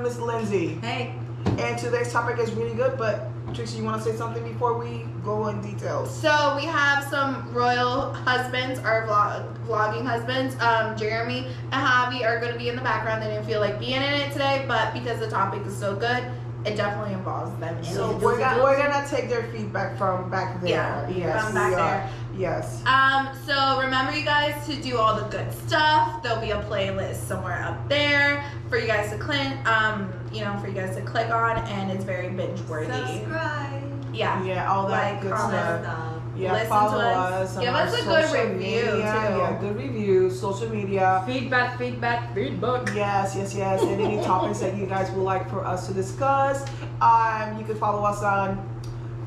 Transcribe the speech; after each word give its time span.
friend 0.00 0.16
Miss 0.16 0.18
Lindsay. 0.18 0.74
Hey. 0.80 1.14
And 1.58 1.78
today's 1.78 2.12
topic 2.12 2.38
is 2.38 2.52
really 2.52 2.74
good, 2.74 2.98
but 2.98 3.28
Trixie, 3.54 3.78
you 3.78 3.84
want 3.84 4.02
to 4.02 4.10
say 4.10 4.16
something 4.16 4.42
before 4.44 4.78
we 4.78 5.04
go 5.24 5.48
in 5.48 5.60
details? 5.60 6.14
So 6.14 6.54
we 6.56 6.64
have 6.64 7.04
some 7.04 7.52
royal 7.52 8.12
husbands, 8.12 8.78
our 8.80 9.06
vlog, 9.06 9.66
vlogging 9.66 10.06
husbands. 10.06 10.54
Um, 10.60 10.96
Jeremy 10.96 11.46
and 11.72 11.72
Javi 11.72 12.24
are 12.24 12.38
going 12.38 12.52
to 12.52 12.58
be 12.58 12.68
in 12.68 12.76
the 12.76 12.82
background. 12.82 13.22
They 13.22 13.28
didn't 13.28 13.46
feel 13.46 13.60
like 13.60 13.78
being 13.80 13.96
in 13.96 14.02
it 14.02 14.32
today, 14.32 14.64
but 14.68 14.92
because 14.92 15.18
the 15.18 15.28
topic 15.28 15.66
is 15.66 15.76
so 15.76 15.96
good, 15.96 16.24
it 16.64 16.76
definitely 16.76 17.14
involves 17.14 17.58
them. 17.58 17.82
So 17.82 18.16
we're 18.18 18.38
gonna 18.38 18.62
we're 18.62 18.76
gonna 18.76 19.06
take 19.08 19.30
their 19.30 19.44
feedback 19.50 19.96
from 19.96 20.30
back 20.30 20.60
there. 20.60 20.68
Yeah, 20.68 21.08
yes, 21.08 21.44
from 21.44 21.54
back 21.54 21.74
there. 21.74 22.10
Yes. 22.40 22.82
Um, 22.86 23.28
so 23.46 23.78
remember 23.80 24.16
you 24.16 24.24
guys 24.24 24.66
to 24.66 24.80
do 24.80 24.96
all 24.96 25.14
the 25.14 25.28
good 25.28 25.52
stuff. 25.66 26.22
There'll 26.22 26.40
be 26.40 26.52
a 26.52 26.62
playlist 26.62 27.16
somewhere 27.28 27.62
up 27.62 27.86
there 27.88 28.42
for 28.70 28.78
you 28.78 28.86
guys 28.86 29.10
to 29.10 29.18
click, 29.18 29.46
um, 29.68 30.10
you 30.32 30.40
know, 30.40 30.56
for 30.58 30.68
you 30.68 30.72
guys 30.74 30.96
to 30.96 31.02
click 31.02 31.28
on, 31.30 31.58
and 31.58 31.90
it's 31.90 32.02
very 32.04 32.30
binge 32.30 32.60
worthy. 32.62 32.92
Subscribe. 32.92 33.82
Yeah. 34.14 34.42
Yeah, 34.42 34.72
all 34.72 34.88
that 34.88 35.12
Like, 35.14 35.22
good 35.22 35.32
comment. 35.32 35.60
stuff. 35.60 35.82
Stuff. 35.84 36.06
Yeah, 36.36 36.52
Listen 36.54 36.68
follow 36.68 36.98
us. 37.00 37.56
us. 37.56 37.62
Give 37.62 37.74
us 37.74 37.92
a 38.00 38.04
good 38.04 38.32
review, 38.32 38.76
media. 38.76 38.92
too. 38.94 38.98
Yeah, 38.98 39.58
good 39.60 39.76
review, 39.76 40.30
social 40.30 40.70
media. 40.70 41.22
Feedback, 41.26 41.76
feedback, 41.76 42.34
feedback. 42.34 42.94
Yes, 42.94 43.34
yes, 43.36 43.54
yes. 43.54 43.82
And 43.82 44.00
any 44.00 44.16
topics 44.24 44.60
that 44.60 44.74
you 44.78 44.86
guys 44.86 45.10
would 45.10 45.22
like 45.22 45.50
for 45.50 45.66
us 45.66 45.86
to 45.88 45.92
discuss. 45.92 46.64
Um, 47.02 47.58
you 47.58 47.64
can 47.66 47.76
follow 47.76 48.02
us 48.04 48.22
on 48.22 48.56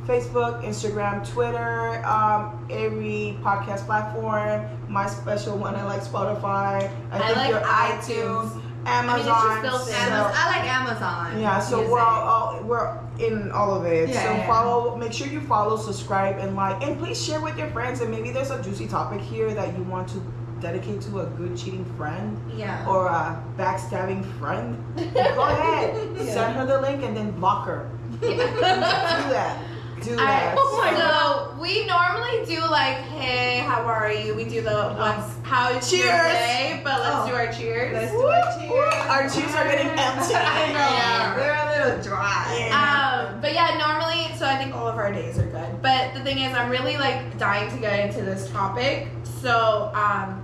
Facebook, 0.06 0.64
Instagram, 0.64 1.28
Twitter, 1.28 2.04
um, 2.06 2.66
every 2.70 3.38
podcast 3.42 3.86
platform. 3.86 4.66
My 4.90 5.08
special 5.08 5.58
one, 5.58 5.76
I 5.76 5.84
like 5.86 6.02
Spotify. 6.02 6.92
I 7.12 7.20
think 7.20 7.36
like 7.38 7.50
your 7.50 7.62
iTunes. 7.62 8.62
Amazon. 8.86 9.18
it's 9.20 9.28
just 9.28 9.62
built 9.62 9.88
in. 9.88 9.94
so- 9.94 10.32
I 10.36 10.48
like 10.58 10.70
Amazon. 10.70 11.40
yeah, 11.40 11.60
so 11.60 11.78
Music. 11.78 11.92
we're 11.94 12.00
all, 12.02 12.22
all 12.22 12.64
we're 12.64 13.00
in 13.20 13.50
all 13.52 13.74
of 13.74 13.86
it. 13.86 14.10
Yeah, 14.10 14.24
so 14.24 14.32
yeah. 14.34 14.46
follow, 14.48 14.98
make 14.98 15.14
sure 15.14 15.28
you 15.28 15.40
follow, 15.40 15.78
subscribe, 15.78 16.38
and 16.40 16.58
like, 16.58 16.84
and 16.84 17.00
please 17.00 17.24
share 17.24 17.40
with 17.40 17.58
your 17.58 17.70
friends. 17.70 18.02
And 18.02 18.12
maybe 18.12 18.32
there's 18.32 18.52
a 18.52 18.62
juicy 18.62 18.88
topic 18.88 19.22
here 19.22 19.54
that 19.54 19.78
you 19.78 19.84
want 19.84 20.10
to 20.10 20.22
dedicate 20.60 21.00
to 21.02 21.22
a 21.22 21.26
good 21.28 21.58
cheating 21.58 21.86
friend 21.96 22.38
Yeah. 22.58 22.86
or 22.86 23.08
a 23.08 23.42
backstabbing 23.58 24.26
friend. 24.38 24.76
Go 25.14 25.44
ahead, 25.44 25.96
Yeah. 26.18 26.34
send 26.34 26.56
her 26.58 26.66
the 26.66 26.82
link 26.82 27.04
and 27.04 27.16
then 27.16 27.32
block 27.32 27.66
her. 27.68 27.90
Do 28.20 28.36
that. 28.36 29.64
Do 30.04 30.16
that. 30.18 30.20
Alright, 30.20 30.58
oh 30.58 30.78
my 30.82 30.98
so 31.00 31.56
we 31.62 31.86
normally 31.86 32.46
do 32.46 32.60
like, 32.70 32.98
hey, 33.16 33.60
how 33.60 33.82
are 33.84 34.12
you? 34.12 34.36
We 34.36 34.44
do 34.44 34.62
the 34.62 34.94
what's 34.98 35.34
how 35.44 35.70
is 35.70 35.92
your 35.94 36.02
Cheers. 36.08 36.34
day, 36.34 36.82
but 36.84 37.00
let's 37.00 37.16
Oh. 37.16 37.28
do 37.28 37.34
our 37.36 37.52
cheers. 37.54 37.94
Let's 37.94 38.12
do 38.12 38.18
Woo, 38.18 38.28
a 38.28 38.58
cheers. 38.60 38.70
woo. 38.70 38.80
Our 39.10 39.30
cheers 39.30 39.54
are 39.56 39.64
getting 39.66 39.88
empty. 39.98 40.36
I 40.36 40.68
know. 40.74 40.80
Yeah, 40.80 41.36
they're 41.38 41.56
a 41.86 41.88
little 41.88 42.04
dry. 42.04 42.56
Yeah. 42.68 43.30
Um, 43.32 43.40
but 43.42 43.54
yeah, 43.54 43.78
normally, 43.78 44.36
so 44.38 44.46
I 44.46 44.58
think 44.58 44.76
all 44.76 44.88
of 44.88 44.96
our 44.96 45.12
days 45.12 45.38
are 45.40 45.46
good. 45.46 45.82
But 45.82 46.14
the 46.14 46.20
thing 46.22 46.40
is, 46.40 46.54
I'm 46.54 46.70
really 46.70 46.98
like 46.98 47.38
dying 47.38 47.70
to 47.72 47.78
get 47.78 48.00
into 48.10 48.24
this 48.24 48.50
topic. 48.50 49.08
So 49.42 49.92
um, 49.94 50.44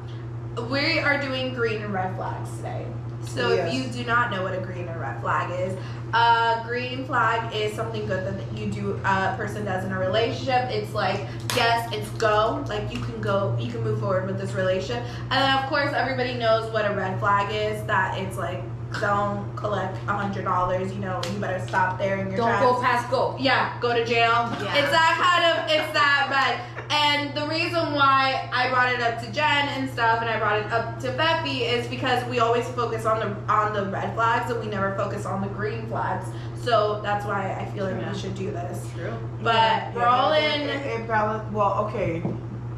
we 0.70 1.00
are 1.00 1.20
doing 1.20 1.54
green 1.54 1.82
and 1.82 1.94
red 1.94 2.16
flags 2.16 2.50
today. 2.58 2.86
So 3.28 3.54
Yes. 3.54 3.68
if 3.68 3.74
you 3.74 3.84
do 4.04 4.08
not 4.08 4.32
know 4.32 4.44
what 4.44 4.54
a 4.54 4.60
green 4.62 4.88
or 4.90 4.98
red 5.00 5.22
flag 5.22 5.52
is, 5.60 5.78
a 6.14 6.64
green 6.66 7.06
flag 7.06 7.54
is 7.56 7.74
something 7.74 8.06
good 8.08 8.26
that 8.26 8.58
you 8.58 8.68
do 8.68 9.00
a 9.06 9.36
person 9.38 9.66
does 9.66 9.84
in 9.86 9.92
a 9.92 10.00
relationship. 10.00 10.70
It's 10.72 10.94
like 10.94 11.20
yes, 11.56 11.88
it's 11.94 12.10
go. 12.12 12.64
Like 12.68 12.92
you 12.92 13.00
can 13.00 13.22
go, 13.22 13.56
you 13.60 13.72
can 13.72 13.84
move 13.84 14.00
forward 14.00 14.26
with 14.26 14.40
this 14.40 14.54
relationship. 14.54 15.04
And 15.30 15.32
then 15.44 15.58
of 15.64 15.70
course 15.70 15.92
everybody 15.94 16.34
knows 16.34 16.72
what 16.74 16.90
a 16.90 16.94
red 16.94 17.20
flag 17.20 17.54
is. 17.54 17.84
That 17.86 18.18
it's 18.18 18.38
like 18.38 18.62
don't 19.00 19.56
collect 19.56 19.96
a 20.08 20.14
hundred 20.14 20.46
dollars. 20.46 20.92
You 20.92 21.00
know, 21.00 21.22
you 21.32 21.40
better 21.40 21.64
stop 21.68 22.00
there 22.00 22.18
in 22.18 22.28
your 22.30 22.38
Don't 22.38 22.48
tracks. 22.48 22.66
go 22.66 22.82
past 22.82 23.12
go. 23.12 23.36
Yeah, 23.40 23.78
go 23.80 23.94
to 23.94 24.04
jail. 24.04 24.50
Yeah. 24.64 24.76
It's 24.76 24.90
that 24.90 25.14
kind 25.22 25.46
of, 25.46 25.70
it's 25.70 25.94
that 25.94 26.28
bad. 26.32 26.79
And 26.90 27.36
the 27.38 27.46
reason 27.48 27.94
why 27.94 28.50
I 28.52 28.70
brought 28.70 28.92
it 28.92 29.00
up 29.00 29.20
to 29.22 29.32
Jen 29.32 29.70
and 29.70 29.90
stuff, 29.90 30.22
and 30.22 30.30
I 30.30 30.40
brought 30.40 30.58
it 30.60 30.72
up 30.72 31.00
to 31.02 31.10
Beppy, 31.14 31.62
is 31.62 31.88
because 31.88 32.24
we 32.28 32.40
always 32.40 32.68
focus 32.70 33.06
on 33.06 33.20
the 33.20 33.54
on 33.54 33.74
the 33.74 33.86
red 33.92 34.16
flags, 34.16 34.50
and 34.50 34.60
we 34.60 34.68
never 34.68 34.96
focus 34.96 35.26
on 35.26 35.42
the 35.42 35.48
green 35.50 35.88
flags. 35.88 36.28
So 36.64 37.00
that's 37.04 37.26
why 37.26 37.56
I 37.60 37.66
feel 37.72 37.86
like 37.86 38.02
Yeah. 38.02 38.12
we 38.12 38.18
should 38.18 38.36
do 38.36 38.50
this. 38.52 38.88
True. 38.96 39.14
But 39.44 39.54
Yeah, 39.54 39.94
we're 39.94 40.02
yeah, 40.02 40.08
all 40.10 40.32
it- 40.34 40.44
in. 40.44 40.62
It, 40.70 40.86
it 41.02 41.08
balance. 41.08 41.44
Well, 41.54 41.86
okay. 41.86 42.24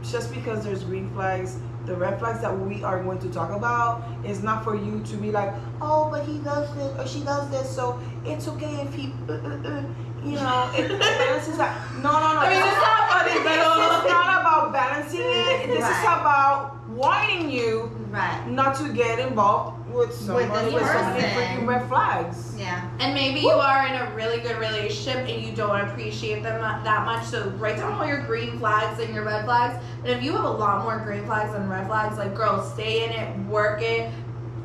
Just 0.04 0.34
because 0.34 0.64
there's 0.66 0.84
green 0.84 1.10
flags, 1.12 1.58
the 1.86 1.96
red 1.96 2.20
flags 2.20 2.42
that 2.42 2.60
we 2.60 2.84
are 2.84 3.02
going 3.04 3.20
to 3.20 3.30
talk 3.30 3.52
about 3.52 4.04
is 4.26 4.44
not 4.44 4.64
for 4.64 4.76
you 4.76 5.00
to 5.06 5.16
be 5.18 5.32
like, 5.32 5.54
oh, 5.82 6.10
but 6.12 6.24
he 6.26 6.40
does 6.40 6.68
this 6.76 7.00
or 7.00 7.08
she 7.08 7.24
does 7.24 7.50
this, 7.50 7.70
so 7.74 8.00
it's 8.26 8.48
okay 8.48 8.82
if 8.82 8.94
he, 8.94 9.14
uh, 9.30 9.34
uh, 9.34 9.38
uh, 9.70 9.84
you 10.24 10.36
know, 10.36 10.70
it, 10.76 10.92
it 10.92 11.00
balances 11.00 11.60
out. 11.60 11.76
No, 11.96 12.12
no, 12.12 12.34
no. 12.34 12.40
I 12.42 12.50
mean, 12.50 12.58
it's 12.58 12.68
is 12.68 12.82
not 12.82 13.10
funny, 13.10 13.34
This 13.34 13.44
but- 13.44 14.06
is 14.06 14.12
not 14.12 14.42
about 14.42 14.74
balancing 14.74 15.22
it. 15.22 15.68
This 15.68 15.86
is 15.86 16.04
about 16.04 16.78
warning 16.90 17.50
you 17.50 17.90
Right. 18.12 18.46
not 18.50 18.76
to 18.76 18.90
get 18.92 19.20
involved 19.20 19.90
with 19.90 20.14
someone 20.14 20.50
this 20.50 20.74
with, 20.74 20.84
so 20.86 20.94
many 20.94 21.22
person. 21.22 21.30
freaking 21.32 21.68
red 21.68 21.88
flags. 21.88 22.54
Yeah. 22.60 22.82
And 23.00 23.14
maybe 23.14 23.40
you 23.40 23.50
are 23.52 23.88
in 23.88 23.94
a 23.94 24.12
really 24.14 24.40
good 24.42 24.58
relationship 24.60 25.26
and 25.28 25.42
you 25.42 25.54
don't 25.56 25.80
appreciate 25.80 26.44
them 26.44 26.60
that 26.62 27.06
much. 27.06 27.24
So 27.26 27.50
write 27.52 27.78
down 27.78 27.94
all 27.94 28.06
your 28.06 28.22
green 28.24 28.60
flags 28.60 29.00
and 29.00 29.14
your 29.16 29.24
red 29.24 29.46
flags. 29.46 29.82
And 30.04 30.10
if 30.10 30.22
you 30.22 30.34
have 30.34 30.44
a 30.44 30.50
lot 30.50 30.84
more 30.84 31.00
green 31.00 31.26
flags 31.26 31.54
than 31.54 31.70
red 31.70 31.88
flags, 31.88 32.18
like 32.18 32.36
girls, 32.36 32.74
stay 32.74 33.06
in 33.06 33.12
it, 33.12 33.38
work 33.48 33.82
it, 33.82 34.12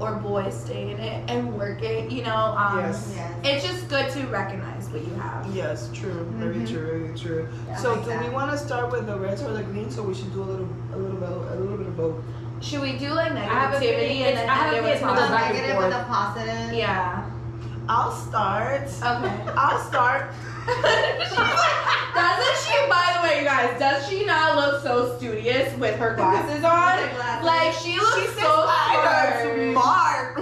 or 0.00 0.16
boys, 0.16 0.60
stay 0.64 0.90
in 0.90 0.98
it 0.98 1.30
and 1.30 1.56
work 1.56 1.82
it. 1.82 2.10
You 2.10 2.24
know, 2.24 2.34
um, 2.58 2.80
Yes. 2.80 3.12
Yes. 3.14 3.32
it's 3.44 3.64
just 3.64 3.88
good 3.88 4.10
to 4.10 4.26
recognize 4.26 4.75
what 4.96 5.06
you 5.06 5.14
have. 5.20 5.46
Yes, 5.54 5.90
true. 5.92 6.26
Very 6.36 6.56
Mhm. 6.56 6.68
true. 6.70 6.86
Very 6.86 7.18
true. 7.18 7.48
Yeah, 7.68 7.76
so, 7.76 7.94
like 7.94 8.04
do 8.04 8.18
we 8.26 8.30
want 8.30 8.50
to 8.50 8.58
start 8.58 8.90
with 8.90 9.06
the 9.06 9.16
reds 9.18 9.42
or 9.42 9.52
the 9.52 9.62
greens, 9.62 9.98
or 9.98 10.02
we 10.02 10.14
should 10.14 10.32
do 10.32 10.42
a 10.42 10.48
little, 10.52 10.68
a 10.94 10.96
little 10.96 11.16
bit, 11.18 11.28
a 11.28 11.54
little 11.60 11.76
bit 11.76 11.86
of 11.86 11.96
both? 11.96 12.14
Should 12.60 12.80
we 12.80 12.92
do 12.98 13.10
like 13.12 13.32
have 13.32 13.74
a 13.74 13.78
feeling 13.78 13.98
negativity 13.98 14.20
and 14.28 14.38
then 14.38 14.48
I 14.48 14.54
have 14.54 14.74
end 14.74 14.86
a 14.86 14.88
with 14.88 15.00
The 15.00 15.06
it's 15.06 15.20
positive? 15.20 15.36
and 15.36 15.54
negative 15.54 15.74
forth. 15.76 15.84
and 15.84 15.92
the 15.92 16.04
positive. 16.08 16.72
Yeah. 16.72 17.22
I'll 17.88 18.12
start. 18.12 18.82
Okay. 19.02 19.34
I'll 19.56 19.78
start. 19.90 20.30
Doesn't 22.16 22.56
she, 22.64 22.76
by 22.88 23.06
the 23.14 23.20
way, 23.28 23.38
you 23.40 23.44
guys, 23.44 23.78
does 23.78 24.08
she 24.08 24.24
not 24.24 24.56
look 24.56 24.82
so 24.82 25.16
studious 25.18 25.76
with 25.78 25.94
her 25.96 26.14
glasses 26.14 26.64
on? 26.64 26.98
Her 26.98 27.14
glasses. 27.14 27.46
Like, 27.46 27.72
she 27.74 28.00
looks 28.00 28.20
She 28.20 28.26
so 28.40 28.66
smart. 28.66 29.42
smart. 29.72 30.38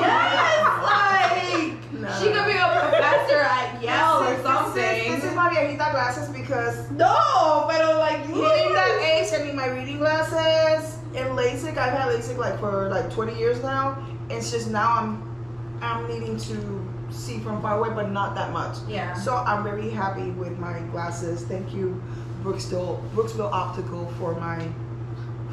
Yes, 0.00 0.62
like, 0.82 1.92
No. 1.92 2.08
she 2.18 2.26
could 2.32 2.46
be 2.46 2.56
a 2.56 2.68
professor 2.80 3.40
at 3.40 3.82
Yale 3.82 4.22
or 4.22 4.30
This 4.30 4.38
is- 4.38 4.44
something. 4.44 4.74
This 4.82 5.06
is, 5.06 5.14
this 5.22 5.24
is 5.30 5.34
my 5.36 5.48
viejita 5.50 5.90
glasses 5.90 6.28
because 6.30 6.90
no, 6.92 7.64
but 7.68 7.96
like, 7.98 8.26
you 8.28 8.34
hitting 8.42 8.72
that 8.74 8.98
age, 9.02 9.28
I 9.34 9.44
need 9.44 9.47
my 9.58 9.66
reading 9.66 9.98
glasses 9.98 10.98
and 11.16 11.36
LASIK. 11.36 11.76
I've 11.76 11.92
had 11.92 12.08
LASIK 12.12 12.36
like 12.38 12.60
for 12.60 12.88
like 12.90 13.12
20 13.12 13.36
years 13.36 13.60
now. 13.60 14.06
It's 14.30 14.52
just 14.52 14.70
now 14.70 14.92
I'm, 14.98 15.78
I'm 15.82 16.06
needing 16.06 16.36
to 16.36 16.88
see 17.10 17.40
from 17.40 17.60
far 17.60 17.76
away, 17.78 17.92
but 17.92 18.12
not 18.12 18.36
that 18.36 18.52
much. 18.52 18.76
Yeah. 18.86 19.14
So 19.14 19.34
I'm 19.34 19.64
very 19.64 19.90
happy 19.90 20.30
with 20.30 20.56
my 20.60 20.78
glasses. 20.92 21.42
Thank 21.42 21.74
you, 21.74 22.00
Brooksville, 22.44 23.00
Brooksville 23.10 23.50
Optical, 23.50 24.06
for 24.20 24.36
my. 24.38 24.60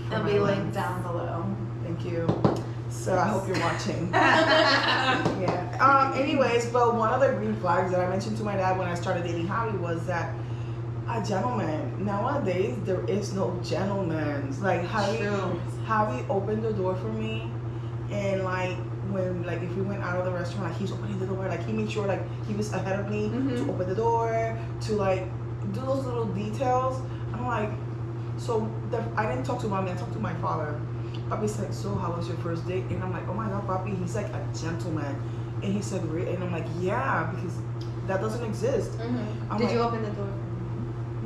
for 0.08 0.14
It'll 0.14 0.24
my 0.24 0.32
be 0.32 0.40
lens. 0.40 0.60
linked 0.60 0.74
down 0.76 1.02
below. 1.02 1.44
Thank 1.84 2.06
you. 2.06 2.28
So 2.92 3.18
I 3.18 3.28
hope 3.28 3.48
you're 3.48 3.60
watching. 3.60 4.10
yeah. 4.14 5.78
Um. 5.82 6.14
Anyways, 6.22 6.68
but 6.68 6.96
one 6.96 7.12
of 7.12 7.22
the 7.22 7.30
green 7.34 7.56
flags 7.56 7.90
that 7.90 8.00
I 8.02 8.08
mentioned 8.08 8.38
to 8.38 8.44
my 8.44 8.56
dad 8.56 8.78
when 8.78 8.88
I 8.88 8.94
started 8.94 9.24
dating 9.24 9.48
Javi 9.48 9.80
was 9.80 10.06
that 10.06 10.32
a 11.08 11.24
gentleman. 11.24 12.04
Nowadays, 12.06 12.78
there 12.84 13.04
is 13.10 13.34
no 13.34 13.60
gentleman. 13.64 14.54
Like 14.62 14.84
Javi, 14.88 15.18
True. 15.20 15.62
Javi 15.86 16.28
opened 16.30 16.64
the 16.64 16.74
door 16.74 16.96
for 16.96 17.12
me, 17.14 17.50
and 18.12 18.44
like 18.44 18.78
when 19.12 19.44
like 19.44 19.62
if 19.62 19.72
we 19.76 19.84
went 19.84 20.04
out 20.04 20.18
of 20.20 20.26
the 20.26 20.32
restaurant, 20.32 20.70
like 20.72 20.78
he's 20.78 20.92
opening 20.92 21.20
the 21.20 21.28
door. 21.28 21.48
Like 21.48 21.66
he 21.66 21.74
made 21.74 21.92
sure 21.92 22.08
like 22.08 22.22
he 22.48 22.54
was 22.54 22.72
ahead 22.74 23.00
of 23.00 23.10
me 23.10 23.30
Mhm. 23.30 23.56
to 23.66 23.72
open 23.72 23.88
the 23.90 23.96
door 23.96 24.58
to 24.82 24.94
like 24.96 25.26
do 25.74 25.82
those 25.82 26.06
little 26.06 26.26
details. 26.26 27.02
I'm 27.34 27.46
like, 27.46 27.70
so 28.38 28.70
the, 28.92 29.04
I 29.16 29.28
didn't 29.30 29.46
talk 29.46 29.60
to 29.62 29.68
mommy. 29.68 29.92
I 29.92 29.96
talked 29.96 30.14
to 30.14 30.20
my 30.20 30.34
father. 30.36 30.80
Papi's 31.30 31.58
like, 31.60 31.74
so 31.74 31.96
how 31.96 32.12
was 32.12 32.28
your 32.28 32.38
first 32.38 32.68
date? 32.68 32.84
And 32.90 33.02
I'm 33.04 33.12
like, 33.12 33.28
oh 33.28 33.34
my 33.34 33.48
god, 33.50 33.66
Papi, 33.68 33.98
he's 34.00 34.16
like 34.16 34.28
a 34.28 34.48
gentleman. 34.60 35.16
And 35.64 35.74
he 35.74 35.82
said, 35.82 36.06
really? 36.06 36.34
And 36.36 36.44
I'm 36.44 36.52
like, 36.52 36.68
yeah, 36.80 37.32
because 37.34 37.58
that 38.08 38.22
doesn't 38.22 38.44
exist. 38.46 38.92
Mm-hmm. 39.00 39.58
Did 39.58 39.64
like, 39.66 39.74
you 39.74 39.80
open 39.80 40.04
the 40.04 40.12
door? 40.12 40.28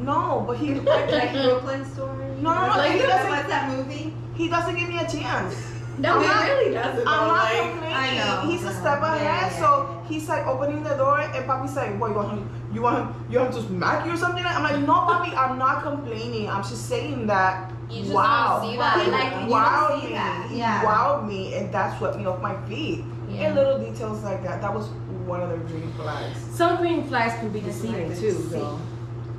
No, 0.03 0.43
but 0.47 0.57
he 0.57 0.75
like 0.75 1.31
Brooklyn 1.33 1.85
story? 1.85 2.25
No, 2.41 2.53
no, 2.53 2.61
no, 2.67 2.77
Like, 2.77 2.91
he 2.93 2.99
doesn't- 2.99 3.29
what's 3.29 3.47
that 3.49 3.69
movie? 3.69 4.13
he 4.35 4.47
doesn't 4.49 4.75
give 4.75 4.87
me 4.87 4.97
a 4.97 5.07
chance. 5.07 5.55
No, 5.97 6.15
I'm 6.15 6.21
he 6.21 6.27
not- 6.27 6.43
really 6.47 6.73
doesn't. 6.73 7.07
I'm 7.07 7.27
though, 7.27 7.33
not 7.35 7.43
like, 7.43 7.71
complaining. 7.71 7.95
I 7.95 8.17
know. 8.17 8.49
He's 8.49 8.63
a 8.63 8.71
step 8.73 9.01
ahead, 9.01 9.21
yeah, 9.21 9.49
so 9.59 10.01
he's 10.07 10.29
like 10.29 10.47
opening 10.47 10.81
the 10.83 10.95
door, 10.95 11.19
and 11.19 11.45
Papi's 11.45 11.75
like, 11.75 11.99
"What 11.99 12.11
you 12.11 12.15
want 12.15 12.29
him? 12.31 12.49
You 12.73 12.81
want 12.81 12.97
him? 12.99 13.25
You 13.29 13.39
want 13.39 13.53
him 13.53 13.61
to 13.61 13.67
smack 13.67 14.05
you 14.05 14.13
or 14.13 14.17
something?" 14.17 14.45
I'm 14.45 14.63
like, 14.63 14.79
"No, 14.79 14.93
Papi, 14.93 15.35
I'm 15.35 15.57
not 15.57 15.83
complaining. 15.83 16.49
I'm 16.49 16.63
just 16.63 16.87
saying 16.87 17.27
that 17.27 17.71
You 17.89 18.01
just 18.03 18.13
wow. 18.13 18.59
don't 18.61 18.71
see 18.71 18.77
that. 18.77 19.03
He 19.03 19.11
Like, 19.11 19.23
you 19.33 19.39
don't 19.39 19.49
wowed 19.49 19.99
see 20.01 20.07
me. 20.07 20.13
that. 20.13 20.47
He 20.49 20.61
wowed 20.87 21.27
me, 21.27 21.53
and 21.55 21.73
that 21.73 21.97
swept 21.97 22.15
me 22.17 22.25
off 22.27 22.39
my 22.41 22.55
feet. 22.69 23.03
Yeah. 23.27 23.47
And 23.47 23.55
little 23.55 23.77
details 23.79 24.23
like 24.23 24.41
that. 24.43 24.61
That 24.61 24.73
was 24.73 24.87
one 25.25 25.41
of 25.41 25.49
the 25.49 25.57
green 25.57 25.91
flags. 25.97 26.39
Some 26.53 26.77
green 26.77 27.03
flags 27.09 27.33
can 27.39 27.49
be 27.49 27.59
deceiving 27.59 28.09
like 28.09 28.17
too, 28.19 28.31
though. 28.51 28.79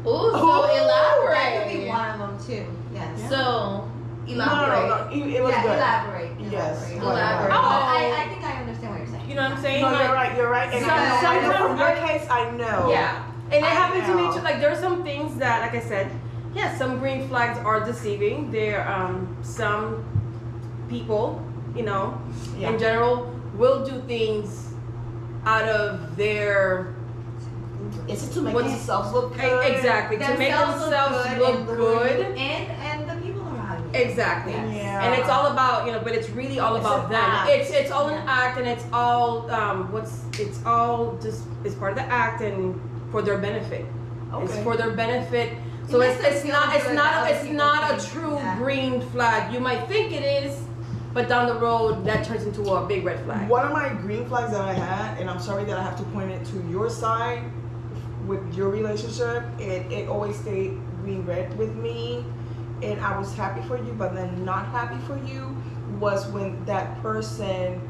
Ooh, 0.06 0.30
so 0.32 0.38
Ooh, 0.38 0.80
elaborate. 0.80 1.34
That 1.34 1.68
could 1.70 1.80
be 1.80 1.88
one 1.88 2.08
of 2.10 2.18
them 2.18 2.46
too. 2.46 2.66
Yes. 2.94 3.28
So 3.28 3.88
elaborate. 4.26 4.88
no, 4.88 5.06
no, 5.06 5.10
no. 5.10 5.10
It, 5.26 5.34
it 5.36 5.42
was 5.42 5.52
yeah, 5.52 5.62
good. 5.62 5.76
elaborate. 5.76 6.40
Yes. 6.40 6.90
Elaborate. 6.90 7.02
Elaborate. 7.02 7.52
Oh. 7.54 7.58
I, 7.60 8.24
I 8.24 8.28
think 8.28 8.44
I 8.44 8.52
understand 8.60 8.90
what 8.92 8.98
you're 9.00 9.08
saying. 9.08 9.28
You 9.28 9.34
know 9.36 9.42
what 9.42 9.52
I'm 9.52 9.62
saying? 9.62 9.82
No, 9.82 9.90
Like- 9.92 10.02
you're 10.04 10.12
right. 10.14 10.36
You're 10.36 10.50
right. 10.50 10.72
And 10.74 10.80
Some- 10.84 10.90
I, 10.94 11.22
know, 11.22 11.28
I 11.28 11.58
know 11.58 11.68
from 11.68 11.78
your 11.78 11.94
case, 12.08 12.26
I 12.30 12.50
know. 12.52 12.90
Yeah, 12.90 13.24
and 13.44 13.52
it 13.54 13.62
I 13.64 13.68
happened 13.68 14.06
to 14.06 14.14
me 14.14 14.32
too. 14.34 14.40
Like 14.42 14.60
there 14.60 14.70
are 14.70 14.80
some 14.80 15.02
things 15.04 15.36
that, 15.38 15.60
like 15.60 15.74
I 15.74 15.86
said, 15.86 16.10
yes, 16.54 16.78
some 16.78 16.98
green 16.98 17.28
flags 17.28 17.58
are 17.58 17.84
deceiving. 17.84 18.50
There, 18.50 18.88
um, 18.88 19.36
some 19.42 20.04
people, 20.88 21.42
you 21.76 21.82
know, 21.82 22.20
Yeah. 22.58 22.70
in 22.70 22.78
general, 22.78 23.30
will 23.54 23.84
do 23.84 24.00
things 24.02 24.72
out 25.44 25.64
of 25.68 26.16
their 26.16 26.94
Is 28.08 28.28
it 28.28 28.32
to 28.34 28.40
make 28.42 28.54
What's- 28.54 28.68
themselves 28.70 29.12
look 29.12 29.34
good? 29.36 29.72
exactly 29.72 30.16
to 30.18 30.28
make 30.36 30.50
Themselves 30.50 30.80
themselves 30.82 31.26
and 31.26 31.38
look 31.40 31.66
good. 31.66 32.20
And 32.36 32.70
and 32.70 33.10
the 33.10 33.26
people 33.26 33.42
around 33.42 33.84
you. 33.94 34.00
Exactly. 34.00 34.52
Yeah. 34.52 35.04
And 35.04 35.14
it's 35.20 35.28
all 35.28 35.46
about 35.46 35.86
you 35.86 35.92
know, 35.92 36.00
but 36.00 36.12
it's 36.14 36.28
really 36.30 36.58
all 36.58 36.76
It's 36.76 36.84
about 36.84 37.06
an 37.06 37.10
them. 37.12 37.46
It's 37.48 37.70
it's 37.70 37.90
all 37.90 38.08
an 38.08 38.22
act, 38.26 38.58
and 38.58 38.66
it's 38.66 38.84
all 38.92 39.50
um, 39.50 39.90
what's 39.92 40.24
it's 40.38 40.58
all 40.66 41.16
just 41.22 41.44
it's 41.64 41.74
part 41.74 41.92
of 41.92 41.98
the 41.98 42.04
act 42.04 42.40
and 42.42 42.80
for 43.10 43.22
their 43.22 43.38
benefit. 43.38 43.84
It's 44.42 44.56
for 44.58 44.76
their 44.76 44.92
benefit. 44.92 45.52
So 45.88 46.00
it's, 46.00 46.22
it's 46.22 46.44
not 46.44 46.74
it's 46.76 46.88
not 46.90 47.30
it's 47.30 47.44
not 47.50 47.80
a 48.00 48.06
true 48.10 48.36
that. 48.36 48.58
green 48.58 49.00
flag. 49.10 49.52
You 49.52 49.58
might 49.60 49.88
think 49.88 50.12
it 50.12 50.22
is, 50.22 50.56
but 51.12 51.28
down 51.28 51.46
the 51.48 51.58
road 51.58 52.04
that 52.04 52.24
turns 52.24 52.44
into 52.44 52.62
a 52.72 52.86
big 52.86 53.04
red 53.04 53.24
flag. 53.24 53.48
One 53.48 53.66
of 53.66 53.72
my 53.72 53.88
green 53.88 54.24
flags 54.26 54.52
that 54.52 54.60
I 54.60 54.72
had, 54.74 55.18
and 55.20 55.28
I'm 55.28 55.40
sorry 55.40 55.64
that 55.64 55.76
I 55.76 55.82
have 55.82 55.96
to 55.96 56.04
point 56.14 56.30
it 56.30 56.44
to 56.46 56.56
your 56.70 56.88
side 56.88 57.42
with 58.30 58.54
your 58.54 58.70
relationship, 58.70 59.42
it, 59.58 59.90
it 59.90 60.08
always 60.08 60.38
stayed 60.38 60.78
green 61.02 61.26
red 61.26 61.58
with 61.58 61.74
me. 61.74 62.24
And 62.80 63.00
I 63.00 63.18
was 63.18 63.34
happy 63.34 63.60
for 63.66 63.76
you, 63.76 63.92
but 63.92 64.14
then 64.14 64.44
not 64.44 64.66
happy 64.66 65.04
for 65.04 65.18
you 65.26 65.54
was 65.98 66.26
when 66.28 66.64
that 66.64 67.02
person 67.02 67.82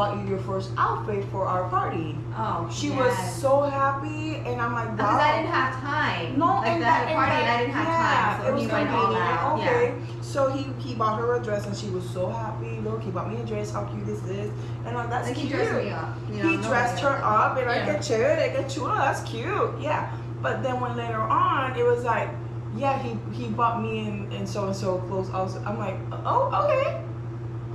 bought 0.00 0.16
you 0.16 0.26
your 0.30 0.38
first 0.38 0.70
outfit 0.78 1.22
for 1.30 1.44
our 1.44 1.68
party. 1.68 2.16
Oh, 2.34 2.66
She 2.72 2.88
was 2.88 3.12
so 3.36 3.64
happy, 3.64 4.36
and 4.48 4.58
I'm 4.58 4.72
like, 4.72 4.88
wow. 4.88 4.96
Because 4.96 5.20
I 5.20 5.36
didn't 5.36 5.52
have 5.52 5.72
time. 5.80 6.38
No, 6.38 6.46
like 6.46 6.68
and 6.68 6.82
that, 6.82 7.12
party 7.12 7.32
and, 7.32 7.46
that, 7.46 7.54
I 7.54 7.60
didn't 7.60 7.74
have 7.74 7.86
yeah, 7.86 8.08
time, 8.08 8.40
so 8.40 8.48
it 8.48 8.52
was 8.54 8.62
he 8.62 8.68
went 8.72 8.90
all 8.90 9.06
convenient. 9.12 9.40
out. 9.44 9.58
Okay, 9.60 9.94
so 10.22 10.40
he 10.56 10.62
he 10.88 10.94
bought 10.94 11.18
her 11.20 11.34
a 11.38 11.42
dress 11.42 11.66
and 11.66 11.76
she 11.76 11.90
was 11.90 12.08
so 12.08 12.30
happy. 12.30 12.80
Look, 12.80 13.02
he 13.02 13.10
bought 13.10 13.28
me 13.30 13.36
a 13.42 13.44
dress. 13.44 13.72
How 13.72 13.84
cute 13.84 14.06
this 14.06 14.16
is 14.20 14.24
this? 14.24 14.50
And 14.86 14.88
I'm 14.88 14.94
like, 14.94 15.10
that's 15.10 15.28
Like 15.28 15.36
he 15.36 15.48
cute. 15.48 15.60
dressed 15.60 15.84
me 15.84 15.90
up. 15.90 16.16
You 16.30 16.36
know, 16.42 16.48
he 16.48 16.56
no 16.56 16.62
dressed 16.68 16.98
her 17.02 17.16
up, 17.22 17.58
and 17.58 17.68
I 17.68 17.76
Yeah. 17.76 17.86
get 17.92 18.00
chévere, 18.00 18.52
get 18.56 18.70
chula. 18.70 18.94
That's 19.04 19.20
cute. 19.30 19.70
Yeah, 19.82 20.16
but 20.40 20.62
then 20.62 20.80
when 20.80 20.96
later 20.96 21.20
on 21.20 21.76
it 21.76 21.84
was 21.84 22.04
like, 22.04 22.30
yeah, 22.74 22.96
he 23.04 23.10
he 23.38 23.48
bought 23.48 23.82
me 23.82 23.92
and 24.08 24.32
and 24.32 24.48
so 24.48 24.64
and 24.64 24.74
so 24.74 24.96
clothes. 25.08 25.28
also. 25.28 25.60
I'm 25.68 25.76
like, 25.78 25.96
oh 26.24 26.48
okay, 26.64 27.04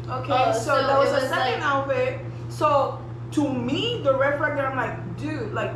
okay. 0.09 0.31
Oh, 0.33 0.51
so, 0.53 0.59
so 0.59 0.87
that 0.87 0.97
was 0.99 1.11
it 1.11 1.23
a 1.23 1.27
second 1.29 1.61
like- 1.61 1.61
outfit. 1.61 2.19
So 2.49 2.99
to 3.31 3.53
me, 3.53 4.01
the 4.03 4.15
red 4.17 4.37
flag 4.37 4.55
that 4.57 4.65
I'm 4.65 4.77
like, 4.77 5.17
dude, 5.17 5.51
like, 5.53 5.73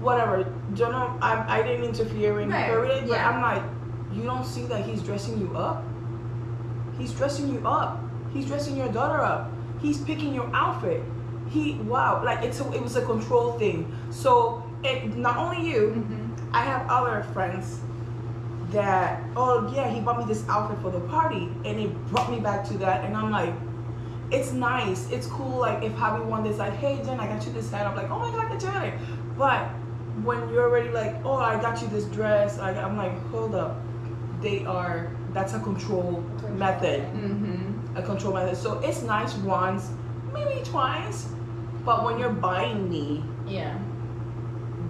whatever. 0.00 0.44
Don't 0.74 0.92
know. 0.92 1.16
I 1.20 1.60
I 1.60 1.62
didn't 1.62 1.84
interfere 1.84 2.40
in 2.40 2.50
Right, 2.50 2.66
her, 2.70 2.86
but 2.86 3.06
yeah. 3.08 3.28
I'm 3.28 3.40
like, 3.40 3.62
you 4.12 4.22
don't 4.22 4.44
see 4.44 4.64
that 4.66 4.84
he's 4.84 5.02
dressing 5.02 5.38
you 5.40 5.56
up. 5.56 5.82
He's 6.98 7.12
dressing 7.12 7.48
you 7.52 7.66
up. 7.66 8.00
He's 8.32 8.46
dressing 8.46 8.76
your 8.76 8.88
daughter 8.88 9.20
up. 9.20 9.50
He's 9.80 9.98
picking 9.98 10.34
your 10.34 10.48
outfit. 10.54 11.02
He 11.48 11.74
wow, 11.84 12.22
like 12.24 12.42
it's 12.44 12.60
a, 12.60 12.72
it 12.72 12.82
was 12.82 12.96
a 12.96 13.04
control 13.04 13.52
thing. 13.58 13.94
So 14.10 14.62
it 14.82 15.16
not 15.16 15.36
only 15.36 15.68
you, 15.68 15.92
Mhm. 16.04 16.30
I 16.52 16.62
have 16.62 16.86
other 16.88 17.22
friends 17.32 17.80
that 18.70 19.22
oh 19.36 19.70
yeah, 19.74 19.88
he 19.90 20.00
bought 20.00 20.18
me 20.18 20.24
this 20.24 20.44
outfit 20.48 20.78
for 20.82 20.90
the 20.90 21.00
party, 21.08 21.48
and 21.64 21.78
it 21.80 22.06
brought 22.08 22.30
me 22.30 22.40
back 22.40 22.66
to 22.68 22.78
that, 22.78 23.04
and 23.04 23.16
I'm 23.16 23.30
like, 23.30 23.54
it's 24.30 24.52
nice, 24.52 25.08
it's 25.10 25.26
cool. 25.26 25.60
Like 25.60 25.82
if 25.82 25.92
Javi 25.92 26.24
one 26.24 26.46
is 26.46 26.58
like, 26.58 26.74
hey 26.74 27.00
Jen, 27.04 27.20
I 27.20 27.26
got 27.26 27.44
you 27.46 27.52
this 27.52 27.70
hat, 27.70 27.86
I'm 27.86 27.96
like, 27.96 28.10
oh 28.10 28.18
my 28.18 28.30
god, 28.30 28.58
Jen. 28.60 28.98
But 29.36 29.66
when 30.22 30.48
you're 30.48 30.62
already 30.68 30.90
like, 30.90 31.14
oh, 31.24 31.34
I 31.36 31.60
got 31.60 31.82
you 31.82 31.88
this 31.88 32.04
dress, 32.06 32.58
I, 32.58 32.70
I'm 32.72 32.96
like, 32.96 33.16
hold 33.30 33.54
up, 33.54 33.80
they 34.40 34.64
are. 34.64 35.10
That's 35.32 35.52
a 35.54 35.58
control 35.58 36.22
method 36.52 37.00
Mhm. 37.12 37.96
a 37.98 38.02
control 38.02 38.34
method. 38.34 38.56
So 38.56 38.78
it's 38.78 39.02
nice 39.02 39.34
once, 39.38 39.90
maybe 40.32 40.62
twice, 40.62 41.26
but 41.84 42.04
when 42.04 42.20
you're 42.20 42.30
buying 42.30 42.88
me, 42.88 43.24
Yeah. 43.46 43.76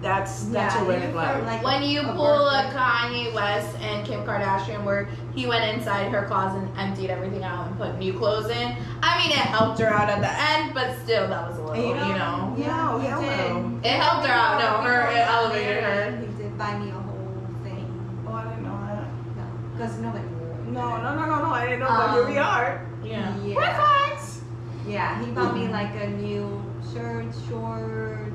That's 0.05 0.43
that's 0.53 0.75
Yeah, 0.75 0.83
a 0.83 0.87
red 0.87 1.01
you 1.03 1.11
flag. 1.13 1.43
like 1.45 1.63
When 1.63 1.81
you 1.81 2.01
a 2.01 2.13
pull 2.13 2.47
a. 2.47 2.71
Kanye 2.75 3.33
West 3.33 3.75
and 3.81 4.05
Kim 4.05 4.21
Kardashian 4.23 4.83
where 4.85 5.09
he 5.33 5.47
went 5.47 5.65
inside 5.75 6.11
her 6.11 6.25
closet 6.27 6.59
and 6.59 6.77
emptied 6.77 7.09
everything 7.09 7.43
out 7.43 7.65
and 7.67 7.77
put 7.77 7.97
new 7.97 8.13
clothes 8.13 8.49
in, 8.51 8.75
I 9.01 9.17
mean, 9.17 9.31
it 9.31 9.45
helped 9.57 9.79
her 9.79 9.87
out 9.87 10.07
at 10.09 10.21
the 10.21 10.29
end, 10.53 10.73
but 10.75 10.95
still, 11.03 11.27
that 11.27 11.49
was 11.49 11.57
a 11.57 11.63
little, 11.63 11.83
you 11.83 11.93
know. 11.95 12.53
Yeah, 12.57 12.67
No, 12.91 12.99
he 12.99 13.07
hell 13.07 13.21
did. 13.21 13.29
no. 13.49 13.79
It 13.83 13.95
helped 13.99 14.27
her 14.27 14.33
out. 14.33 14.59
No, 14.59 14.87
her, 14.89 15.09
it 15.09 15.17
elevated 15.27 15.83
her. 15.83 16.17
He 16.21 16.43
did 16.43 16.55
buy 16.57 16.77
me 16.77 16.89
a 16.89 16.93
whole 16.93 17.47
thing. 17.63 17.85
oh, 18.27 18.33
I 18.33 18.43
didn't 18.45 18.63
know 18.63 18.77
that. 18.85 19.07
No, 19.35 19.45
because 19.73 19.97
nobody 19.99 20.23
knew. 20.27 20.71
No, 20.73 20.97
no, 21.01 21.15
no, 21.15 21.25
no, 21.25 21.39
no. 21.45 21.49
I 21.51 21.65
didn't 21.65 21.79
know. 21.79 21.87
but 21.87 22.11
here 22.13 22.27
we 22.27 22.37
Um, 22.37 22.45
are. 22.45 22.87
Yeah. 23.03 23.35
Red 23.57 23.75
flags. 23.75 24.41
Yeah, 24.87 25.23
he 25.25 25.31
bought 25.31 25.55
me 25.55 25.67
like 25.69 25.95
a 25.95 26.07
new 26.09 26.61
shirt, 26.93 27.25
shorts. 27.49 28.34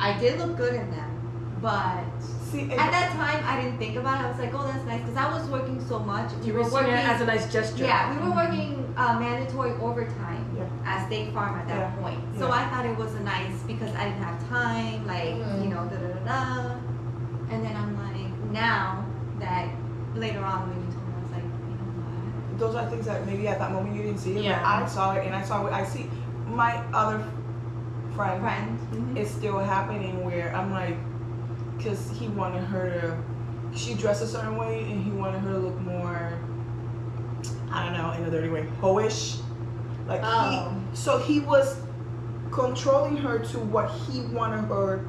I 0.00 0.18
did 0.18 0.38
look 0.38 0.56
good 0.56 0.74
in 0.74 0.90
them, 0.90 1.58
but 1.62 2.04
See, 2.50 2.62
at 2.72 2.90
that 2.90 3.12
time 3.12 3.44
I 3.46 3.60
didn't 3.62 3.78
think 3.78 3.96
about 3.96 4.20
it. 4.20 4.24
I 4.26 4.30
was 4.30 4.38
like, 4.40 4.52
oh, 4.54 4.64
that's 4.66 4.84
nice, 4.84 5.00
because 5.02 5.16
I 5.16 5.32
was 5.32 5.48
working 5.48 5.78
so 5.86 6.00
much. 6.00 6.32
You 6.42 6.52
We 6.54 6.58
were 6.58 6.64
were 6.64 6.72
working. 6.72 6.94
as 6.94 7.20
a 7.20 7.26
nice 7.26 7.52
gesture. 7.52 7.84
yeah, 7.84 8.10
we 8.12 8.18
were 8.28 8.34
working 8.34 8.92
uh, 8.96 9.18
mandatory 9.20 9.72
overtime 9.80 10.44
Yeah. 10.56 10.64
at 10.90 11.06
State 11.06 11.32
Farm 11.32 11.54
at 11.60 11.68
that 11.68 11.76
Yeah. 11.78 12.02
point. 12.02 12.18
So 12.38 12.48
Yeah. 12.48 12.54
I 12.54 12.64
thought 12.70 12.86
it 12.86 12.96
was 12.98 13.14
a 13.14 13.20
nice 13.20 13.56
because 13.68 13.94
I 13.94 14.04
didn't 14.06 14.22
have 14.24 14.48
time, 14.48 15.06
like 15.06 15.34
Mhm. 15.36 15.62
you 15.62 15.68
know, 15.70 15.84
da 15.90 15.96
da 15.96 16.08
da 16.16 16.20
da. 16.30 16.74
And 17.50 17.64
then 17.64 17.74
I'm 17.76 17.92
like, 18.04 18.32
now 18.52 19.04
that 19.38 19.66
later 20.16 20.42
on 20.44 20.68
when 20.68 20.78
you 20.84 20.90
told 20.94 21.06
me, 21.06 21.14
I 21.18 21.22
was 21.22 21.32
like, 21.38 21.44
you 21.44 21.76
know 21.78 21.90
what? 22.02 22.58
those 22.58 22.74
are 22.74 22.86
things 22.90 23.06
that 23.06 23.24
maybe 23.26 23.46
at 23.48 23.58
that 23.60 23.70
moment 23.72 23.94
you 23.96 24.02
didn't 24.02 24.18
see 24.18 24.34
Yeah. 24.40 24.58
but 24.58 24.66
I 24.66 24.86
saw 24.86 25.12
it 25.14 25.24
and 25.26 25.34
I 25.36 25.42
saw 25.42 25.64
it. 25.66 25.72
I 25.72 25.84
see 25.84 26.10
my 26.48 26.82
other 26.92 27.22
friend 28.20 28.40
Friend. 28.40 28.78
Mhm. 28.92 29.16
it's 29.16 29.30
still 29.30 29.58
happening 29.58 30.24
where 30.24 30.54
I'm 30.54 30.70
like, 30.72 30.96
because 31.76 32.10
he 32.18 32.28
wanted 32.28 32.64
her 32.64 32.90
to, 33.00 33.78
she 33.78 33.94
dressed 33.94 34.22
a 34.22 34.26
certain 34.26 34.56
way 34.56 34.82
and 34.90 35.02
he 35.02 35.10
wanted 35.10 35.38
her 35.40 35.52
to 35.52 35.58
look 35.58 35.80
more, 35.80 36.32
I 37.72 37.84
don't 37.84 37.94
know, 37.96 38.12
in 38.12 38.24
a 38.24 38.30
dirty 38.30 38.48
way, 38.50 38.66
hoish. 38.82 39.40
Like 40.06 40.20
Oh. 40.24 40.50
he, 40.50 40.96
so 40.96 41.18
he 41.18 41.40
was 41.40 41.76
controlling 42.50 43.16
her 43.16 43.38
to 43.38 43.58
what 43.58 43.90
he 43.90 44.22
wanted 44.32 44.64
her 44.68 45.00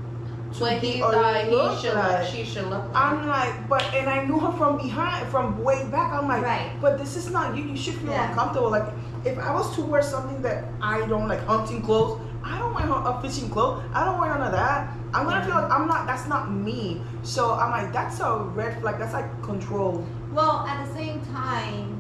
to 0.54 0.64
What 0.64 0.82
be 0.82 0.88
he 0.92 1.02
or 1.02 1.12
thought 1.14 1.36
he 1.46 1.50
should 1.82 1.94
like. 1.96 2.20
look, 2.20 2.28
she 2.30 2.44
should 2.44 2.66
look 2.68 2.84
like. 2.94 2.96
I'm 2.96 3.28
like, 3.28 3.68
but 3.70 3.84
and 3.94 4.10
I 4.10 4.26
knew 4.26 4.38
her 4.40 4.52
from 4.58 4.78
behind, 4.78 5.26
from 5.30 5.64
way 5.64 5.86
back. 5.90 6.12
I'm 6.14 6.28
like, 6.28 6.44
Right. 6.44 6.72
but 6.82 6.98
this 6.98 7.16
is 7.16 7.32
not 7.32 7.56
you. 7.56 7.64
You 7.64 7.78
should 7.78 7.96
feel 7.96 8.12
Yeah. 8.12 8.30
uncomfortable. 8.30 8.70
Like 8.70 8.88
if 9.26 9.40
I 9.40 9.54
was 9.54 9.74
to 9.76 9.82
wear 9.82 10.02
something 10.04 10.42
that 10.44 10.66
I 10.82 11.06
don't 11.08 11.28
like 11.30 11.44
hunting 11.46 11.82
clothes, 11.82 12.20
I 12.44 12.58
don't 12.60 12.74
wear 12.74 12.86
a 12.90 13.22
fishing 13.22 13.50
clothes. 13.50 13.84
I 13.94 14.04
don't 14.06 14.20
wear 14.20 14.30
none 14.30 14.42
of 14.42 14.52
that. 14.52 14.92
I'm 15.14 15.26
gonna 15.26 15.46
feel 15.46 15.56
like 15.56 15.72
I'm 15.72 15.88
not. 15.88 16.08
That's 16.08 16.28
not 16.28 16.52
me. 16.52 17.02
So 17.24 17.54
I'm 17.54 17.72
like, 17.72 17.94
that's 17.94 18.20
a 18.20 18.38
red 18.56 18.80
flag. 18.82 18.98
That's 19.00 19.14
like 19.14 19.30
control. 19.44 20.06
Well, 20.32 20.66
at 20.68 20.86
the 20.86 20.94
same 20.94 21.22
time, 21.28 21.98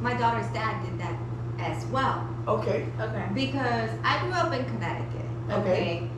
my 0.00 0.14
daughter's 0.14 0.46
dad 0.52 0.84
did 0.84 0.98
that 0.98 1.16
as 1.58 1.84
well. 1.86 2.26
Okay. 2.48 2.86
okay. 3.00 3.26
Because 3.34 3.90
I 4.04 4.20
grew 4.22 4.32
up 4.32 4.52
in 4.52 4.64
Connecticut. 4.66 5.24
Okay. 5.50 5.60
Okay. 5.60 6.10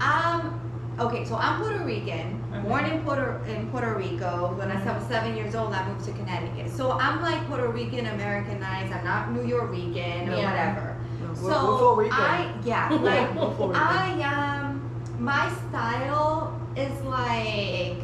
Um. 0.00 0.54
Okay, 1.00 1.24
so 1.24 1.36
I'm 1.36 1.60
Puerto 1.62 1.84
Rican, 1.84 2.42
Okay. 2.52 2.66
born 2.68 2.84
in 2.86 3.02
Puerto 3.04 3.40
in 3.46 3.70
Puerto 3.70 3.94
Rico. 3.94 4.52
When 4.58 4.68
I 4.68 4.82
was 4.98 5.06
seven 5.06 5.36
years 5.36 5.54
old, 5.54 5.72
I 5.72 5.86
moved 5.88 6.04
to 6.06 6.12
Connecticut. 6.12 6.70
So 6.72 6.98
I'm 6.98 7.22
like 7.22 7.46
Puerto 7.46 7.68
Rican 7.68 8.06
Americanized. 8.06 8.92
I'm 8.92 9.04
not 9.04 9.30
New 9.30 9.44
York 9.46 9.70
Rican 9.70 10.28
or 10.28 10.34
Yeah. 10.36 10.50
whatever. 10.50 10.96
We're, 11.40 11.52
So 11.52 11.94
we're 11.96 12.08
Puerto 12.08 12.14
I 12.14 12.52
yeah 12.64 12.88
like 13.02 13.34
We're 13.34 13.54
Puerto 13.54 13.78
I 13.78 14.22
um 14.22 14.90
my 15.18 15.52
style 15.68 16.58
is 16.76 17.00
like 17.02 17.96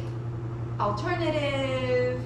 alternative, 0.79 2.21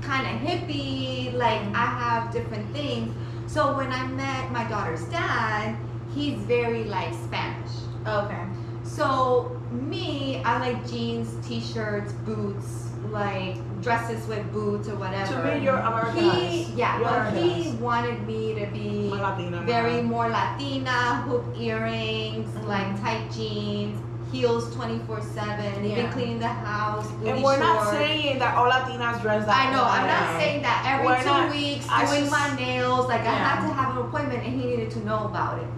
kind 0.00 0.26
of 0.26 0.48
hippie. 0.48 1.32
Like 1.34 1.60
I 1.74 1.86
have 1.86 2.32
different 2.32 2.72
things. 2.72 3.14
So 3.46 3.76
when 3.76 3.92
I 3.92 4.06
met 4.06 4.50
my 4.52 4.64
daughter's 4.64 5.04
dad, 5.06 5.76
he's 6.14 6.38
very 6.40 6.84
like 6.84 7.12
Spanish. 7.14 7.70
Okay. 8.06 8.44
So 8.82 9.60
me, 9.70 10.42
I 10.44 10.58
like 10.58 10.88
jeans, 10.88 11.44
t-shirts, 11.46 12.12
boots, 12.12 12.90
like 13.10 13.56
dresses 13.84 14.26
with 14.26 14.50
boots 14.52 14.88
or 14.88 14.96
whatever. 14.96 15.34
To 15.34 15.44
me, 15.54 15.62
you're 15.62 15.78
he, 16.12 16.64
yeah, 16.74 16.98
You're 16.98 17.08
but 17.08 17.32
he 17.34 17.70
wanted 17.76 18.26
me 18.26 18.54
to 18.54 18.66
be 18.72 19.10
Latina. 19.10 19.62
very 19.62 20.00
more 20.02 20.28
Latina, 20.30 21.22
hoop 21.26 21.44
earrings, 21.56 22.48
Mhm. 22.56 22.66
like 22.66 23.00
tight 23.02 23.30
jeans, 23.30 24.00
heels 24.32 24.74
24 24.74 25.20
7, 25.20 25.84
even 25.84 25.90
Yeah. 26.06 26.10
cleaning 26.12 26.38
the 26.40 26.48
house. 26.48 27.06
And 27.24 27.42
we're 27.44 27.58
not 27.58 27.88
saying 27.90 28.38
that 28.38 28.56
all 28.56 28.70
Latinas 28.70 29.20
dress 29.20 29.44
that 29.44 29.66
I 29.66 29.70
know, 29.70 29.84
I'm 29.84 30.06
not 30.08 30.40
saying 30.40 30.62
that 30.62 30.82
every 30.86 31.06
We're 31.06 31.20
two 31.20 31.26
not- 31.26 31.50
weeks 31.50 31.86
I 31.90 32.06
doing 32.06 32.20
just- 32.24 32.32
my 32.32 32.56
nails, 32.56 33.06
like 33.06 33.20
I 33.20 33.24
Yeah. 33.24 33.48
had 33.48 33.68
to 33.68 33.74
have 33.74 33.90
an 33.96 34.02
appointment 34.02 34.42
and 34.44 34.60
he 34.60 34.66
needed 34.66 34.90
to 34.92 35.04
know 35.04 35.24
about 35.26 35.58
it. 35.58 35.68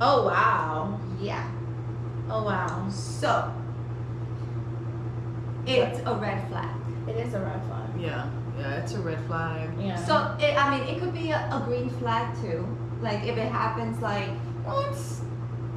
Oh 0.00 0.26
wow. 0.26 0.98
Yeah. 1.20 1.44
Oh 2.28 2.42
wow. 2.42 2.88
So, 2.90 3.44
it's 5.66 6.00
a 6.04 6.14
red 6.16 6.46
flag. 6.48 6.66
It 7.08 7.16
is 7.16 7.34
a 7.34 7.40
red 7.40 7.62
flag. 7.66 7.90
Yeah, 7.98 8.30
yeah, 8.58 8.80
it's 8.80 8.94
a 8.94 9.00
red 9.00 9.24
flag. 9.26 9.70
Yeah. 9.78 9.96
So, 10.04 10.36
it, 10.40 10.56
I 10.56 10.70
mean, 10.78 10.88
it 10.88 11.00
could 11.00 11.12
be 11.12 11.30
a, 11.30 11.38
a 11.52 11.62
green 11.66 11.90
flag 11.90 12.34
too. 12.40 12.66
Like, 13.00 13.22
if 13.24 13.36
it 13.36 13.50
happens 13.52 14.00
like 14.00 14.28
once, 14.64 15.20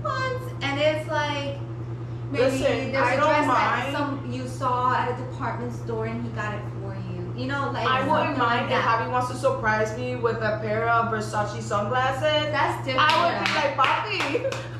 once, 0.03 0.43
and 0.61 0.79
it's 0.79 1.07
like, 1.09 1.57
maybe 2.31 2.43
Listen, 2.45 2.91
there's 2.91 3.07
I 3.07 3.13
a 3.13 3.17
dress 3.17 3.47
mind. 3.47 3.49
that 3.49 3.91
some 3.93 4.31
you 4.31 4.47
saw 4.47 4.93
at 4.95 5.11
a 5.11 5.23
department 5.23 5.73
store 5.73 6.05
and 6.05 6.23
he 6.23 6.29
got 6.31 6.53
it 6.53 6.61
for 6.81 6.95
you. 6.95 7.33
You 7.35 7.47
know, 7.47 7.69
like 7.73 7.85
I 7.87 7.99
wouldn't 8.07 8.37
mind 8.37 8.67
like 8.69 8.77
if 8.77 8.83
that. 8.83 9.01
Javi 9.01 9.11
wants 9.11 9.29
to 9.29 9.35
surprise 9.35 9.95
me 9.97 10.15
with 10.15 10.37
a 10.37 10.59
pair 10.61 10.87
of 10.89 11.11
Versace 11.11 11.61
sunglasses. 11.61 12.51
That's 12.51 12.85
different. 12.85 13.11
I 13.11 13.21
would 13.25 13.45
be 13.45 13.53
like, 13.55 13.75
Papi. 13.75 14.63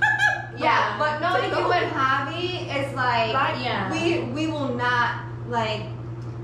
Yeah, 0.58 0.98
but 0.98 1.20
no, 1.22 1.36
Take 1.36 1.52
if 1.52 1.58
you 1.58 1.64
those. 1.64 1.70
went 1.70 1.92
hobby, 1.92 2.68
it's 2.68 2.96
like 2.96 3.32
Like, 3.34 3.64
yeah. 3.64 3.92
we 3.92 4.22
we 4.34 4.48
will 4.48 4.74
not 4.74 5.26
like 5.48 5.84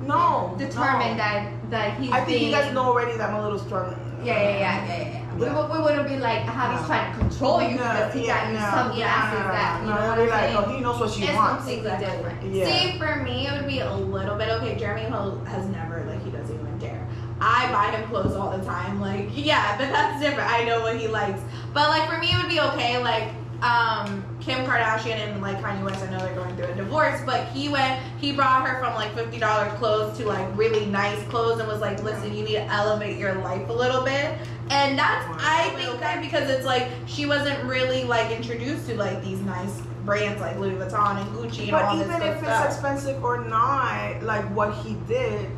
No. 0.07 0.55
determined 0.57 1.17
no. 1.17 1.23
that 1.23 1.49
that 1.69 1.99
he's 1.99 2.11
I 2.11 2.17
think 2.23 2.39
being, 2.39 2.45
you 2.45 2.51
guys 2.51 2.73
know 2.73 2.83
already 2.83 3.17
that 3.17 3.29
I'm 3.29 3.35
a 3.35 3.43
little 3.43 3.59
strong. 3.59 3.95
Yeah, 4.23 4.35
yeah, 4.41 4.49
yeah, 4.49 4.59
yeah. 4.59 4.97
yeah. 4.97 5.19
We, 5.35 5.45
Yeah. 5.45 5.77
we 5.77 5.81
wouldn't 5.83 6.07
be 6.07 6.17
like 6.17 6.41
Javi's 6.45 6.81
No. 6.81 6.87
trying 6.87 7.11
to 7.13 7.19
control 7.19 7.61
you 7.61 7.69
No, 7.69 7.83
because 7.83 8.13
he 8.13 8.27
got 8.27 8.47
you 8.47 8.53
no, 8.53 8.59
sunglasses 8.59 9.39
no, 9.39 9.45
no, 9.45 9.51
that 9.51 9.81
you 9.81 9.87
no, 9.89 9.95
know 9.95 10.01
no, 10.01 10.07
what 10.07 10.15
they'll 10.15 10.33
I'm 10.33 10.51
be 10.51 10.55
like, 10.57 10.67
oh, 10.67 10.71
he 10.75 10.81
knows 10.81 10.99
what 10.99 11.09
she 11.11 11.23
it's 11.23 11.33
wants. 11.33 11.55
completely 11.65 11.91
Exactly. 11.91 12.17
different. 12.17 12.53
Yeah. 12.53 12.65
See, 12.91 12.99
for 12.99 13.15
me, 13.23 13.47
it 13.47 13.51
would 13.53 13.67
be 13.67 13.79
a 13.79 13.93
little 13.93 14.35
bit 14.37 14.49
okay. 14.49 14.75
Jeremy 14.75 15.09
has 15.47 15.65
never 15.67 16.05
like 16.07 16.23
he 16.23 16.29
doesn't 16.31 16.53
even 16.55 16.77
dare. 16.77 17.07
I 17.41 17.71
buy 17.71 17.97
him 17.97 18.07
clothes 18.09 18.35
all 18.35 18.55
the 18.55 18.63
time. 18.63 19.01
Like 19.01 19.29
yeah, 19.33 19.75
but 19.77 19.89
that's 19.91 20.21
different. 20.21 20.49
I 20.49 20.63
know 20.65 20.81
what 20.81 20.97
he 20.97 21.07
likes. 21.07 21.41
But 21.73 21.89
like 21.89 22.07
for 22.09 22.17
me, 22.19 22.27
it 22.31 22.37
would 22.37 22.49
be 22.49 22.59
okay. 22.61 23.01
Like 23.03 23.29
um 23.63 24.23
Kim 24.45 24.65
Kardashian 24.65 25.15
and 25.15 25.41
like 25.41 25.57
Kanye 25.61 25.83
West. 25.85 26.03
I 26.03 26.09
know 26.11 26.19
they're 26.19 26.35
going 26.35 26.55
through 26.55 26.65
a 26.65 26.75
divorce, 26.75 27.21
but 27.25 27.47
he 27.49 27.69
went. 27.69 28.01
He 28.19 28.31
brought 28.33 28.67
her 28.67 28.79
from 28.83 28.93
like 28.95 29.13
fifty 29.15 29.39
dollar 29.39 29.69
clothes 29.77 30.17
to 30.17 30.25
like 30.25 30.47
really 30.57 30.85
nice 30.85 31.21
clothes 31.27 31.59
and 31.59 31.67
was 31.67 31.79
like, 31.81 32.03
listen, 32.03 32.35
you 32.35 32.43
need 32.43 32.53
to 32.53 32.63
elevate 32.65 33.17
your 33.17 33.35
life 33.35 33.67
a 33.69 33.73
little 33.73 34.03
bit. 34.03 34.37
And 34.69 34.97
that's 34.97 35.25
I 35.41 35.69
think 35.75 35.99
that 35.99 36.21
because 36.21 36.49
it's 36.49 36.65
like 36.65 36.89
she 37.05 37.25
wasn't 37.25 37.63
really 37.65 38.03
like 38.03 38.31
introduced 38.31 38.87
to 38.87 38.95
like 38.95 39.23
these 39.23 39.39
nice 39.41 39.81
brands 40.03 40.41
like 40.41 40.57
Louis 40.57 40.71
Vuitton 40.75 41.21
and 41.21 41.29
Gucci 41.35 41.63
and 41.63 41.71
But 41.71 41.83
all 41.85 41.99
even 42.01 42.21
if 42.21 42.43
it's 42.43 42.65
expensive 42.65 43.23
or 43.23 43.43
not, 43.45 44.21
like 44.23 44.43
what 44.55 44.73
he 44.75 44.95
did, 45.07 45.49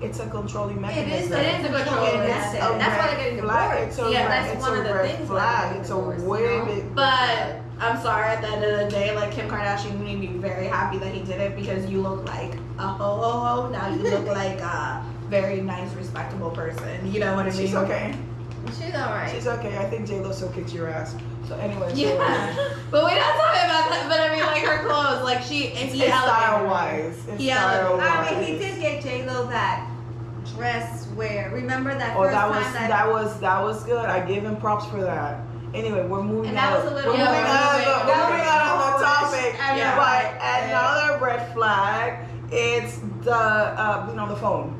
it's 0.00 0.18
a 0.20 0.26
controlling 0.30 0.76
It 0.78 0.80
mechanism. 0.80 1.32
is. 1.34 1.38
It 1.38 1.60
is 1.60 1.64
a 1.66 1.68
controlling 1.84 2.20
It's 2.20 2.28
mechanism. 2.28 2.78
That's 2.78 2.98
why 2.98 3.06
red 3.06 3.10
they're 3.18 3.24
getting 3.30 3.40
flag. 3.40 3.78
divorced. 3.78 3.98
It's 4.00 4.08
a 4.08 4.12
Yeah, 4.12 4.20
red, 4.22 4.30
that's 4.30 4.52
it's 4.54 4.62
one 4.62 4.76
a 4.76 4.80
of 4.80 4.84
the 4.88 4.94
red 4.94 5.16
things 5.16 5.28
why 5.28 5.36
flag. 5.40 5.76
It's 5.76 5.90
a 5.90 5.98
way 5.98 6.40
know? 6.58 6.64
big. 6.64 6.94
But 6.94 7.56
I'm 7.80 7.98
sorry, 8.02 8.28
at 8.28 8.42
the 8.42 8.48
end 8.48 8.62
of 8.64 8.78
the 8.78 8.90
day, 8.94 9.14
like 9.16 9.32
Kim 9.32 9.48
Kardashian 9.48 9.98
made 10.00 10.20
me 10.20 10.26
very 10.26 10.66
happy 10.66 10.98
that 10.98 11.14
he 11.14 11.22
did 11.22 11.40
it 11.40 11.56
because 11.56 11.86
you 11.90 12.02
look 12.02 12.26
like 12.26 12.54
a 12.78 12.86
ho 12.86 13.16
ho 13.16 13.30
ho. 13.40 13.68
Now 13.70 13.88
you 13.88 14.02
look 14.02 14.26
like 14.42 14.60
a 14.60 15.02
very 15.28 15.62
nice, 15.62 15.90
respectable 15.94 16.50
person. 16.50 17.10
You 17.10 17.20
know 17.20 17.34
what 17.34 17.46
I 17.46 17.50
mean? 17.50 17.58
She's 17.58 17.74
okay. 17.74 18.14
She's 18.66 18.94
alright. 18.94 19.30
She's 19.34 19.46
okay. 19.46 19.78
I 19.78 19.88
think 19.88 20.06
J 20.06 20.20
Lo 20.20 20.30
still 20.32 20.50
kicks 20.50 20.74
your 20.74 20.88
ass. 20.88 21.16
So 21.48 21.56
anyway, 21.56 21.88
so 21.88 21.94
Yeah, 21.96 22.10
uh, 22.10 22.74
but 22.90 23.02
we're 23.02 23.14
not 23.14 23.34
talking 23.34 23.64
about 23.64 23.88
that. 23.90 24.06
But 24.10 24.20
I 24.20 24.34
mean, 24.34 24.44
like 24.44 24.62
her 24.62 24.86
clothes, 24.86 25.24
like 25.24 25.42
she, 25.42 25.68
it's, 25.68 25.94
he 25.94 26.02
it's 26.02 26.12
style 26.12 26.66
wise. 26.66 27.16
It's 27.28 27.40
He 27.40 27.48
style 27.48 27.96
wise. 27.96 28.28
I 28.32 28.40
mean, 28.40 28.44
he 28.44 28.58
did 28.58 28.78
get 28.78 29.02
J 29.02 29.26
Lo 29.26 29.46
that 29.46 29.90
dress 30.54 31.06
where 31.14 31.50
remember 31.50 31.94
that 31.94 32.14
Oh, 32.16 32.22
first 32.22 32.32
that 32.32 32.40
time 32.42 32.50
was 32.50 32.72
that, 32.74 32.88
that 32.88 33.08
was 33.08 33.40
that 33.40 33.62
was 33.62 33.84
good. 33.84 34.04
I 34.04 34.24
give 34.26 34.44
him 34.44 34.56
props 34.56 34.84
for 34.86 35.00
that. 35.00 35.40
Anyway, 35.72 36.04
we're 36.06 36.22
moving 36.22 36.48
And 36.50 36.56
that 36.58 36.72
on. 36.76 36.82
was 36.84 36.92
a 36.92 36.94
little- 36.94 37.12
we're 37.12 37.18
Yeah, 37.18 37.30
moving 37.30 37.46
on. 37.46 37.72
moving- 37.72 37.86
We're 37.86 38.06
we're 38.06 38.26
moving 38.30 38.48
on 38.48 38.60
on 38.68 38.78
the 39.00 39.04
topic. 39.06 39.50
I 39.62 39.76
know. 39.78 39.92
But 39.96 40.24
another 40.42 41.24
red 41.24 41.54
flag, 41.54 42.18
it's 42.50 42.98
the 43.22 43.34
uh, 43.36 44.06
being 44.06 44.18
on 44.18 44.28
the 44.28 44.36
phone. 44.36 44.74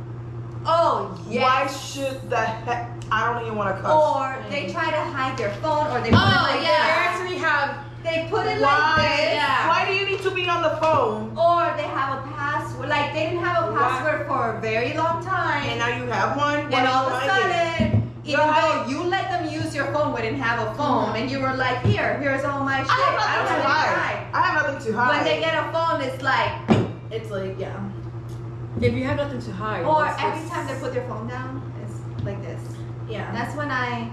oh 0.66 1.16
yes. 1.28 1.42
Why 1.42 1.66
should 1.68 2.28
the 2.28 2.36
heck? 2.40 2.90
I 3.12 3.32
don't 3.32 3.42
even 3.44 3.56
want 3.56 3.74
to 3.74 3.82
cuss. 3.82 3.90
Or 3.92 4.36
they 4.50 4.70
try 4.72 4.90
to 4.90 5.00
hide 5.16 5.36
their 5.38 5.50
phone, 5.62 5.86
or 5.88 6.00
they 6.00 6.10
put 6.10 6.18
Oh, 6.20 6.46
it 6.48 6.52
like 6.52 6.62
yeah. 6.62 6.82
They 6.82 6.90
this. 6.90 7.06
actually 7.08 7.38
have 7.38 7.68
They 8.04 8.26
put 8.30 8.46
it 8.46 8.60
why? 8.60 8.94
like 8.96 9.06
this. 9.06 9.34
Yeah. 9.34 9.68
Why 9.68 9.84
do 9.86 9.92
you 9.94 10.06
need 10.06 10.22
to 10.22 10.30
be 10.30 10.48
on 10.48 10.62
the 10.62 10.74
phone? 10.82 11.36
Or 11.36 11.72
they 11.76 11.84
have 11.98 12.18
a 12.18 12.22
password. 12.34 12.88
Like 12.88 13.12
they 13.14 13.26
didn't 13.30 13.44
have 13.44 13.68
a 13.68 13.72
Why? 13.72 13.78
password 13.78 14.26
for 14.26 14.56
a 14.56 14.60
very 14.60 14.94
long 14.96 15.24
time. 15.24 15.62
And 15.68 15.78
now 15.78 15.88
you 15.88 16.06
have 16.10 16.36
one. 16.36 16.70
Why 16.70 16.78
And 16.78 16.88
all 16.88 17.06
of 17.06 17.12
a 17.12 17.28
hide 17.28 17.80
it? 17.80 17.89
Sudden, 18.30 18.38
You're 18.38 18.40
even 18.40 18.54
though 18.54 18.78
hiding. 18.78 18.90
you 18.90 19.02
let 19.04 19.30
them 19.30 19.48
use 19.48 19.74
your 19.74 19.86
phone, 19.92 20.12
but 20.12 20.22
didn't 20.22 20.40
have 20.40 20.68
a 20.68 20.74
phone, 20.74 21.16
and 21.16 21.30
you 21.30 21.40
were 21.40 21.54
like, 21.54 21.78
"Here, 21.82 22.18
here's 22.18 22.44
all 22.44 22.60
my 22.64 22.78
shit. 22.82 22.90
I 22.90 22.94
have 22.94 23.20
I 23.20 23.36
don't 23.36 23.44
nothing 23.44 23.62
to 23.62 23.68
have 23.68 23.86
anything 23.86 23.96
hide. 23.96 23.96
hide." 23.96 24.26
I 24.34 24.40
have 24.46 24.54
nothing 24.62 24.86
to 24.92 24.98
hide. 24.98 25.14
When 25.16 25.24
they 25.24 25.40
get 25.40 25.54
a 25.54 25.72
phone, 25.72 26.00
it's 26.02 26.22
like, 26.22 26.52
It's 27.10 27.30
like 27.30 27.58
yeah. 27.58 27.76
if 28.80 28.92
you 28.94 29.04
have 29.04 29.16
nothing 29.16 29.40
to 29.42 29.52
hide. 29.52 29.82
or 29.84 30.04
it's- 30.04 30.16
every 30.22 30.38
it's- 30.40 30.50
time 30.50 30.66
they 30.68 30.74
put 30.78 30.94
their 30.94 31.06
phone 31.08 31.26
down, 31.26 31.62
it's 31.82 32.24
like 32.24 32.40
this. 32.42 32.60
Yeah. 33.08 33.30
That's 33.32 33.54
when 33.56 33.70
I 33.70 34.08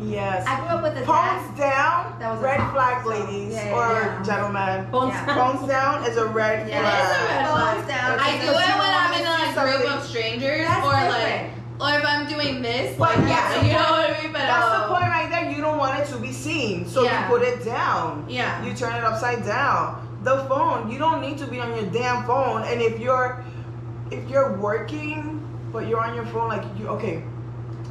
yes. 0.00 0.44
I 0.46 0.58
grew 0.60 0.68
up 0.68 0.82
with 0.82 0.92
a 0.96 1.04
dad. 1.04 1.06
Phones 1.06 1.58
down, 1.58 2.16
That 2.18 2.32
was 2.32 2.40
a 2.40 2.44
red 2.44 2.58
pop, 2.58 2.72
flag, 2.74 3.02
so, 3.04 3.10
ladies 3.10 3.54
yeah, 3.54 3.64
yeah, 3.68 3.74
or 3.78 3.92
yeah. 4.02 4.22
gentlemen. 4.24 4.86
Phones 4.90 5.12
Yeah. 5.14 5.26
down. 5.26 5.36
Phones 5.56 5.68
down 5.68 6.04
is 6.04 6.16
a 6.16 6.26
red 6.26 6.68
Yeah. 6.68 6.80
flag. 6.80 6.94
It 6.94 7.04
is 7.04 7.16
a 7.16 7.34
red 7.34 7.46
flag. 7.48 7.74
Phones 7.76 7.88
down. 7.88 8.18
I 8.18 8.30
do 8.42 8.48
it 8.50 8.74
when 8.82 8.92
I'm 9.00 9.12
in 9.14 9.26
a 9.26 9.30
like, 9.30 9.54
group 9.54 9.94
of 9.94 10.02
strangers, 10.04 10.66
That's 10.66 10.84
or 10.86 10.90
different. 10.90 11.10
like, 11.10 11.50
or 11.80 11.90
if 11.98 12.04
I'm 12.06 12.28
doing 12.28 12.62
this, 12.62 12.96
But 12.96 13.18
like 13.18 13.28
yeah, 13.28 13.62
you 13.62 13.72
know 13.72 13.90
what 13.90 14.10
I 14.10 14.22
mean. 14.22 14.32
But 14.32 14.38
That's 14.40 14.80
the 14.82 14.86
point 14.88 15.08
right 15.10 15.28
there. 15.30 15.50
You 15.50 15.60
don't 15.60 15.78
want 15.78 15.98
it 16.00 16.06
to 16.12 16.18
be 16.18 16.32
seen, 16.32 16.86
so 16.86 17.02
Yeah. 17.02 17.22
you 17.28 17.28
put 17.38 17.42
it 17.42 17.64
down. 17.64 18.24
Yeah. 18.28 18.62
You 18.64 18.74
turn 18.74 18.94
it 18.94 19.04
upside 19.04 19.44
down. 19.44 20.00
The 20.22 20.44
phone, 20.48 20.90
you 20.90 20.98
don't 20.98 21.20
need 21.20 21.36
to 21.38 21.46
be 21.46 21.60
on 21.60 21.74
your 21.74 21.86
damn 21.90 22.24
phone. 22.24 22.62
And 22.62 22.80
if 22.80 22.98
you're, 22.98 23.44
if 24.10 24.28
you're 24.30 24.56
working, 24.56 25.40
but 25.72 25.88
you're 25.88 26.00
on 26.00 26.14
your 26.14 26.26
phone, 26.26 26.48
like 26.48 26.64
you 26.78 26.86
okay, 26.88 27.22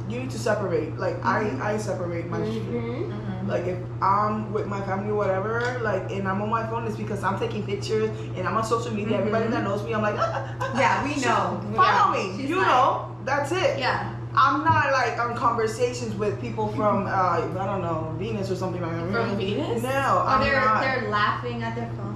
you 0.08 0.18
need 0.20 0.30
to 0.30 0.38
separate. 0.38 0.96
Like 0.98 1.20
Mhm. 1.22 1.60
I, 1.60 1.74
I 1.74 1.76
separate 1.78 2.26
my 2.28 2.38
shit. 2.44 2.64
Mhm. 2.72 3.12
Like 3.46 3.66
if 3.66 3.78
I'm 4.00 4.52
with 4.52 4.66
my 4.66 4.80
family 4.82 5.10
or 5.10 5.16
whatever, 5.16 5.78
like 5.82 6.10
and 6.10 6.26
I'm 6.26 6.40
on 6.42 6.48
my 6.50 6.66
phone, 6.66 6.86
it's 6.86 6.96
because 6.96 7.22
I'm 7.22 7.38
taking 7.38 7.64
pictures 7.64 8.10
and 8.36 8.46
I'm 8.48 8.56
on 8.56 8.64
social 8.64 8.92
media. 8.92 9.18
Everybody 9.18 9.46
Mhm. 9.46 9.50
that 9.52 9.64
knows 9.64 9.82
me, 9.84 9.94
I'm 9.94 10.02
like, 10.02 10.16
Yeah, 10.16 11.04
we 11.04 11.16
know. 11.20 11.60
Follow 11.76 12.16
Yeah. 12.16 12.22
me. 12.32 12.36
She's 12.40 12.50
You 12.50 12.58
like- 12.58 12.66
know, 12.68 13.06
that's 13.24 13.52
it. 13.52 13.78
Yeah. 13.78 14.10
I'm 14.36 14.64
not 14.64 14.90
like 14.92 15.18
on 15.20 15.36
conversations 15.36 16.14
with 16.16 16.40
people 16.40 16.68
from 16.74 17.06
uh, 17.06 17.10
I 17.10 17.66
don't 17.66 17.82
know 17.82 18.14
Venus 18.18 18.50
or 18.50 18.56
something 18.56 18.82
like 18.82 18.90
that. 18.92 19.12
From 19.12 19.36
Venus? 19.36 19.82
No, 19.82 20.24
I'm 20.26 20.40
they're 20.42 20.60
not. 20.60 20.80
they're 20.80 21.08
laughing 21.08 21.62
at 21.62 21.76
their 21.76 21.88
phone. 21.96 22.10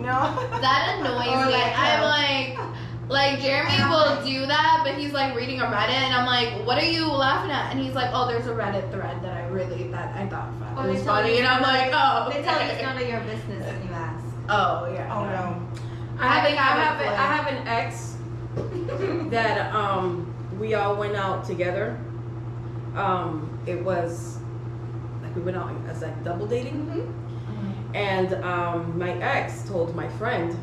No. 0.00 0.18
That 0.60 0.96
annoys 1.00 1.26
me. 1.46 1.52
like, 1.52 1.72
I'm 1.76 2.02
uh, 2.02 2.08
like, 2.08 2.58
like 3.08 3.40
Jeremy 3.40 3.76
will 3.88 4.06
like- 4.16 4.24
do 4.24 4.46
that, 4.46 4.82
but 4.84 4.94
he's 4.94 5.12
like 5.12 5.34
reading 5.36 5.60
a 5.60 5.64
Reddit, 5.64 5.90
and 5.90 6.14
I'm 6.14 6.26
like, 6.26 6.66
what 6.66 6.78
are 6.82 6.86
you 6.86 7.06
laughing 7.10 7.50
at? 7.50 7.70
And 7.72 7.80
he's 7.80 7.94
like, 7.94 8.10
oh, 8.12 8.26
there's 8.26 8.46
a 8.46 8.54
Reddit 8.54 8.90
thread 8.90 9.22
that 9.22 9.36
I 9.36 9.46
really 9.48 9.88
that 9.88 10.14
I 10.16 10.26
thought 10.26 10.48
Or 10.48 10.76
fun. 10.76 10.86
they 10.86 10.92
was 10.94 11.02
tell 11.02 11.14
funny, 11.16 11.32
you 11.34 11.38
and 11.40 11.46
I'm 11.48 11.58
it's 11.60 11.68
like, 11.68 11.90
none- 11.90 12.26
oh, 12.26 12.30
They 12.32 12.42
tell 12.42 12.60
you 12.64 12.70
it's 12.72 12.82
none 12.82 12.96
of 13.02 13.08
your 13.08 13.20
business 13.20 13.66
and 13.66 13.84
you 13.88 13.94
ask. 13.94 14.24
Oh 14.48 14.90
yeah. 14.92 15.14
Oh 15.14 15.24
no. 15.24 15.68
I, 16.18 16.40
I 16.40 16.44
think 16.44 16.58
I 16.58 16.62
I 16.62 16.80
have 16.84 16.94
a, 16.94 17.04
play. 17.04 17.14
I 17.14 17.26
have 17.36 17.46
an 17.48 17.68
ex 17.68 18.16
that 19.30 19.74
um 19.74 20.32
we 20.58 20.74
all 20.74 20.96
went 20.96 21.16
out 21.16 21.44
together. 21.44 21.98
Um, 22.94 23.58
it 23.66 23.82
was 23.82 24.38
like 25.22 25.34
we 25.34 25.42
went 25.42 25.56
out 25.56 25.72
as 25.88 26.02
like 26.02 26.22
double 26.24 26.46
dating, 26.46 26.86
Mhm. 26.86 27.96
and 27.96 28.34
um, 28.44 28.96
my 28.98 29.12
ex 29.18 29.62
told 29.68 29.96
my 29.96 30.06
friend, 30.10 30.56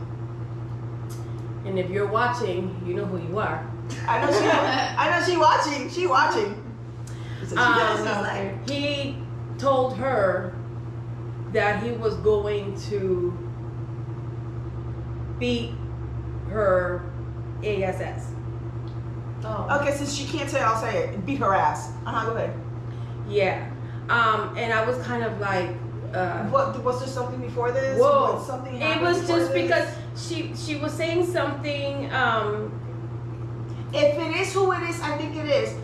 and 1.65 1.77
if 1.79 1.89
you're 1.89 2.07
watching, 2.07 2.81
you 2.85 2.93
know 2.93 3.05
who 3.05 3.17
you 3.27 3.39
are. 3.39 3.65
I 4.07 4.19
know 4.21 4.31
she. 4.31 4.45
I 4.47 5.09
know 5.19 5.25
she 5.25 5.37
watching. 5.37 5.89
She 5.89 6.07
watching. 6.07 6.55
So 7.45 7.55
she 7.55 7.61
Um, 7.61 7.77
does 7.79 8.05
know. 8.05 8.21
like, 8.21 8.69
He 8.69 9.17
told 9.57 9.97
her 9.97 10.53
that 11.53 11.83
he 11.83 11.91
was 11.91 12.15
going 12.17 12.79
to 12.89 13.37
beat 15.39 15.73
her 16.49 17.03
ASS. 17.63 18.27
Oh. 19.43 19.79
Okay, 19.81 19.91
since 19.95 20.13
she 20.13 20.25
can't 20.25 20.49
say, 20.49 20.61
I'll 20.61 20.79
say 20.79 21.03
it. 21.05 21.25
Beat 21.25 21.39
her 21.39 21.53
ass. 21.53 21.91
Uh 22.05 22.11
huh. 22.11 22.29
Go 22.29 22.35
ahead. 22.35 22.53
Yeah. 23.27 23.69
Um, 24.09 24.55
and 24.57 24.71
I 24.73 24.85
was 24.85 24.97
kind 25.05 25.23
of 25.23 25.39
like, 25.39 25.69
uh, 26.13 26.43
What 26.45 26.83
was 26.83 26.99
there 26.99 27.07
something 27.07 27.39
before 27.41 27.71
this? 27.71 27.99
Whoa. 27.99 28.33
Was 28.35 28.45
something 28.47 28.79
it 28.81 29.01
was 29.01 29.27
just 29.27 29.51
this? 29.53 29.63
because 29.63 29.87
she 30.15 30.53
she 30.55 30.75
was 30.77 30.93
saying 30.93 31.25
something. 31.31 32.11
Um, 32.13 32.77
If 33.93 34.15
it 34.17 34.31
is 34.39 34.53
who 34.53 34.71
it 34.71 34.83
is, 34.87 35.01
I 35.01 35.17
think 35.17 35.35
it 35.35 35.45
is. 35.51 35.75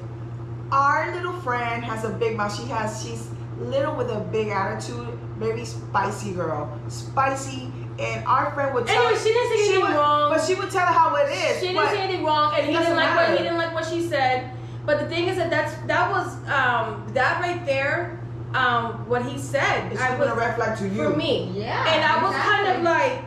Our 0.72 1.12
little 1.16 1.34
friend 1.44 1.84
has 1.84 2.06
a 2.06 2.10
big 2.10 2.38
mouth. 2.38 2.56
She 2.56 2.68
has 2.72 3.04
she's 3.04 3.28
little 3.60 3.96
with 3.96 4.10
a 4.12 4.20
big 4.32 4.48
attitude, 4.50 5.12
very 5.40 5.66
spicy 5.66 6.32
girl, 6.32 6.72
spicy. 6.88 7.72
And 8.00 8.24
our 8.28 8.54
friend 8.54 8.74
would 8.76 8.86
tell. 8.86 8.96
anyway, 9.08 9.20
she 9.20 9.34
didn't 9.34 9.50
say 9.52 9.58
she 9.58 9.64
anything 9.74 9.82
would, 9.90 9.96
wrong. 9.98 10.32
but 10.32 10.40
she 10.46 10.54
would 10.56 10.70
tell 10.72 10.86
her 10.86 10.94
how 10.94 11.16
it 11.16 11.32
is. 11.34 11.60
She 11.60 11.68
didn't 11.74 11.90
say 11.90 11.98
anything 12.00 12.24
wrong, 12.24 12.54
and 12.56 12.66
he 12.68 12.74
didn't 12.78 12.96
like 12.96 13.16
what 13.16 13.30
he 13.32 13.38
didn't 13.44 13.58
like 13.58 13.74
what 13.74 13.86
she 13.86 14.02
said. 14.08 14.52
But 14.86 15.00
the 15.02 15.08
thing 15.12 15.28
is 15.28 15.36
that 15.38 15.50
that's 15.50 15.74
that 15.88 16.06
was 16.12 16.28
um, 16.48 17.08
that 17.14 17.42
right 17.42 17.66
there. 17.66 18.22
Um, 18.54 19.04
what 19.10 19.26
he 19.26 19.38
said, 19.38 19.92
it's 19.92 20.00
I 20.02 20.16
was 20.18 20.30
a 20.30 20.36
red 20.36 20.56
flag 20.56 20.78
to 20.80 20.88
you. 20.88 21.12
for 21.12 21.18
me. 21.18 21.52
Yeah. 21.54 21.84
and 21.92 22.00
I 22.06 22.24
was 22.24 22.34
kind 22.36 22.66
of 22.72 22.82
like, 22.82 23.20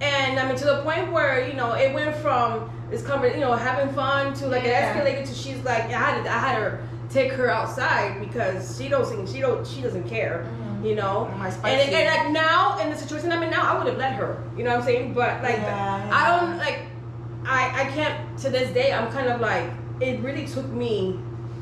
and 0.00 0.38
I 0.38 0.46
mean 0.46 0.56
to 0.56 0.64
the 0.64 0.82
point 0.82 1.10
where 1.12 1.46
you 1.46 1.54
know 1.54 1.72
it 1.72 1.92
went 1.92 2.14
from 2.16 2.70
this 2.90 3.02
conver 3.02 3.32
you 3.34 3.40
know, 3.40 3.52
having 3.52 3.94
fun 3.94 4.32
to 4.34 4.46
like 4.46 4.64
Yeah. 4.64 4.94
it 4.94 4.96
escalated 4.96 5.28
to 5.28 5.34
she's 5.34 5.62
like, 5.64 5.84
I 5.84 5.98
had 5.98 6.22
to, 6.24 6.30
I 6.30 6.38
had 6.38 6.56
her 6.62 6.80
take 7.10 7.32
her 7.32 7.50
outside 7.50 8.18
because 8.20 8.78
she 8.78 8.88
don't 8.88 9.28
she 9.28 9.40
don't, 9.40 9.66
she 9.66 9.80
doesn't 9.82 10.08
care, 10.08 10.46
Mm-hmm. 10.46 10.86
you 10.86 10.94
know. 10.94 11.26
My 11.38 11.48
And, 11.48 11.66
and 11.92 12.06
like 12.14 12.30
now 12.32 12.78
in 12.78 12.88
the 12.90 12.96
situation 12.96 13.30
I'm 13.32 13.42
in 13.42 13.50
now, 13.50 13.62
I 13.74 13.76
would 13.78 13.86
have 13.88 13.98
let 13.98 14.12
her, 14.14 14.42
you 14.56 14.64
know 14.64 14.70
what 14.70 14.80
I'm 14.80 14.84
saying? 14.86 15.12
But 15.14 15.42
like, 15.42 15.56
Yeah, 15.58 16.08
I 16.12 16.18
yeah. 16.28 16.40
don't 16.40 16.58
like, 16.58 16.80
I 17.44 17.82
I 17.82 17.84
can't 17.96 18.38
to 18.38 18.48
this 18.50 18.72
day. 18.72 18.92
I'm 18.92 19.10
kind 19.12 19.28
of 19.28 19.40
like, 19.40 19.70
it 20.00 20.20
really 20.20 20.46
took 20.46 20.66
me, 20.68 21.18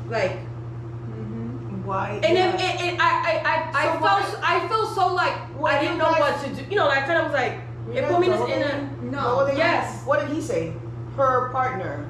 like, 0.07 0.31
mm-hmm. 0.31 1.83
Why? 1.85 2.19
and 2.23 2.35
then 2.37 2.55
it, 2.55 2.75
it, 2.93 2.99
I 2.99 3.11
I 3.31 3.33
I, 3.53 3.55
I 3.95 3.99
felt 3.99 4.39
I 4.43 4.67
felt 4.67 4.93
so 4.95 5.13
like 5.13 5.35
I 5.63 5.81
didn't 5.81 5.97
know 5.97 6.11
what 6.11 6.41
to 6.43 6.53
do, 6.55 6.61
you 6.69 6.75
know, 6.77 6.87
like 6.87 7.05
kind 7.05 7.19
of 7.19 7.25
was 7.25 7.33
like 7.33 7.59
Guys 7.93 8.11
put 8.11 8.19
me 8.19 8.27
in 8.27 8.63
a? 8.63 8.89
No. 9.03 9.35
What, 9.37 9.47
did 9.49 9.57
Yes. 9.57 10.01
He, 10.01 10.07
what 10.07 10.19
did 10.21 10.29
he 10.35 10.41
say? 10.41 10.73
Her 11.15 11.49
partner. 11.51 12.05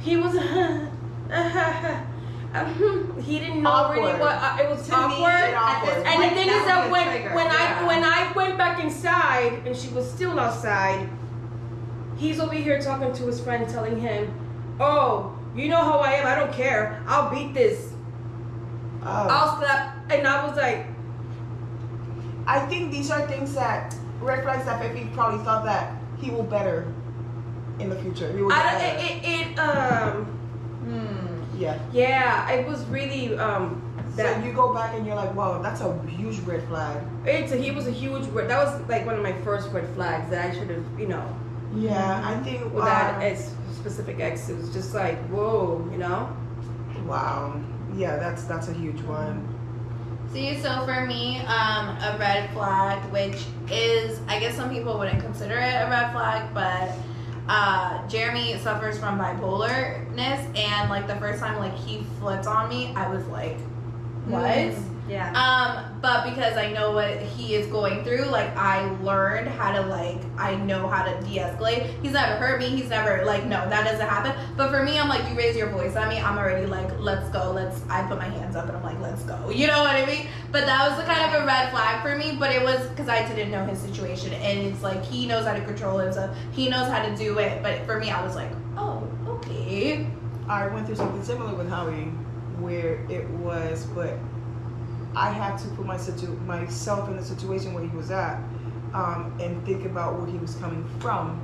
he 0.00 0.16
was 0.16 0.32
he 3.24 3.38
didn't 3.38 3.62
know 3.62 3.90
really 3.92 4.12
what 4.20 4.34
uh, 4.36 4.58
it 4.60 4.68
was 4.68 4.86
To 4.88 5.08
me, 5.08 5.24
awkward. 5.24 5.54
awkward. 5.54 6.06
And 6.06 6.22
the 6.22 6.30
thing 6.34 6.48
is 6.48 6.64
that 6.66 6.90
when 6.90 7.06
trigger, 7.08 7.34
when 7.34 7.46
yeah. 7.46 7.80
I 7.82 7.86
when 7.86 8.04
I 8.04 8.32
went 8.34 8.58
back 8.58 8.82
inside 8.82 9.62
and 9.66 9.76
she 9.76 9.88
was 9.88 10.10
still 10.10 10.38
outside, 10.38 11.08
he's 12.16 12.40
over 12.40 12.54
here 12.54 12.80
talking 12.82 13.12
to 13.14 13.22
his 13.26 13.40
friend, 13.40 13.68
telling 13.68 14.00
him, 14.00 14.32
"Oh, 14.80 15.38
you 15.54 15.68
know 15.68 15.82
how 15.82 15.98
I 16.00 16.12
am. 16.12 16.26
I 16.26 16.34
don't 16.34 16.52
care. 16.52 17.02
I'll 17.06 17.30
beat 17.30 17.54
this. 17.54 17.92
Oh. 19.02 19.06
I'll 19.30 19.58
slap." 19.58 20.10
And 20.12 20.26
I 20.26 20.46
was 20.46 20.56
like, 20.56 20.86
I 22.46 22.60
think 22.66 22.90
these 22.90 23.10
are 23.10 23.26
things 23.28 23.54
that 23.54 23.94
red 24.22 24.42
flags 24.42 24.64
that 24.64 24.80
Pepe 24.80 25.08
probably 25.14 25.44
thought 25.44 25.64
that 25.64 25.94
he 26.20 26.30
will 26.30 26.42
better 26.44 26.92
in 27.78 27.88
the 27.90 27.96
future. 27.96 28.30
He 28.32 28.42
will 28.42 28.50
get 28.50 28.58
I, 28.58 28.78
better. 28.78 28.98
it, 28.98 29.24
it, 29.24 29.50
it 29.52 29.58
um 29.58 30.24
Hmm. 30.82 31.58
yeah. 31.58 31.78
yeah, 31.92 32.50
it 32.50 32.66
was 32.66 32.84
really 32.86 33.36
um 33.38 33.80
that 34.16 34.40
so 34.40 34.46
you 34.46 34.52
go 34.52 34.74
back 34.74 34.94
and 34.94 35.06
you're 35.06 35.14
like, 35.14 35.34
wow, 35.34 35.62
that's 35.62 35.80
a 35.80 36.02
huge 36.06 36.38
red 36.40 36.62
flag. 36.68 37.02
it's 37.24 37.52
a, 37.52 37.56
he 37.56 37.70
was 37.70 37.86
a 37.86 37.90
huge 37.92 38.26
red. 38.26 38.48
That 38.50 38.58
was 38.64 38.88
like 38.88 39.06
one 39.06 39.14
of 39.14 39.22
my 39.22 39.32
first 39.42 39.70
red 39.70 39.88
flags 39.94 40.28
that 40.30 40.50
I 40.50 40.54
should 40.58 40.68
have 40.70 40.84
you 40.98 41.06
know 41.08 41.24
Yeah, 41.74 42.20
I 42.24 42.42
think. 42.42 42.64
with 42.74 42.84
that 42.84 43.16
um, 43.16 43.22
ex 43.22 43.54
specific 43.72 44.20
ex. 44.20 44.48
It 44.48 44.56
was 44.56 44.72
just 44.72 44.92
like 44.94 45.18
whoa, 45.28 45.88
you 45.90 45.98
know. 45.98 46.36
wow. 47.06 47.60
Yeah, 47.94 48.16
that's 48.16 48.44
that's 48.44 48.68
a 48.68 48.72
huge 48.72 49.00
one. 49.02 49.48
See, 50.32 50.58
so 50.62 50.86
for 50.86 51.04
me, 51.04 51.40
um, 51.40 51.88
a 51.88 52.16
red 52.18 52.50
flag, 52.52 53.02
which 53.12 53.44
is, 53.70 54.18
I 54.28 54.40
guess 54.40 54.56
some 54.56 54.70
people 54.70 54.98
wouldn't 54.98 55.20
consider 55.20 55.56
it 55.58 55.74
a 55.74 55.88
red 55.90 56.10
flag, 56.12 56.54
but 56.54 56.90
uh, 57.48 58.06
Jeremy 58.08 58.56
suffers 58.58 58.98
from 58.98 59.18
bipolarness, 59.18 60.56
and 60.56 60.88
like 60.88 61.06
the 61.06 61.16
first 61.16 61.38
time 61.40 61.58
like 61.58 61.74
he 61.76 62.04
flipped 62.18 62.46
on 62.46 62.70
me, 62.70 62.94
I 62.96 63.12
was 63.12 63.26
like, 63.26 63.58
what? 64.24 64.42
Mm, 64.42 64.91
Yeah. 65.12 65.30
Um, 65.32 66.00
but 66.00 66.24
because 66.24 66.56
I 66.56 66.72
know 66.72 66.92
what 66.92 67.20
he 67.20 67.54
is 67.54 67.66
going 67.66 68.02
through, 68.02 68.24
like 68.26 68.56
I 68.56 68.90
learned 69.02 69.48
how 69.48 69.72
to 69.72 69.86
like 69.86 70.20
I 70.38 70.54
know 70.54 70.88
how 70.88 71.04
to 71.04 71.20
de-escalate. 71.26 72.02
He's 72.02 72.12
never 72.12 72.36
hurt 72.36 72.58
me. 72.58 72.70
He's 72.70 72.88
never 72.88 73.24
like 73.24 73.44
no, 73.44 73.68
that 73.68 73.84
doesn't 73.84 74.08
happen. 74.08 74.34
But 74.56 74.70
for 74.70 74.82
me, 74.82 74.98
I'm 74.98 75.08
like 75.08 75.28
you 75.28 75.36
raise 75.36 75.54
your 75.54 75.68
voice 75.68 75.94
at 75.96 76.08
me, 76.08 76.18
I'm 76.18 76.38
already 76.38 76.66
like 76.66 76.98
let's 76.98 77.28
go. 77.28 77.52
Let's. 77.52 77.82
I 77.88 78.06
put 78.08 78.18
my 78.18 78.28
hands 78.28 78.56
up 78.56 78.68
and 78.68 78.76
I'm 78.76 78.82
like 78.82 79.00
let's 79.00 79.22
go. 79.24 79.50
You 79.50 79.66
know 79.66 79.80
what 79.80 79.94
I 79.94 80.06
mean? 80.06 80.28
But 80.50 80.64
that 80.64 80.88
was 80.88 80.98
the 80.98 81.04
kind 81.04 81.34
of 81.34 81.42
a 81.42 81.46
red 81.46 81.70
flag 81.70 82.02
for 82.02 82.16
me. 82.16 82.36
But 82.38 82.50
it 82.50 82.62
was 82.62 82.88
because 82.88 83.08
I 83.08 83.26
didn't 83.28 83.50
know 83.50 83.66
his 83.66 83.78
situation, 83.78 84.32
and 84.32 84.66
it's 84.66 84.82
like 84.82 85.04
he 85.04 85.26
knows 85.26 85.44
how 85.44 85.52
to 85.52 85.64
control 85.64 85.98
himself. 85.98 86.34
He 86.52 86.70
knows 86.70 86.88
how 86.88 87.04
to 87.04 87.14
do 87.16 87.38
it. 87.38 87.62
But 87.62 87.84
for 87.84 88.00
me, 88.00 88.10
I 88.10 88.24
was 88.24 88.34
like, 88.34 88.50
oh, 88.78 89.06
okay. 89.26 90.06
I 90.48 90.66
went 90.68 90.86
through 90.86 90.96
something 90.96 91.22
similar 91.22 91.54
with 91.54 91.68
Javi, 91.68 92.12
where 92.58 93.04
it 93.10 93.28
was, 93.30 93.84
but 93.94 94.18
I 95.14 95.30
had 95.30 95.58
to 95.58 95.68
put 95.68 95.84
my 95.86 95.96
situ- 95.96 96.36
myself 96.46 97.08
in 97.08 97.16
the 97.16 97.24
situation 97.24 97.74
where 97.74 97.84
he 97.84 97.94
was 97.96 98.10
at, 98.10 98.38
um, 98.94 99.32
and 99.40 99.64
think 99.66 99.84
about 99.84 100.18
where 100.18 100.26
he 100.26 100.38
was 100.38 100.54
coming 100.56 100.84
from. 101.00 101.38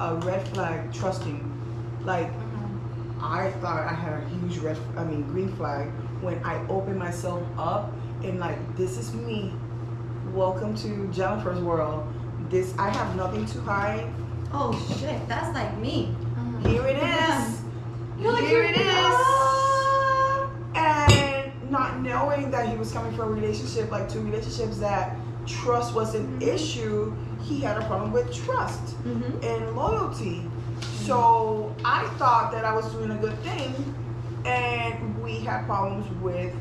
A 0.00 0.14
red 0.16 0.46
flag, 0.48 0.92
trusting, 0.92 1.42
like 2.04 2.30
I 3.20 3.50
thought 3.60 3.82
I 3.82 3.94
had 3.94 4.22
a 4.22 4.28
huge 4.28 4.58
red, 4.58 4.78
I 4.96 5.02
mean 5.04 5.24
green 5.24 5.48
flag 5.56 5.88
when 6.20 6.42
I 6.44 6.64
opened 6.68 6.98
myself 6.98 7.42
up 7.58 7.92
and 8.22 8.38
like 8.38 8.58
this 8.76 8.96
is 8.96 9.12
me. 9.12 9.52
Welcome 10.32 10.76
to 10.76 11.08
Jennifer's 11.08 11.58
world. 11.60 12.06
This 12.48 12.72
I 12.78 12.90
have 12.90 13.16
nothing 13.16 13.44
to 13.46 13.60
hide. 13.62 14.06
oh 14.52 14.72
shit, 15.00 15.26
that's 15.28 15.52
like 15.54 15.76
me. 15.78 16.14
Here 16.62 16.86
it 16.86 16.96
Yeah. 16.96 17.44
is. 17.44 17.60
Like, 18.20 18.44
Here 18.44 18.62
it 18.64 18.76
is. 18.76 18.86
Ah. 18.86 20.50
And 20.74 21.27
not 21.70 22.00
knowing 22.00 22.50
that 22.50 22.68
he 22.68 22.76
was 22.76 22.92
coming 22.92 23.12
from 23.16 23.28
a 23.28 23.32
relationship, 23.32 23.90
like 23.90 24.08
two 24.08 24.20
relationships 24.20 24.78
that 24.78 25.16
trust 25.46 25.94
was 25.94 26.14
an 26.14 26.40
issue, 26.42 27.14
he 27.42 27.60
had 27.60 27.78
a 27.78 27.84
problem 27.86 28.12
with 28.12 28.32
trust 28.34 28.96
Mhm. 29.04 29.42
and 29.44 29.76
loyalty. 29.76 30.48
So 30.80 31.72
I 31.84 32.04
thought 32.18 32.52
that 32.52 32.64
I 32.64 32.72
was 32.74 32.86
doing 32.92 33.10
a 33.10 33.16
good 33.16 33.38
thing, 33.42 33.72
and 34.44 35.22
we 35.22 35.40
had 35.40 35.66
problems 35.66 36.06
with 36.22 36.54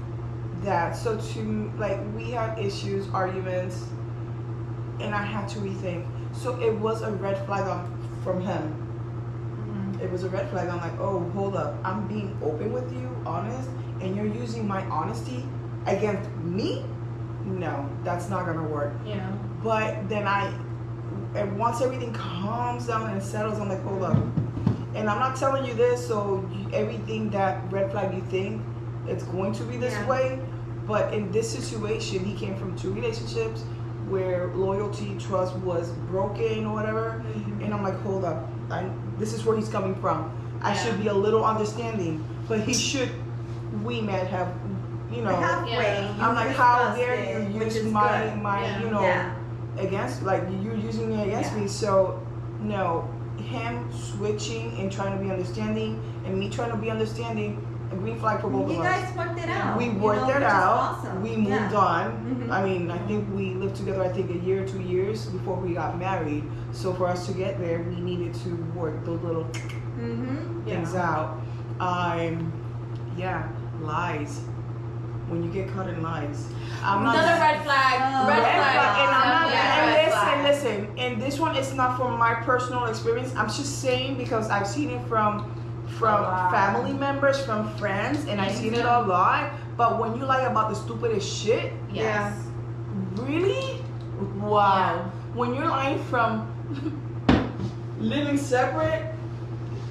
that. 0.63 0.95
So 0.95 1.17
to 1.17 1.71
like 1.77 1.99
we 2.15 2.31
had 2.31 2.57
issues, 2.57 3.07
arguments, 3.13 3.85
and 4.99 5.13
I 5.13 5.23
had 5.23 5.47
to 5.49 5.59
rethink. 5.59 6.05
So 6.33 6.59
it 6.59 6.77
was 6.79 7.01
a 7.01 7.11
red 7.11 7.45
flag 7.45 7.67
on, 7.67 7.91
from 8.23 8.41
him. 8.41 8.73
It 10.01 10.11
was 10.11 10.23
a 10.23 10.29
red 10.29 10.47
flag. 10.49 10.69
I'm 10.69 10.77
like, 10.77 10.99
oh, 10.99 11.19
hold 11.35 11.55
up. 11.55 11.75
I'm 11.83 12.07
being 12.07 12.37
open 12.43 12.71
with 12.71 12.91
you, 12.93 13.09
honest, 13.25 13.67
and 14.01 14.15
you're 14.15 14.25
using 14.27 14.67
my 14.67 14.83
honesty 14.85 15.45
against 15.85 16.29
me. 16.41 16.85
No, 17.45 17.89
that's 18.03 18.29
not 18.29 18.45
gonna 18.45 18.63
work. 18.63 18.93
Yeah. 19.05 19.29
But 19.63 20.07
then 20.09 20.27
I, 20.27 20.47
and 21.35 21.57
once 21.57 21.81
everything 21.81 22.13
calms 22.13 22.87
down 22.87 23.09
and 23.09 23.21
settles, 23.21 23.59
I'm 23.59 23.69
like, 23.69 23.81
hold 23.83 24.03
up. 24.03 24.17
And 24.95 25.09
I'm 25.09 25.19
not 25.19 25.35
telling 25.35 25.65
you 25.65 25.73
this, 25.73 26.05
so 26.07 26.47
you, 26.51 26.69
everything 26.73 27.29
that 27.31 27.71
red 27.71 27.91
flag 27.91 28.13
you 28.15 28.21
think 28.29 28.61
it's 29.07 29.23
going 29.25 29.53
to 29.53 29.63
be 29.63 29.77
this 29.77 29.93
Yeah. 29.93 30.07
way. 30.07 30.39
But 30.87 31.13
in 31.13 31.31
this 31.31 31.49
situation, 31.49 32.23
he 32.23 32.33
came 32.35 32.55
from 32.55 32.75
two 32.77 32.91
relationships 32.93 33.63
where 34.07 34.47
loyalty, 34.55 35.15
trust 35.19 35.55
was 35.57 35.89
broken 36.09 36.65
or 36.65 36.73
whatever. 36.73 37.23
Mm-hmm. 37.27 37.61
And 37.63 37.73
I'm 37.73 37.83
like, 37.83 37.99
hold 38.01 38.23
up. 38.23 38.49
I, 38.71 38.89
this 39.17 39.33
is 39.33 39.43
where 39.45 39.55
he's 39.57 39.69
coming 39.69 39.95
from. 39.95 40.31
I 40.61 40.73
Yeah. 40.73 40.83
should 40.83 41.01
be 41.01 41.07
a 41.07 41.13
little 41.13 41.43
understanding, 41.45 42.23
but 42.47 42.61
he 42.61 42.73
should, 42.73 43.11
we 43.83 44.01
met 44.01 44.27
have, 44.27 44.53
you 45.11 45.21
know. 45.21 45.35
Halfway. 45.35 45.71
Yeah. 45.71 46.15
I'm 46.19 46.35
like, 46.35 46.55
how 46.55 46.95
dare 46.95 47.13
it, 47.13 47.51
you 47.51 47.59
which 47.59 47.73
use 47.73 47.75
is 47.77 47.91
my 47.91 48.23
good. 48.23 48.41
my 48.41 48.61
Yeah. 48.61 48.81
you 48.81 48.89
know 48.91 49.01
Yeah. 49.01 49.33
against 49.77 50.23
like 50.23 50.43
you're 50.61 50.75
using 50.75 51.09
me 51.09 51.23
against 51.23 51.53
Yeah. 51.53 51.61
me. 51.61 51.67
So 51.67 52.21
no, 52.59 53.07
him 53.37 53.87
switching 53.93 54.77
and 54.79 54.91
trying 54.91 55.17
to 55.17 55.23
be 55.23 55.29
understanding 55.31 56.01
and 56.25 56.37
me 56.37 56.49
trying 56.49 56.71
to 56.71 56.77
be 56.77 56.89
understanding, 56.89 57.63
a 57.91 57.95
green 57.95 58.19
flag 58.19 58.41
for 58.41 58.49
both 58.49 58.69
You 58.69 58.79
of 58.79 58.85
us. 58.85 58.99
You 58.99 59.15
guys 59.15 59.15
worked 59.27 59.39
it 59.39 59.49
out. 59.49 59.77
We 59.77 59.85
you 59.85 59.91
worked 59.93 60.21
know, 60.21 60.29
it 60.29 60.33
which 60.35 60.37
is 60.37 60.43
out. 60.43 60.77
Awesome. 60.77 61.21
We 61.21 61.37
moved 61.37 61.71
yeah. 61.71 61.77
on. 61.77 62.11
Mhm. 62.47 62.51
I 62.51 62.63
mean, 62.65 62.91
I 62.91 62.97
think 63.07 63.27
we 63.33 63.53
lived 63.53 63.75
together. 63.77 64.03
I 64.03 64.09
think 64.09 64.29
a 64.31 64.37
year, 64.45 64.65
two 64.67 64.81
years 64.81 65.25
before 65.27 65.55
we 65.55 65.73
got 65.73 65.97
married. 65.97 66.43
So 66.73 66.93
for 66.93 67.07
us 67.07 67.25
to 67.27 67.33
get 67.33 67.59
there, 67.59 67.79
we 67.87 67.95
needed 68.01 68.33
to 68.43 68.49
work 68.75 69.05
those 69.05 69.21
little 69.21 69.45
Mhm. 69.99 70.65
things 70.65 70.95
out. 70.95 71.37
Um, 71.79 72.51
yeah, 73.15 73.43
lies. 73.81 74.39
When 75.27 75.43
you 75.43 75.51
get 75.51 75.67
caught 75.73 75.89
in 75.89 76.01
lies, 76.01 76.47
I'm 76.81 77.03
not. 77.03 77.15
Another 77.15 77.39
red 77.41 77.61
flag. 77.63 77.95
Oh, 77.99 78.27
red, 78.29 78.37
Red 78.43 78.55
flag. 78.55 78.73
flag, 78.73 78.99
and 78.99 79.15
I'm 79.15 79.27
not. 79.27 79.51
Yeah, 79.51 79.83
and 79.83 80.05
listen, 80.05 80.19
flag. 80.21 80.87
listen. 80.87 80.97
And 80.99 81.21
this 81.21 81.37
one 81.39 81.55
is 81.57 81.73
not 81.73 81.97
from 81.97 82.17
my 82.17 82.33
personal 82.35 82.85
experience. 82.85 83.33
I'm 83.35 83.47
just 83.47 83.81
saying 83.81 84.17
because 84.17 84.49
I've 84.49 84.67
seen 84.67 84.89
it 84.89 85.05
from 85.07 85.51
from 85.97 86.21
lot. 86.23 86.51
family 86.51 86.93
members, 86.93 87.43
from 87.45 87.73
friends, 87.75 88.25
and 88.27 88.39
I've 88.39 88.55
seen 88.55 88.73
it 88.73 88.85
a 88.85 89.01
lot. 89.01 89.51
But 89.75 89.99
when 89.99 90.15
you 90.17 90.23
lie 90.25 90.41
about 90.43 90.69
the 90.69 90.75
stupidest 90.75 91.27
shit, 91.27 91.73
Yes. 91.91 92.33
really, 93.15 93.83
Wow. 94.39 95.11
When 95.33 95.53
you're 95.53 95.67
lying 95.67 95.99
from 96.05 96.47
living 97.99 98.37
separate, 98.37 99.13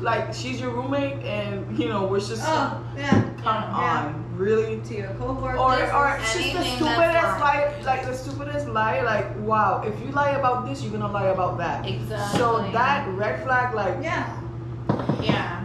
like 0.01 0.33
she's 0.35 0.61
your 0.61 0.71
roommate, 0.71 1.25
and 1.25 1.79
you 1.79 1.89
know 1.89 2.07
we're 2.07 2.21
just 2.21 2.43
Oh, 2.45 2.85
yeah. 2.97 3.23
come 3.43 3.63
yeah. 3.63 4.07
on, 4.15 4.37
really. 4.37 4.81
To 4.81 4.95
your 4.95 5.09
coworkers. 5.15 5.59
Or, 5.61 5.77
This 5.77 5.91
or 5.93 6.17
is 6.17 6.23
it's 6.23 6.53
just 6.53 6.55
the 6.55 6.65
stupidest 6.77 7.41
lie, 7.41 7.75
like 7.85 8.05
the 8.07 8.15
stupidest 8.15 8.69
lie, 8.69 9.01
like 9.03 9.27
wow, 9.41 9.83
if 9.87 9.99
you 10.01 10.11
lie 10.13 10.31
about 10.33 10.67
this, 10.67 10.83
you're 10.83 10.93
gonna 10.93 11.13
lie 11.13 11.29
about 11.29 11.59
that. 11.59 11.87
Exactly. 11.87 12.39
So 12.39 12.69
that 12.73 13.09
red 13.11 13.43
flag, 13.43 13.75
like 13.75 13.97
Yeah. 14.03 14.41
Yeah. 15.23 15.65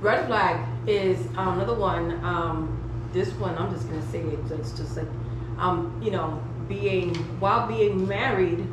Red 0.00 0.26
flag 0.26 0.66
is 0.88 1.18
um, 1.36 1.58
another 1.60 1.74
one. 1.74 2.24
Um, 2.24 2.76
this 3.12 3.32
one, 3.34 3.56
I'm 3.58 3.70
just 3.72 3.88
gonna 3.88 4.06
say 4.10 4.20
it. 4.20 4.38
It's 4.52 4.72
just 4.72 4.96
like, 4.96 5.08
um, 5.58 6.00
you 6.02 6.10
know, 6.10 6.40
being 6.68 7.14
while 7.40 7.66
being 7.66 8.06
married, 8.06 8.66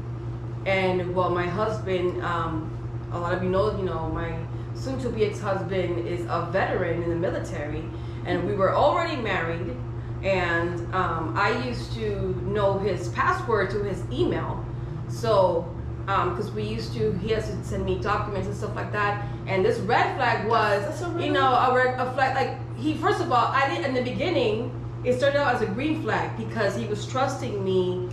and 0.66 1.16
well, 1.16 1.30
my 1.30 1.48
husband. 1.48 2.24
Um, 2.24 2.74
a 3.14 3.18
lot 3.18 3.34
of 3.34 3.42
you 3.42 3.48
know, 3.50 3.72
you 3.78 3.86
know, 3.86 4.10
my 4.10 4.38
soon-to-be 4.78 5.26
ex-husband 5.26 6.08
is 6.08 6.22
a 6.30 6.48
veteran 6.52 7.04
in 7.04 7.10
the 7.10 7.16
military, 7.16 7.84
and 8.26 8.46
we 8.48 8.54
were 8.54 8.76
already 8.76 9.16
married. 9.22 9.76
And 10.24 10.94
um, 10.94 11.38
I 11.38 11.64
used 11.66 11.94
to 11.94 12.36
know 12.46 12.78
his 12.80 13.10
password 13.10 13.70
to 13.72 13.84
his 13.84 14.04
email, 14.12 14.66
so 15.10 15.74
because 16.08 16.52
we 16.52 16.64
used 16.64 16.94
to, 16.94 17.12
he 17.20 17.30
has 17.32 17.50
to 17.50 17.64
send 17.66 17.86
me 17.86 18.00
documents 18.00 18.48
and 18.48 18.56
stuff 18.56 18.74
like 18.76 18.94
that. 18.94 19.26
And 19.46 19.64
this 19.66 19.78
red 19.80 20.16
flag 20.16 20.48
was 20.48 20.84
That's 20.84 21.02
a 21.02 21.26
you 21.26 21.34
know, 21.34 21.54
a, 21.54 21.76
red, 21.76 22.00
a 22.00 22.14
flag 22.14 22.36
like 22.36 22.78
he 22.78 22.94
first 22.96 23.20
of 23.20 23.32
all, 23.32 23.48
I 23.48 23.68
didn't 23.70 23.86
in 23.86 23.94
the 23.94 24.10
beginning. 24.10 24.74
It 25.04 25.18
started 25.18 25.40
out 25.40 25.56
as 25.56 25.62
a 25.62 25.66
green 25.66 26.02
flag 26.02 26.38
because 26.38 26.76
he 26.76 26.86
was 26.86 27.06
trusting 27.06 27.64
me 27.64 28.10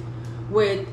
with 0.51 0.87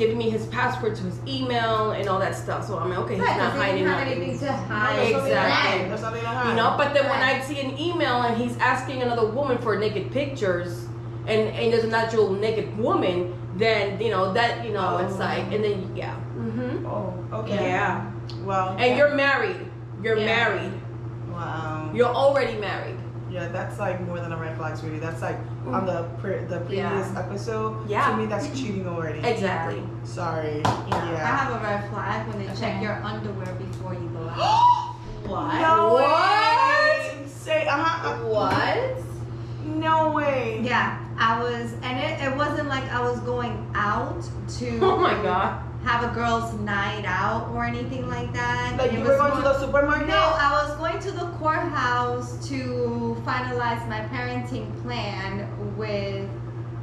giving 0.00 0.16
me 0.16 0.30
his 0.30 0.46
password 0.46 0.96
to 0.96 1.02
his 1.02 1.20
email 1.28 1.90
and 1.90 2.08
all 2.08 2.18
that 2.18 2.34
stuff. 2.34 2.66
So 2.66 2.78
I'm 2.78 2.88
like, 2.88 2.98
okay, 3.00 3.14
he's 3.16 3.22
Right, 3.22 3.36
not 3.36 3.50
'cause 3.50 3.60
they 3.60 3.66
hiding 3.66 3.84
didn't 3.84 3.90
have 3.92 4.06
nothing. 4.06 4.22
anything 4.22 4.38
to 4.38 4.44
no, 4.46 4.52
hide. 4.52 4.96
there's 4.96 5.12
nothing 5.12 5.30
to 5.30 5.36
Exactly. 5.36 5.88
There's 5.88 6.02
nothing 6.02 6.20
to 6.22 6.26
hide. 6.26 6.48
You 6.48 6.56
know, 6.56 6.74
but 6.78 6.94
then 6.94 7.04
when 7.10 7.20
Right. 7.20 7.36
I 7.36 7.40
see 7.42 7.60
an 7.60 7.78
email 7.78 8.22
and 8.22 8.36
he's 8.42 8.56
asking 8.58 9.02
another 9.02 9.26
woman 9.26 9.58
for 9.58 9.76
naked 9.78 10.10
pictures, 10.10 10.86
and 11.26 11.40
and 11.58 11.70
there's 11.72 11.84
an 11.84 11.92
actual 11.94 12.30
naked 12.32 12.78
woman, 12.78 13.34
then 13.56 14.00
you 14.00 14.10
know 14.10 14.32
that 14.32 14.64
you 14.64 14.72
know 14.72 14.96
it's 15.04 15.16
Oh. 15.16 15.18
like, 15.28 15.52
and 15.52 15.62
then 15.62 15.78
yeah, 15.94 16.14
mm-hmm. 16.34 16.86
Oh, 16.86 17.12
okay. 17.40 17.60
yeah, 17.70 18.06
Well. 18.46 18.74
and 18.78 18.96
you're 18.96 19.14
married, 19.14 19.60
you're 20.02 20.16
Yeah. 20.16 20.34
married, 20.34 20.72
Wow. 21.30 21.90
you're 21.92 22.14
already 22.24 22.56
married. 22.58 22.96
Yeah, 23.30 23.48
that's 23.48 23.78
like 23.78 24.00
more 24.00 24.18
than 24.18 24.32
a 24.32 24.36
red 24.36 24.56
flag, 24.56 24.76
sweetie. 24.76 24.98
That's 24.98 25.22
like 25.22 25.36
on 25.66 25.86
the 25.86 26.02
pre- 26.20 26.44
the 26.44 26.58
previous 26.60 26.76
Yeah. 26.78 27.14
episode. 27.24 27.88
Yeah. 27.88 28.10
To 28.10 28.16
me, 28.16 28.26
that's 28.26 28.48
cheating 28.58 28.86
already. 28.88 29.20
Exactly. 29.20 29.82
Sorry. 30.04 30.62
I 30.64 30.86
Yeah. 30.88 31.30
I 31.32 31.36
have 31.36 31.52
a 31.60 31.64
red 31.64 31.90
flag 31.90 32.26
when 32.28 32.38
they 32.44 32.52
check 32.60 32.82
your 32.82 32.94
underwear 32.94 33.54
before 33.54 33.94
you 33.94 34.08
go 34.12 34.28
out. 34.28 34.76
What? 35.26 35.60
No 35.60 35.92
What? 35.92 36.02
way. 36.02 37.26
Say 37.26 37.66
uh 37.68 37.76
huh. 37.76 38.16
What? 38.24 38.98
No 39.76 40.10
way. 40.10 40.60
Yeah, 40.62 40.98
I 41.18 41.38
was, 41.40 41.72
and 41.82 41.98
it, 42.00 42.20
it 42.20 42.36
wasn't 42.36 42.68
like 42.68 42.84
I 42.90 43.00
was 43.00 43.20
going 43.20 43.70
out 43.74 44.22
to 44.58 44.78
Oh 44.82 44.96
my 44.96 45.14
god. 45.22 45.62
Have 45.84 46.04
a 46.10 46.14
girls' 46.14 46.52
night 46.60 47.04
out 47.06 47.48
or 47.52 47.64
anything 47.64 48.08
like 48.08 48.32
that. 48.34 48.76
Like 48.76 48.92
It 48.92 48.98
you 48.98 49.04
were 49.04 49.16
going 49.16 49.34
to 49.36 49.42
the 49.42 49.58
supermarket. 49.58 50.08
No, 50.08 50.14
I 50.14 50.62
was 50.62 50.76
going 50.76 50.98
to 51.00 51.10
the 51.10 51.26
courthouse 51.38 52.46
to 52.48 53.16
finalize 53.26 53.86
my 53.88 54.00
parenting 54.12 54.70
plan 54.82 55.48
with 55.76 56.28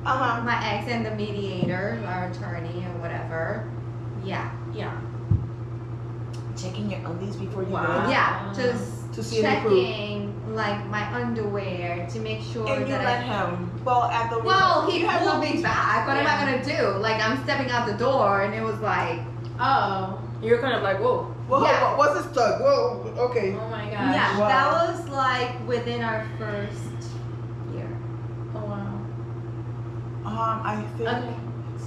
Uh 0.05 0.17
huh. 0.17 0.41
my 0.43 0.57
ex 0.65 0.87
and 0.89 1.05
the 1.05 1.11
mediator, 1.15 2.01
our 2.07 2.29
attorney, 2.31 2.83
or 2.85 2.97
whatever. 3.01 3.69
Yeah, 4.23 4.51
Yeah. 4.73 4.99
Checking 6.57 6.89
your 6.89 6.99
undies 7.05 7.35
before 7.35 7.63
you 7.63 7.69
Wow. 7.69 8.05
go. 8.05 8.09
yeah, 8.09 8.51
just 8.55 9.13
To 9.13 9.23
see 9.23 9.41
checking 9.41 10.33
like 10.55 10.85
my 10.87 11.03
underwear 11.13 12.07
to 12.11 12.19
make 12.19 12.41
sure 12.41 12.67
And 12.67 12.81
you 12.87 12.93
that 12.93 13.03
let 13.03 13.19
I. 13.19 13.23
him. 13.23 13.71
Well, 13.85 14.03
at 14.05 14.29
the. 14.31 14.39
Well, 14.39 14.89
he 14.89 15.01
you 15.01 15.07
pulled 15.07 15.25
no- 15.25 15.39
me 15.39 15.61
back. 15.61 16.07
What 16.07 16.17
am 16.17 16.25
I 16.25 16.35
gonna 16.39 16.63
do? 16.63 16.97
Like 16.99 17.21
I'm 17.23 17.41
stepping 17.43 17.69
out 17.69 17.85
the 17.87 17.93
door, 17.93 18.41
and 18.41 18.53
it 18.55 18.63
was 18.63 18.79
like, 18.79 19.19
Oh. 19.59 20.19
You're 20.41 20.59
kind 20.61 20.75
of 20.75 20.83
like, 20.83 20.99
whoa. 20.99 21.23
Whoa, 21.47 21.63
Yeah. 21.63 21.89
what- 21.89 21.97
what's 21.97 22.25
this 22.25 22.35
tug? 22.35 22.61
Whoa. 22.61 23.13
Okay. 23.29 23.55
Oh 23.59 23.69
my 23.69 23.85
gosh. 23.85 24.13
yeah, 24.15 24.37
Wow. 24.39 24.47
that 24.47 24.71
was 24.71 25.09
like 25.09 25.67
within 25.67 26.01
our 26.03 26.25
first 26.39 27.09
year. 27.73 27.89
Oh 28.55 28.65
wow. 28.65 28.99
Um, 30.25 30.61
I 30.63 30.83
think. 30.97 31.09
Okay. 31.09 31.35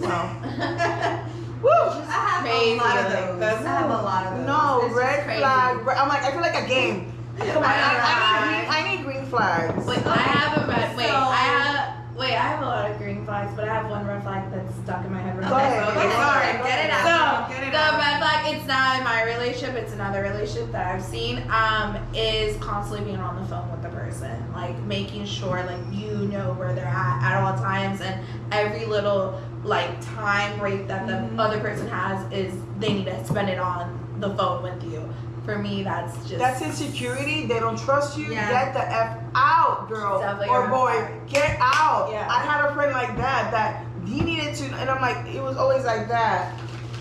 Wow. 0.07 1.27
Woo. 1.63 1.71
I 1.71 2.01
have 2.11 2.43
crazy, 2.45 2.73
a 2.73 2.77
lot 2.77 2.97
of 2.97 3.05
like, 3.05 3.27
those. 3.27 3.41
that's- 3.41 3.65
I 3.65 3.69
have 3.69 3.91
a 3.91 4.03
lot 4.03 4.27
of 4.27 4.37
those. 4.39 4.47
No, 4.47 4.81
It's 4.87 4.95
red 4.95 5.25
crazy. 5.25 5.41
flag. 5.41 5.87
re- 5.87 5.95
I'm 5.95 6.09
like, 6.09 6.23
I 6.23 6.31
feel 6.33 6.41
like 6.41 6.55
a 6.65 6.67
game. 6.69 7.13
Come 7.39 7.57
on, 7.59 7.65
I, 7.65 7.71
I, 8.03 8.51
need 8.51 8.67
green, 8.67 8.71
I 8.71 8.97
need 8.97 9.05
green 9.05 9.27
flags. 9.27 9.87
Wait, 9.87 10.07
I 10.07 10.17
have 10.17 10.63
a 10.63 10.67
red. 10.67 10.97
Wait, 10.97 11.07
So- 11.09 11.15
I 11.15 11.35
have. 11.37 11.97
Wait, 12.17 12.35
I 12.35 12.43
have 12.53 12.63
a 12.63 12.67
lot 12.67 12.91
of 12.91 12.99
green 12.99 13.25
flags, 13.25 13.51
but 13.57 13.67
I 13.67 13.73
have 13.73 13.89
one 13.89 14.07
red 14.07 14.23
flag 14.23 14.51
that's 14.53 14.75
stuck 14.85 15.03
in 15.07 15.13
my 15.13 15.21
head. 15.23 15.39
Right 15.39 15.49
Go 15.49 15.57
now. 15.57 15.63
ahead, 15.65 15.89
okay, 15.89 16.07
ahead, 16.07 16.13
sorry. 16.21 16.59
go 16.59 16.65
Get 16.65 16.85
it 16.85 16.91
out. 16.91 17.49
So 17.49 17.55
Get 17.55 17.63
it 17.67 17.73
the 17.73 17.79
out. 17.79 17.99
red 17.99 18.19
flag, 18.19 18.55
it's 18.55 18.67
not 18.67 18.99
in 18.99 19.05
my 19.05 19.23
relationship, 19.25 19.75
it's 19.77 19.95
another 19.95 20.21
relationship 20.21 20.71
that 20.73 20.95
I've 20.95 21.03
seen. 21.03 21.43
Um, 21.51 21.97
is 22.13 22.59
constantly 22.63 23.07
being 23.07 23.21
on 23.21 23.41
the 23.41 23.49
phone 23.49 23.71
with 23.71 23.81
the 23.83 23.89
person, 23.89 24.53
like 24.53 24.79
making 24.81 25.25
sure 25.25 25.65
like 25.65 25.81
you 25.91 26.11
know 26.29 26.53
where 26.59 26.75
they're 26.75 26.85
at 26.85 27.23
at 27.23 27.43
all 27.43 27.57
times, 27.57 28.03
and 28.03 28.21
every 28.53 28.85
little 28.85 29.41
like 29.65 30.01
time 30.17 30.59
break 30.59 30.89
that 30.89 31.07
the 31.07 31.13
Mhm. 31.15 31.39
other 31.39 31.61
person 31.61 31.87
has 31.89 32.25
is 32.33 32.55
they 32.79 32.93
need 32.93 33.07
to 33.07 33.25
spend 33.27 33.49
it 33.51 33.59
on 33.59 33.99
the 34.21 34.31
phone 34.37 34.63
with 34.63 34.83
you. 34.85 35.07
For 35.45 35.59
me, 35.59 35.83
that's 35.83 36.17
just 36.29 36.39
That's 36.39 36.61
insecurity. 36.63 37.47
They 37.47 37.59
don't 37.61 37.79
trust 37.79 38.17
you. 38.19 38.27
Yeah. 38.27 38.49
Get 38.51 38.75
the 38.75 38.87
f 38.93 39.19
out, 39.35 39.89
girl 39.89 40.23
or 40.49 40.69
boy. 40.69 41.09
Get 41.29 41.57
out. 41.61 42.09
Yeah. 42.13 42.27
I 42.31 42.41
had 42.41 42.65
a 42.71 42.75
friend 42.75 42.93
like 42.93 43.17
that 43.17 43.51
that 43.51 43.85
he 44.07 44.21
needed 44.21 44.55
to, 44.57 44.65
and 44.77 44.89
I'm 44.91 45.01
like, 45.01 45.27
it 45.35 45.43
was 45.43 45.57
always 45.57 45.85
like 45.85 46.09
that. 46.09 46.53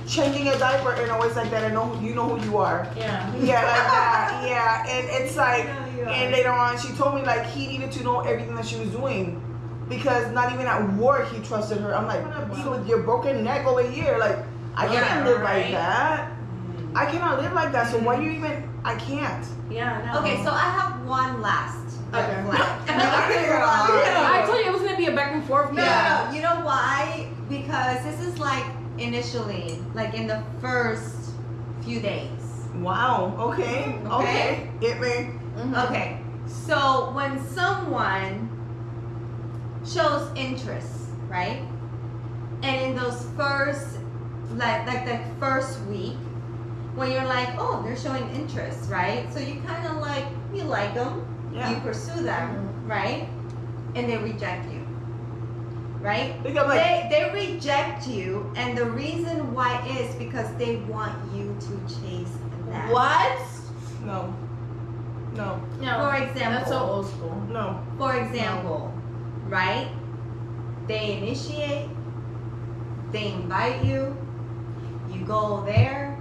Changing 0.07 0.47
a 0.47 0.57
diaper 0.57 0.93
and 0.93 1.11
always 1.11 1.35
like 1.35 1.51
that. 1.51 1.63
I 1.63 1.73
know 1.73 1.95
you 2.01 2.15
know 2.15 2.27
who 2.29 2.43
you 2.45 2.57
are. 2.57 2.87
Yeah. 2.97 3.31
Yeah, 3.39 3.55
like 3.63 3.63
that. 3.75 4.43
Yeah, 4.47 4.85
and 4.87 5.07
it's 5.11 5.35
like, 5.45 5.65
I 5.69 5.79
know 5.91 5.97
you 5.97 6.03
are. 6.05 6.09
and 6.09 6.31
later 6.31 6.51
on, 6.51 6.77
she 6.79 6.91
told 6.93 7.15
me 7.15 7.21
like 7.21 7.45
he 7.45 7.67
needed 7.67 7.91
to 7.93 8.03
know 8.03 8.21
everything 8.21 8.55
that 8.55 8.65
she 8.65 8.77
was 8.79 8.89
doing. 8.89 9.39
Because 9.89 10.31
not 10.31 10.53
even 10.53 10.67
at 10.67 10.93
work 10.93 11.27
he 11.31 11.39
trusted 11.41 11.79
her. 11.79 11.95
I'm 11.95 12.05
like, 12.07 12.21
you 12.57 12.69
with 12.69 12.87
your 12.87 13.01
broken 13.03 13.43
neck 13.43 13.65
over 13.65 13.81
here, 13.83 14.17
like 14.19 14.37
I 14.75 14.85
Yeah, 14.93 15.07
can't 15.07 15.25
live 15.25 15.41
right. 15.41 15.63
like 15.65 15.71
that. 15.73 16.31
I 16.95 17.05
cannot 17.05 17.41
live 17.41 17.53
like 17.53 17.71
that. 17.71 17.91
So 17.91 17.97
why 17.99 18.15
do 18.17 18.23
you 18.23 18.31
even? 18.31 18.69
I 18.83 18.95
can't. 18.95 19.45
Yeah. 19.69 20.01
No. 20.13 20.19
Okay, 20.21 20.43
so 20.43 20.51
I 20.51 20.69
have 20.77 21.05
one 21.07 21.41
last 21.41 21.97
red 22.13 22.29
Okay. 22.29 22.49
flag. 22.57 22.79
Yeah. 22.89 24.31
I 24.33 24.45
told 24.45 24.59
you 24.59 24.65
it 24.65 24.73
was 24.73 24.81
gonna 24.81 24.97
be 24.97 25.05
a 25.07 25.11
back 25.15 25.33
and 25.33 25.43
forth. 25.45 25.71
No, 25.73 25.83
Yeah. 25.83 26.27
no, 26.29 26.35
you 26.35 26.41
know 26.41 26.61
why? 26.65 27.27
Because 27.49 28.03
this 28.03 28.19
is 28.21 28.37
like 28.39 28.65
initially, 28.97 29.79
like 29.93 30.13
in 30.13 30.27
the 30.27 30.41
first 30.61 31.31
few 31.83 31.99
days. 31.99 32.29
Wow. 32.75 33.35
Okay. 33.39 33.95
Okay. 34.05 34.07
Okay. 34.07 34.69
Hit 34.81 34.99
me. 35.01 35.33
Mhm. 35.57 35.85
Okay, 35.87 36.19
so 36.47 37.11
when 37.13 37.39
someone 37.53 38.49
shows 39.85 40.29
interest, 40.35 41.09
right? 41.27 41.61
And 42.63 42.81
in 42.81 42.95
those 42.95 43.25
first, 43.37 43.97
like 44.55 44.85
like 44.87 45.05
the 45.05 45.19
first 45.39 45.79
week, 45.85 46.17
when 46.95 47.11
you're 47.11 47.25
like, 47.25 47.49
oh, 47.57 47.81
they're 47.83 47.97
showing 47.97 48.29
interest, 48.35 48.89
right? 48.89 49.31
So 49.33 49.39
you 49.39 49.61
kind 49.61 49.87
of 49.87 49.97
like 49.97 50.25
you 50.53 50.63
like 50.63 50.93
them, 50.93 51.25
you 51.53 51.75
pursue 51.81 52.23
them, 52.23 52.55
mm-hmm. 52.55 52.87
right? 52.91 53.29
And 53.95 54.09
they 54.09 54.17
reject 54.17 54.71
you, 54.71 54.85
right? 55.99 56.41
Because 56.43 56.67
like, 56.67 57.09
they 57.09 57.31
they 57.33 57.51
reject 57.51 58.07
you, 58.07 58.51
and 58.55 58.77
the 58.77 58.85
reason 58.85 59.53
why 59.53 59.85
is 59.87 60.13
because 60.15 60.53
they 60.57 60.77
want 60.87 61.13
you 61.33 61.55
to 61.59 61.95
chase 61.95 62.31
them. 62.67 62.89
What? 62.89 63.39
no, 64.03 64.33
no, 65.35 65.61
No. 65.79 66.09
For 66.09 66.15
example, 66.15 66.51
That's 66.51 66.69
so 66.69 66.79
old 66.79 67.07
school. 67.07 67.35
no. 67.49 67.81
For 67.97 68.15
example, 68.15 68.93
right? 69.49 69.91
They 70.87 71.17
initiate, 71.17 71.89
they 73.11 73.31
invite 73.33 73.83
you, 73.83 74.15
you 75.11 75.25
go 75.25 75.63
there, 75.65 76.17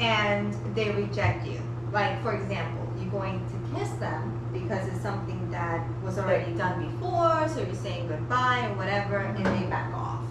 and 0.00 0.52
they 0.74 0.90
reject 0.90 1.46
you. 1.46 1.60
Like, 1.92 2.22
for 2.22 2.32
example, 2.34 2.86
you're 3.00 3.10
going 3.10 3.40
to 3.48 3.78
kiss 3.78 3.90
them 3.94 4.32
because 4.52 4.86
it's 4.88 5.00
something 5.02 5.50
that 5.50 5.86
was 6.02 6.18
already 6.18 6.52
done 6.54 6.84
before, 6.90 7.48
so 7.48 7.60
you're 7.62 7.74
saying 7.74 8.08
goodbye 8.08 8.58
and 8.64 8.76
whatever, 8.76 9.18
and 9.18 9.36
they 9.38 9.66
back 9.66 9.92
off. 9.94 10.22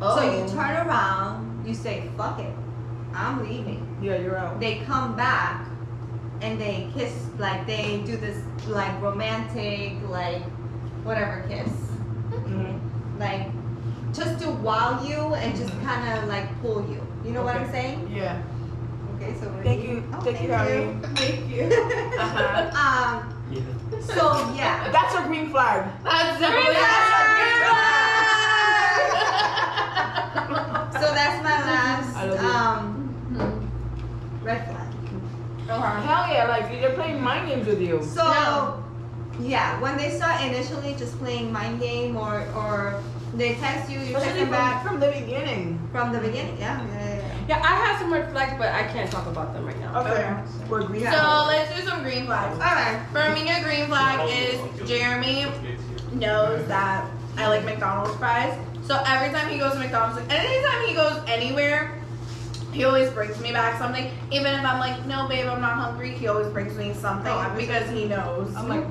Oh. 0.00 0.16
So 0.16 0.22
you 0.22 0.44
Oh. 0.44 0.48
turn 0.48 0.86
around, 0.86 1.66
you 1.66 1.74
say, 1.74 2.08
fuck 2.16 2.38
it, 2.40 2.52
I'm 3.14 3.42
leaving 3.42 3.84
Yeah, 4.00 4.16
you're 4.18 4.36
out. 4.36 4.60
they 4.60 4.78
come 4.80 5.16
back 5.16 5.66
and 6.40 6.60
they 6.60 6.88
kiss 6.94 7.12
like 7.38 7.66
they 7.66 8.02
do 8.06 8.16
this 8.16 8.38
like 8.66 9.00
romantic 9.02 9.94
like 10.08 10.42
whatever 11.04 11.44
kiss 11.48 11.70
Mhm. 12.30 12.78
like 13.18 13.46
just 14.12 14.38
to 14.40 14.50
wow 14.50 15.00
you 15.02 15.34
and 15.34 15.54
just 15.56 15.72
Mhm. 15.72 15.84
kind 15.86 16.18
of 16.18 16.28
like 16.28 16.46
pull 16.62 16.80
you. 16.88 17.00
You 17.24 17.32
know 17.32 17.42
what 17.42 17.56
I'm 17.56 17.70
saying? 17.70 18.08
Yeah. 18.12 18.38
Okay, 19.16 19.34
so 19.38 19.50
Thank 19.62 19.80
eating- 19.84 19.96
you. 19.96 20.02
Oh, 20.14 20.20
Thank 20.20 20.40
you, 20.42 20.48
thank 20.48 20.68
Harry. 20.68 20.82
you. 20.84 21.00
Thank 21.14 21.48
you. 21.50 21.64
Uh-huh. 22.18 22.82
Um. 22.82 23.34
Yeah. 23.50 23.60
So 24.14 24.24
yeah. 24.54 24.88
That's 24.94 25.14
a 25.14 25.22
green 25.26 25.50
flag. 25.50 25.88
That's 26.04 26.38
definitely 26.40 26.74
So 31.00 31.14
that's 31.14 31.42
my 31.44 31.58
last 31.70 32.16
I 32.16 32.28
um 32.38 32.82
red 34.42 34.64
flag. 34.66 34.77
Okay. 35.68 36.06
Hell 36.06 36.32
yeah, 36.32 36.46
like 36.48 36.70
they're 36.80 36.94
playing 36.94 37.20
mind 37.22 37.48
games 37.48 37.66
with 37.66 37.80
you. 37.80 38.02
So 38.02 38.24
Yeah. 38.24 38.80
yeah, 39.40 39.80
when 39.80 39.96
they 39.96 40.10
start 40.10 40.42
initially 40.42 40.94
just 40.94 41.18
playing 41.18 41.52
mind 41.52 41.80
game 41.80 42.16
or 42.16 42.46
or 42.56 43.02
they 43.36 43.54
text 43.56 43.90
you, 43.90 43.98
you 44.00 44.12
text 44.12 44.24
Especially 44.24 44.40
them 44.40 44.50
back 44.50 44.82
from, 44.82 44.98
from 44.98 45.00
the 45.00 45.12
beginning. 45.12 45.78
from 45.92 46.12
the 46.12 46.18
beginning. 46.20 46.56
Yeah, 46.58 46.80
yeah, 46.80 46.94
yeah. 46.94 47.16
yeah. 47.16 47.38
Yeah, 47.48 47.62
I 47.62 47.76
have 47.84 47.98
some 47.98 48.12
red 48.12 48.30
flags, 48.30 48.54
but 48.58 48.72
I 48.72 48.84
can't 48.84 49.10
talk 49.10 49.26
about 49.26 49.54
them 49.54 49.64
right 49.66 49.78
now. 49.80 50.00
Okay. 50.00 50.36
We're 50.68 50.82
So 50.82 51.44
let's 51.48 51.74
do 51.74 51.86
some 51.86 52.02
green 52.02 52.26
flags. 52.26 52.54
Alright. 52.58 53.00
For 53.12 53.32
me, 53.34 53.50
a 53.50 53.62
green 53.62 53.86
flag 53.86 54.28
is 54.28 54.60
Jeremy 54.88 55.46
knows 56.12 56.66
that 56.68 57.08
I 57.36 57.48
like 57.48 57.64
McDonald's 57.64 58.14
fries. 58.16 58.58
So 58.82 59.00
every 59.06 59.30
time 59.30 59.50
he 59.50 59.58
goes 59.58 59.72
to 59.72 59.78
McDonald's, 59.78 60.20
and 60.20 60.32
anytime 60.32 60.86
he 60.88 60.94
goes 60.94 61.20
anywhere, 61.26 61.97
he 62.78 62.84
always 62.84 63.10
brings 63.10 63.40
me 63.40 63.50
back 63.52 63.76
something. 63.76 64.08
Even 64.30 64.54
if 64.54 64.64
I'm 64.64 64.78
like, 64.78 65.04
no, 65.06 65.26
babe, 65.26 65.46
I'm 65.46 65.60
not 65.60 65.74
hungry, 65.74 66.12
he 66.12 66.28
always 66.28 66.46
brings 66.48 66.76
me 66.78 66.94
something 66.94 67.32
Oh, 67.32 67.52
because 67.56 67.90
he 67.90 68.04
knows. 68.04 68.54
I'm 68.54 68.68
like, 68.68 68.84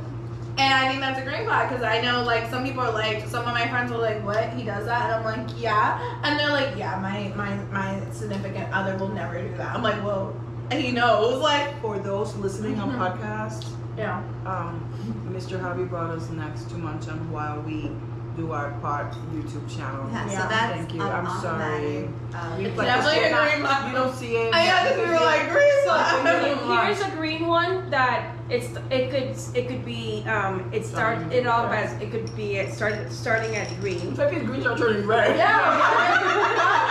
And 0.58 0.73
I 0.73 0.89
think 0.89 1.00
that's 1.00 1.19
a 1.19 1.23
green 1.23 1.45
flag 1.45 1.69
because 1.69 1.84
I 1.84 2.02
know 2.02 2.23
like 2.23 2.50
some 2.50 2.65
people 2.65 2.82
are 2.82 2.91
like 2.91 3.26
some 3.28 3.45
of 3.47 3.54
my 3.54 3.65
friends 3.69 3.91
are 3.93 3.97
like, 3.97 4.21
what 4.26 4.50
he 4.58 4.63
does 4.63 4.86
that, 4.88 5.04
and 5.04 5.13
I'm 5.13 5.23
like, 5.23 5.47
yeah, 5.62 6.19
and 6.23 6.38
they're 6.38 6.50
like, 6.52 6.76
yeah, 6.76 7.00
my 7.00 7.32
my 7.41 7.56
my 7.71 7.89
significant 8.12 8.67
other 8.73 8.97
will 8.97 9.08
never 9.21 9.39
do 9.41 9.56
that. 9.56 9.73
I'm 9.76 9.84
like, 9.84 10.04
well, 10.04 10.36
he 10.71 10.91
knows, 10.91 11.41
like, 11.41 11.80
for 11.82 11.97
those 12.00 12.36
listening 12.36 12.78
on 12.82 12.91
Mhm. 12.91 12.97
podcast, 13.04 13.69
yeah. 13.97 14.17
um, 14.45 14.84
Mr. 15.32 15.58
Javi 15.63 15.88
brought 15.88 16.10
us 16.12 16.30
next 16.32 16.63
to 16.71 16.76
Muncham 16.76 17.30
while 17.30 17.62
we 17.62 17.89
do 18.38 18.52
our 18.52 18.69
part 18.82 19.12
YouTube 19.34 19.67
channel. 19.76 20.08
Yeah, 20.12 20.30
Yeah, 20.32 20.43
so 20.43 20.47
that's 20.50 20.73
thank 20.78 20.93
you. 20.93 21.02
I'm 21.02 21.26
automatic, 21.26 22.10
sorry. 22.32 22.43
um, 22.54 22.58
We- 22.60 22.65
It's 22.65 22.78
like, 22.78 22.88
definitely 22.88 23.23
a 23.26 23.32
not- 23.32 23.50
green 23.50 23.62
flag. 23.65 23.88
You 23.91 23.97
don't 23.97 24.15
see 24.15 24.36
it. 24.38 24.54
I 24.54 24.65
know 24.67 24.84
because 24.84 24.97
we 24.97 25.13
were 25.13 25.26
like 25.26 25.50
green 25.52 25.84
flag. 25.86 26.86
Here's 26.88 27.02
a 27.02 27.15
green 27.15 27.47
one 27.47 27.89
that 27.89 28.32
it's 28.50 28.67
it 28.91 29.10
could 29.12 29.36
it 29.58 29.67
could 29.67 29.84
be 29.84 30.23
um 30.28 30.69
it 30.71 30.86
start 30.86 31.17
it 31.34 31.45
off 31.47 31.71
as 31.73 31.91
it 32.02 32.12
could 32.12 32.34
be 32.36 32.58
it 32.58 32.73
started 32.73 33.12
starting 33.12 33.56
at 33.56 33.67
green. 33.82 34.00
It's 34.10 34.19
like 34.19 34.34
it's 34.34 34.45
green 34.45 34.62
shall 34.62 34.78
turn 34.78 35.06
red. 35.08 35.36
Yeah. 35.36 36.73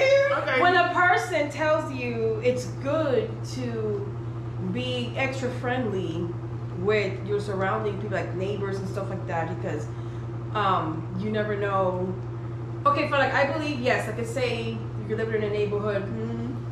Okay. 0.40 0.60
When 0.62 0.74
a 0.76 0.92
person 0.94 1.50
tells 1.50 1.92
you 1.92 2.40
it's 2.42 2.66
good 2.82 3.28
to 3.54 4.06
be 4.72 5.12
extra 5.16 5.50
friendly 5.60 6.26
with 6.78 7.12
your 7.26 7.40
surrounding 7.40 8.00
people 8.00 8.16
like 8.16 8.34
neighbors 8.36 8.78
and 8.78 8.88
stuff 8.88 9.10
like 9.10 9.26
that 9.26 9.54
because 9.60 9.86
um 10.54 11.06
you 11.18 11.30
never 11.30 11.56
know. 11.56 12.14
Okay 12.86 13.08
for 13.08 13.18
like 13.18 13.32
I 13.32 13.52
believe 13.52 13.80
yes 13.80 14.08
I 14.08 14.12
could 14.12 14.26
say 14.26 14.76
you're 15.08 15.18
living 15.18 15.42
in 15.42 15.50
a 15.50 15.52
neighborhood 15.52 16.04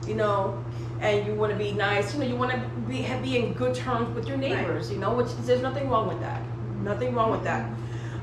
you 0.08 0.14
know, 0.14 0.64
and 1.00 1.26
you 1.26 1.34
want 1.34 1.52
to 1.52 1.58
be 1.58 1.72
nice, 1.72 2.14
you 2.14 2.20
know, 2.20 2.26
you 2.26 2.34
want 2.34 2.50
to 2.50 2.58
be 2.88 3.06
be 3.22 3.36
in 3.36 3.52
good 3.52 3.74
terms 3.74 4.12
with 4.14 4.26
your 4.26 4.38
neighbors, 4.38 4.90
you 4.90 4.98
know, 4.98 5.12
which 5.14 5.28
there's 5.42 5.60
nothing 5.60 5.88
wrong 5.88 6.08
with 6.08 6.18
that, 6.20 6.42
nothing 6.82 7.14
wrong 7.14 7.30
with 7.30 7.44
that. 7.44 7.70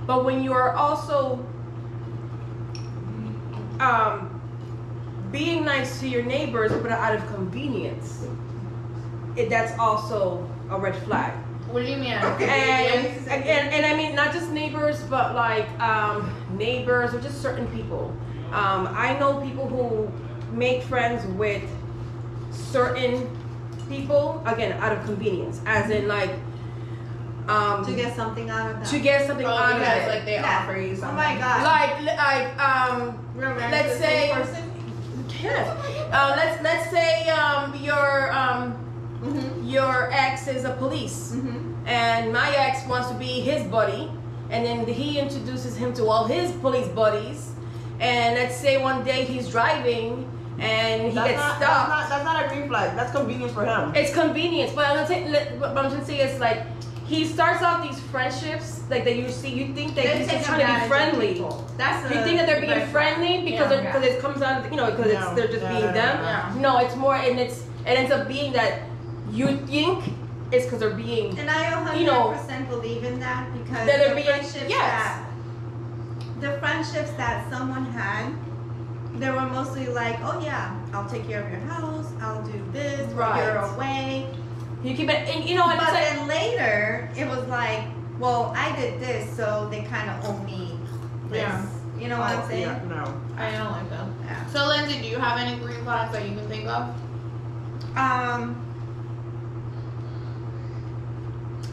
But 0.07 0.25
when 0.25 0.43
you 0.43 0.51
are 0.51 0.71
also 0.71 1.45
um, 3.79 4.41
being 5.31 5.63
nice 5.63 5.99
to 5.99 6.07
your 6.07 6.23
neighbors, 6.23 6.71
but 6.81 6.91
out 6.91 7.15
of 7.15 7.25
convenience, 7.27 8.25
it, 9.35 9.49
that's 9.49 9.77
also 9.79 10.49
a 10.69 10.79
red 10.79 10.95
flag. 11.03 11.33
What 11.71 11.83
do 11.85 11.91
you 11.91 11.97
mean? 11.97 12.11
And, 12.13 13.27
and 13.27 13.73
and 13.73 13.85
I 13.85 13.95
mean 13.95 14.15
not 14.15 14.31
just 14.33 14.49
neighbors, 14.51 15.01
but 15.03 15.35
like 15.35 15.67
um, 15.79 16.31
neighbors 16.57 17.13
or 17.13 17.19
just 17.19 17.41
certain 17.41 17.67
people. 17.67 18.15
Um, 18.51 18.87
I 18.91 19.17
know 19.19 19.41
people 19.41 19.67
who 19.67 20.09
make 20.55 20.83
friends 20.83 21.25
with 21.35 21.63
certain 22.51 23.27
people 23.89 24.41
again 24.45 24.73
out 24.81 24.91
of 24.97 25.03
convenience, 25.05 25.61
as 25.65 25.89
in 25.89 26.07
like 26.07 26.31
um, 27.47 27.85
to 27.85 27.93
get 27.93 28.15
something 28.15 28.49
out 28.49 28.71
of 28.71 28.77
that. 28.79 28.87
to 28.87 28.99
get 28.99 29.27
something 29.27 29.45
Oh, 29.45 29.49
out 29.49 29.73
of 29.73 29.79
because 29.79 30.03
it. 30.03 30.07
like 30.09 30.25
they 30.25 30.33
Yeah. 30.35 30.59
offer 30.63 30.77
you 30.77 30.95
something. 30.95 31.09
oh 31.09 31.21
my 31.21 31.35
god. 31.37 31.63
like 31.63 32.17
like 32.17 32.59
um 32.59 33.17
Romantic 33.35 33.71
let's 33.71 33.99
say- 33.99 34.31
person. 34.33 34.71
yes. 35.43 35.67
uh, 36.13 36.33
let's 36.37 36.61
let's 36.63 36.89
say 36.89 37.29
um 37.29 37.75
your 37.75 38.31
um 38.31 38.81
Mhm. 39.21 39.69
Is 40.47 40.63
a 40.65 40.71
police 40.71 41.31
Mhm. 41.35 41.73
and 41.87 42.31
my 42.33 42.49
ex 42.55 42.85
wants 42.87 43.07
to 43.09 43.15
be 43.15 43.41
his 43.41 43.63
buddy 43.63 44.11
and 44.49 44.65
then 44.65 44.85
he 44.85 45.19
introduces 45.19 45.75
him 45.75 45.93
to 45.93 46.07
all 46.07 46.25
his 46.25 46.51
police 46.63 46.87
buddies 46.89 47.51
and 47.99 48.35
let's 48.35 48.55
say 48.55 48.77
one 48.81 49.03
day 49.03 49.23
he's 49.23 49.47
driving 49.49 50.27
and 50.59 51.01
he 51.03 51.15
that's 51.15 51.27
gets 51.29 51.39
not, 51.39 51.57
stopped 51.57 51.89
That's 51.89 51.89
not, 51.89 52.09
that's 52.09 52.25
not 52.25 52.45
a 52.45 52.47
green 52.49 52.67
flag. 52.69 52.95
That's 52.95 53.11
convenience 53.11 53.53
for 53.53 53.65
him. 53.65 53.93
it's 53.95 54.13
convenience 54.13 54.71
but 54.73 54.85
i'm 54.87 54.95
gonna 54.95 55.07
say 55.07 55.51
but 55.59 55.69
i'm 55.69 55.89
gonna 55.89 56.05
say 56.05 56.19
it's 56.19 56.39
like 56.39 56.61
he 57.05 57.23
starts 57.25 57.61
off 57.61 57.83
these 57.87 57.99
friendships 58.13 58.81
like 58.89 59.03
that 59.05 59.15
you 59.15 59.29
see 59.29 59.49
you 59.49 59.73
think 59.75 59.93
that 59.95 60.05
he's 60.05 60.27
just 60.27 60.45
trying 60.45 60.65
to 60.65 60.81
be 60.81 60.87
friendly. 60.87 61.33
That's 61.77 62.01
you 62.11 62.19
think 62.23 62.37
that 62.39 62.47
they're 62.47 62.61
being 62.61 62.87
friendly 62.87 63.41
because 63.43 63.59
Yeah. 63.59 63.67
they're 63.69 63.83
because 63.93 64.03
it 64.05 64.21
comes 64.21 64.41
out 64.41 64.71
you 64.71 64.77
know 64.77 64.89
because 64.91 65.13
No. 65.13 65.19
it's 65.21 65.29
they're 65.37 65.47
just 65.55 65.63
No, 65.63 65.69
being 65.69 65.85
no, 65.85 65.91
them 66.01 66.15
Yeah. 66.23 66.53
no 66.65 66.77
it's 66.79 66.95
more 66.95 67.15
and 67.15 67.39
it's 67.39 67.57
it 67.85 67.95
ends 67.99 68.11
up 68.11 68.27
being 68.27 68.53
that 68.53 68.73
you 69.31 69.47
think 69.67 70.03
it's 70.51 70.65
because 70.65 70.79
they're 70.79 70.91
being 70.95 71.37
And 71.39 71.49
I 71.49 71.71
100% 71.73 71.99
You 71.99 72.05
know, 72.05 72.37
believe 72.69 73.03
in 73.03 73.19
that 73.19 73.51
because 73.53 73.85
that 73.85 73.97
they're 73.97 74.09
the 74.09 74.15
being- 74.15 74.27
friendships 74.27 74.69
yes. 74.69 74.79
that 74.79 75.21
the 76.41 76.51
friendships 76.59 77.11
that 77.13 77.49
someone 77.51 77.85
had, 77.85 78.31
they 79.19 79.29
were 79.31 79.41
mostly 79.41 79.87
like, 79.87 80.17
oh 80.21 80.39
yeah, 80.43 80.75
I'll 80.93 81.09
take 81.09 81.25
care 81.27 81.43
of 81.43 81.49
your 81.49 81.61
house, 81.61 82.07
I'll 82.21 82.43
do 82.43 82.61
this 82.73 83.11
while 83.13 83.37
you're 83.37 83.55
away. 83.57 84.27
you 84.83 84.95
keep 84.95 85.09
it 85.09 85.27
and 85.29 85.47
you 85.49 85.55
know 85.55 85.67
and 85.69 85.79
but 85.79 85.87
it's 85.87 85.93
like 85.93 86.17
then 86.17 86.27
later, 86.27 87.09
it 87.17 87.25
was 87.27 87.47
like, 87.47 87.85
well, 88.19 88.53
I 88.55 88.75
did 88.75 88.99
this, 88.99 89.35
so 89.35 89.67
they 89.71 89.81
kind 89.83 90.09
of 90.09 90.25
owe 90.29 90.37
me 90.43 90.77
this. 91.29 91.39
Yeah. 91.39 91.65
You 91.99 92.09
know 92.09 92.19
what 92.19 92.31
I'm 92.31 92.41
Oh, 92.43 92.47
saying? 92.49 92.61
Yeah, 92.61 92.83
no. 92.89 93.21
I 93.37 93.51
don't 93.51 93.71
like 93.71 93.89
that. 93.89 94.07
Yeah. 94.25 94.45
So 94.47 94.67
Lindsay, 94.67 94.99
do 95.01 95.07
you 95.07 95.17
have 95.17 95.39
any 95.39 95.55
green 95.57 95.81
flags 95.83 96.11
that 96.11 96.27
you 96.27 96.35
can 96.35 96.47
think 96.49 96.67
of? 96.67 96.93
Um. 97.97 98.61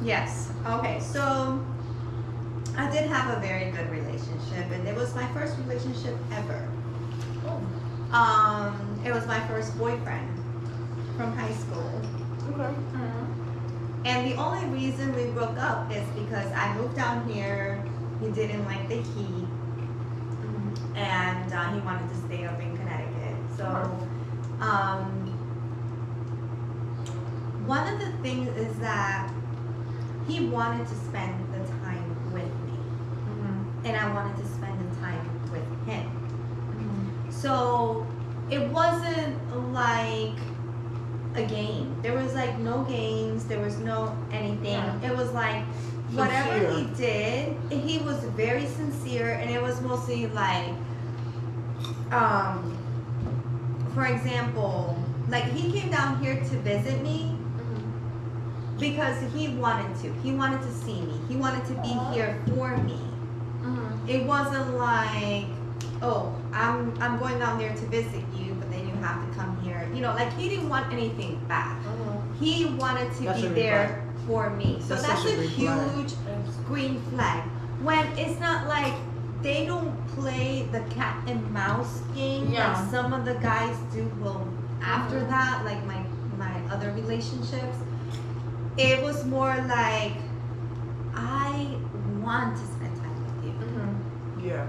Yes. 0.04 0.50
Okay. 0.66 1.00
So 1.00 1.64
I 2.76 2.90
did 2.90 3.08
have 3.08 3.36
a 3.36 3.40
very 3.40 3.70
good 3.70 3.88
relationship, 3.90 4.70
and 4.72 4.86
it 4.88 4.96
was 4.96 5.14
my 5.14 5.26
first 5.28 5.56
relationship 5.58 6.16
ever. 6.32 6.68
Oh. 7.46 7.60
Um, 8.16 9.00
it 9.04 9.12
was 9.12 9.26
my 9.26 9.40
first 9.46 9.76
boyfriend 9.78 10.28
from 11.16 11.36
high 11.36 11.52
school, 11.52 12.00
Okay. 12.50 12.74
and 14.04 14.30
the 14.30 14.36
only 14.36 14.66
reason 14.66 15.14
we 15.14 15.24
broke 15.30 15.56
up 15.58 15.90
is 15.90 16.06
because 16.10 16.50
I 16.52 16.74
moved 16.76 16.96
down 16.96 17.28
here. 17.28 17.84
He 18.20 18.30
didn't 18.30 18.64
like 18.66 18.88
the 18.88 18.96
heat, 18.96 19.46
and 20.94 21.52
uh, 21.52 21.72
he 21.72 21.80
wanted 21.80 22.08
to 22.10 22.16
stay 22.26 22.44
up 22.44 22.60
in 22.60 22.76
Connecticut. 22.76 23.36
So, 23.56 23.66
um, 24.60 25.26
one 27.66 27.86
of 27.92 28.00
the 28.00 28.10
things 28.22 28.48
is 28.56 28.78
that 28.80 29.30
he 30.28 30.46
wanted 30.46 30.86
to 30.86 30.94
spend 30.94 31.34
the 31.52 31.66
time 31.84 32.32
with 32.32 32.44
me, 32.44 32.78
and 33.84 33.96
I 33.96 34.12
wanted 34.12 34.36
to 34.42 34.48
spend 34.48 34.78
the 34.90 35.00
time 35.00 35.50
with 35.50 35.86
him. 35.86 37.28
So 37.30 38.06
it 38.50 38.68
wasn't 38.68 39.72
like 39.72 40.38
a 41.34 41.42
game. 41.42 41.96
There 42.02 42.14
was 42.14 42.34
like 42.34 42.58
no 42.58 42.84
games. 42.84 43.44
There 43.46 43.60
was 43.60 43.78
no 43.78 44.16
anything. 44.30 44.72
Yeah. 44.72 45.10
It 45.10 45.16
was 45.16 45.32
like 45.32 45.64
whatever 46.12 46.58
Sincere. 46.60 47.56
he 47.70 47.72
did, 47.72 47.82
he 47.82 47.98
was 47.98 48.18
very 48.36 48.66
sincere, 48.66 49.30
and 49.30 49.50
it 49.50 49.60
was 49.60 49.80
mostly 49.80 50.26
like, 50.28 50.74
um, 52.10 52.78
for 53.94 54.06
example, 54.06 54.96
like 55.28 55.44
he 55.44 55.72
came 55.72 55.90
down 55.90 56.22
here 56.22 56.36
to 56.36 56.56
visit 56.60 57.02
me 57.02 57.36
because 58.78 59.20
he 59.32 59.48
wanted 59.48 59.94
to. 60.02 60.12
He 60.22 60.32
wanted 60.32 60.62
to 60.62 60.72
see 60.72 61.00
me. 61.00 61.20
He 61.28 61.36
wanted 61.36 61.64
to 61.66 61.74
be 61.74 61.90
uh-huh. 61.90 62.12
here 62.12 62.42
for 62.48 62.76
me. 62.78 62.98
Mm-hmm. 63.62 64.08
It 64.08 64.26
wasn't 64.26 64.74
like, 64.74 65.46
oh, 66.00 66.34
I'm 66.52 67.00
I'm 67.00 67.18
going 67.18 67.38
down 67.38 67.58
there 67.58 67.74
to 67.74 67.86
visit 67.86 68.24
you, 68.36 68.54
but 68.54 68.70
then 68.70 68.88
you 68.88 68.94
have 68.96 69.26
to 69.28 69.34
come 69.38 69.60
here. 69.62 69.88
You 69.94 70.00
know, 70.00 70.14
like 70.14 70.32
he 70.34 70.48
didn't 70.48 70.68
want 70.68 70.92
anything 70.92 71.42
back. 71.48 71.78
Uh-huh. 71.86 72.18
He 72.40 72.66
wanted 72.66 73.12
to 73.16 73.24
That's 73.24 73.40
be 73.40 73.46
a 73.46 73.50
green 73.50 73.54
there 73.54 74.04
for 74.26 74.50
me. 74.50 74.78
So 74.80 74.94
That's 74.94 75.06
that's, 75.06 75.24
a 75.24 75.32
a, 75.32 75.36
green 75.36 75.50
flag. 75.50 75.94
huge 75.94 76.14
green 76.66 77.00
flag. 77.10 77.42
When 77.82 78.06
it's 78.16 78.38
not 78.40 78.68
like 78.68 78.94
they 79.42 79.66
don't 79.66 79.92
play 80.08 80.68
the 80.70 80.80
cat 80.94 81.22
and 81.26 81.50
mouse 81.50 82.00
game 82.14 82.52
Yeah. 82.52 82.72
like 82.72 82.90
some 82.90 83.12
of 83.12 83.24
the 83.24 83.34
guys 83.34 83.76
do 83.92 84.10
well 84.20 84.46
after 84.80 85.16
mm-hmm. 85.16 85.30
that 85.30 85.64
like 85.64 85.84
my 85.84 86.04
my 86.38 86.60
other 86.72 86.92
relationships 86.92 87.76
it 88.78 89.02
was 89.02 89.24
more 89.26 89.54
like 89.68 90.12
i 91.14 91.76
want 92.20 92.56
to 92.56 92.62
spend 92.66 92.96
time 92.96 93.16
with 93.36 93.44
you 93.44 93.52
Mm-hmm. 93.52 94.46
Yeah, 94.48 94.66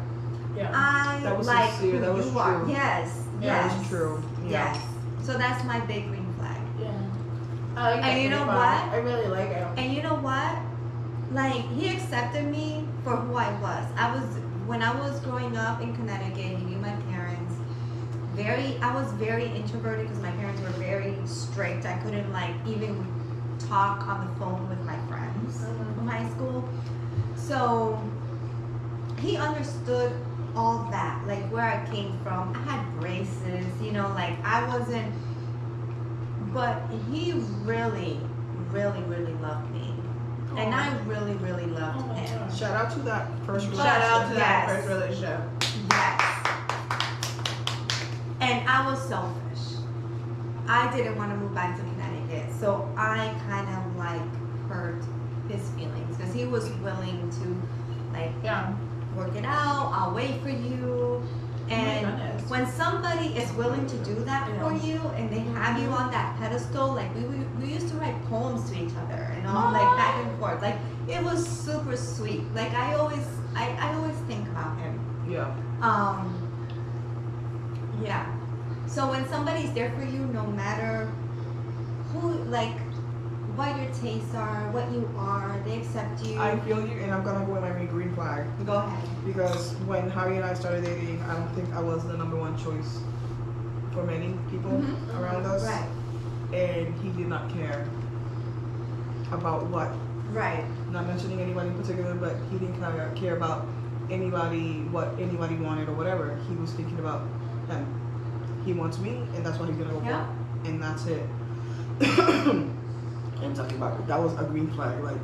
Yeah. 0.56 0.72
i 0.74 1.20
That 1.24 1.38
was 1.38 1.48
like 1.48 1.72
sincere, 1.72 1.92
who 1.96 2.02
that 2.02 2.14
was 2.14 2.32
you 2.32 2.40
are 2.40 2.66
yes 2.68 3.24
Yeah, 3.42 3.46
yes 3.68 3.74
that's 3.76 3.90
true. 3.90 4.24
Yeah. 4.44 4.74
yes 4.74 4.86
so 5.26 5.34
that's 5.38 5.64
my 5.64 5.80
big 5.82 6.08
green 6.10 6.34
flag 6.38 6.62
Yeah. 6.82 6.92
I 7.76 7.96
like 7.96 8.04
And 8.06 8.22
you 8.22 8.30
know 8.30 8.44
green 8.44 8.48
what? 8.48 8.84
I 8.94 8.98
really 8.98 9.28
like 9.28 9.50
it. 9.50 9.68
And 9.80 9.94
you 9.94 10.04
know 10.04 10.16
what? 10.16 10.58
Like 11.32 11.66
he 11.72 11.88
accepted 11.90 12.46
me 12.46 12.86
for 13.04 13.16
who 13.16 13.36
I 13.36 13.50
was. 13.60 13.86
I 13.98 14.14
was 14.14 14.24
when 14.68 14.84
I 14.84 14.94
was 15.00 15.20
growing 15.22 15.58
up 15.58 15.82
in 15.82 15.96
Connecticut. 15.96 16.38
He 16.60 16.64
knew 16.66 16.78
my 16.78 16.94
parents. 17.10 17.54
Very, 18.36 18.78
I 18.82 18.94
was 18.94 19.12
very 19.14 19.46
introverted 19.48 20.08
because 20.08 20.22
my 20.22 20.32
parents 20.32 20.62
were 20.62 20.70
very 20.72 21.16
strict. 21.26 21.86
I 21.86 21.98
couldn't 22.04 22.32
like 22.32 22.54
even 22.68 22.94
talk 23.60 24.08
on 24.08 24.28
the 24.28 24.34
phone 24.40 24.68
with 24.70 24.80
my 24.86 24.98
friends 25.08 25.58
Mhm. 25.66 25.96
from 25.96 26.08
high 26.08 26.30
school. 26.30 26.64
So 27.36 28.00
he 29.20 29.38
understood 29.38 30.14
all 30.56 30.88
that, 30.92 31.26
like 31.28 31.50
where 31.52 31.66
I 31.66 31.86
came 31.92 32.18
from. 32.24 32.54
I 32.56 32.72
had 32.72 33.00
braces, 33.00 33.66
you 33.82 33.92
know, 33.92 34.08
like 34.10 34.36
I 34.46 34.66
wasn't. 34.68 35.14
But 36.54 36.84
he 37.12 37.34
really, 37.64 38.20
really, 38.72 39.02
really 39.04 39.34
loved 39.42 39.72
me, 39.72 39.94
and 40.56 40.74
I 40.76 40.94
really, 41.08 41.34
really 41.36 41.66
loved 41.66 41.98
Oh 42.10 42.14
him. 42.14 42.40
gosh. 42.48 42.60
Shout 42.60 42.76
out 42.76 42.92
to 42.92 43.00
that 43.00 43.28
first 43.46 43.66
relationship. 43.70 43.86
Shout 43.86 44.02
out 44.04 44.30
to 44.30 44.36
that 44.36 44.70
first 44.70 44.88
relationship. 44.88 45.40
Yes. 45.90 46.22
And 48.42 48.68
I 48.70 48.86
was 48.88 49.02
selfish. 49.02 49.80
I 50.68 50.96
didn't 50.96 51.18
want 51.18 51.32
to 51.32 51.38
move 51.38 51.56
back 51.56 51.76
to 51.78 51.82
Connecticut, 52.34 52.60
so 52.60 52.90
I 52.98 53.34
kind 53.48 53.68
of 53.70 53.96
like 53.98 54.70
hurt 54.70 55.04
his 55.50 55.70
feelings 55.72 56.18
because 56.18 56.34
he 56.34 56.46
was 56.46 56.70
willing 56.84 57.30
to 57.42 58.18
like 58.18 58.32
Yeah. 58.44 58.74
work 59.16 59.36
it 59.36 59.46
out. 59.46 59.92
I'll 59.94 60.14
wait 60.14 60.42
for 60.42 60.50
you. 60.50 61.22
And 61.70 62.06
goodness. 62.06 62.50
when 62.50 62.68
somebody 62.68 63.28
is 63.38 63.52
willing 63.54 63.88
to 63.88 63.98
do 64.00 64.16
that 64.26 64.50
Yeah. 64.50 64.60
for 64.62 64.74
you 64.86 65.00
and 65.16 65.30
they 65.30 65.40
have 65.40 65.80
you 65.80 65.90
on 65.90 66.12
that 66.12 66.38
pedestal, 66.38 66.94
like 66.94 67.14
we, 67.16 67.22
we, 67.24 67.38
we 67.62 67.74
used 67.74 67.88
to 67.90 67.96
write 67.96 68.16
poems 68.30 68.70
to 68.70 68.76
each 68.78 68.92
other 69.04 69.22
and 69.36 69.48
all 69.48 69.72
like 69.72 69.98
back 69.98 70.16
and 70.26 70.38
forth. 70.40 70.62
Like 70.62 70.76
it 71.08 71.24
was 71.24 71.46
super 71.48 71.96
sweet. 71.96 72.44
Like 72.54 72.74
I 72.74 72.96
always 72.96 73.26
I, 73.56 73.70
I 73.80 73.94
always 73.96 74.18
think 74.28 74.48
about 74.50 74.78
him. 74.78 75.00
Yeah. 75.30 75.56
Um 75.82 76.40
yeah. 78.02 78.26
So 78.88 79.10
when 79.10 79.28
somebody's 79.30 79.72
there 79.74 79.92
for 79.92 80.04
you 80.04 80.20
no 80.34 80.46
matter 80.46 81.10
who 82.14 82.32
like 82.46 82.78
what 83.56 83.76
your 83.78 83.92
tastes 83.94 84.34
are, 84.34 84.72
what 84.72 84.90
you 84.92 85.08
are, 85.18 85.56
they 85.66 85.78
accept 85.78 86.24
you. 86.26 86.40
I 86.40 86.60
feel 86.62 86.80
you, 86.88 86.98
and 87.04 87.12
I'm 87.14 87.24
gonna 87.24 87.46
go 87.46 87.54
with 87.54 87.62
my 87.62 87.86
green 87.86 88.14
flag 88.16 88.46
Go 88.66 88.74
ahead. 88.78 89.08
because 89.26 89.74
when 89.86 90.10
Harry 90.10 90.38
and 90.38 90.46
I 90.46 90.54
started 90.56 90.84
dating, 90.84 91.22
I 91.24 91.34
don't 91.36 91.50
think 91.54 91.72
I 91.74 91.80
was 91.82 92.04
the 92.08 92.18
number 92.18 92.36
one 92.36 92.58
choice 92.58 93.00
for 93.94 94.04
many 94.04 94.34
people 94.50 94.72
Mhm. 94.72 95.20
around 95.22 95.46
us, 95.46 95.64
Right. 95.64 95.86
and 96.58 96.96
he 96.96 97.10
did 97.12 97.28
not 97.28 97.48
care 97.50 97.86
about 99.32 99.68
what. 99.68 99.90
Right. 100.34 100.64
Not 100.92 101.06
mentioning 101.06 101.40
anybody 101.40 101.70
in 101.70 101.76
particular, 101.76 102.16
but 102.16 102.36
he 102.52 102.58
didn't 102.58 102.82
care 103.16 103.36
about 103.38 103.68
anybody, 104.10 104.88
what 104.92 105.10
anybody 105.20 105.56
wanted 105.58 105.90
or 105.90 105.94
whatever. 105.94 106.38
He 106.50 106.56
was 106.56 106.72
thinking 106.74 106.98
about 107.00 107.22
him. 107.70 107.86
He 108.66 108.74
wants 108.74 108.98
me, 109.00 109.28
and 109.36 109.46
that's 109.46 109.60
what 109.60 109.70
he's 109.70 109.78
gonna 109.78 109.94
go 109.94 110.02
Yeah. 110.04 110.26
for, 110.26 110.70
and 110.70 110.82
that's 110.82 111.06
it. 111.06 111.22
and 113.42 113.56
talking 113.56 113.78
about 113.78 114.00
it, 114.00 114.08
that 114.08 114.20
was 114.22 114.34
a 114.34 114.44
green 114.44 114.70
flag, 114.72 115.04
like 115.04 115.18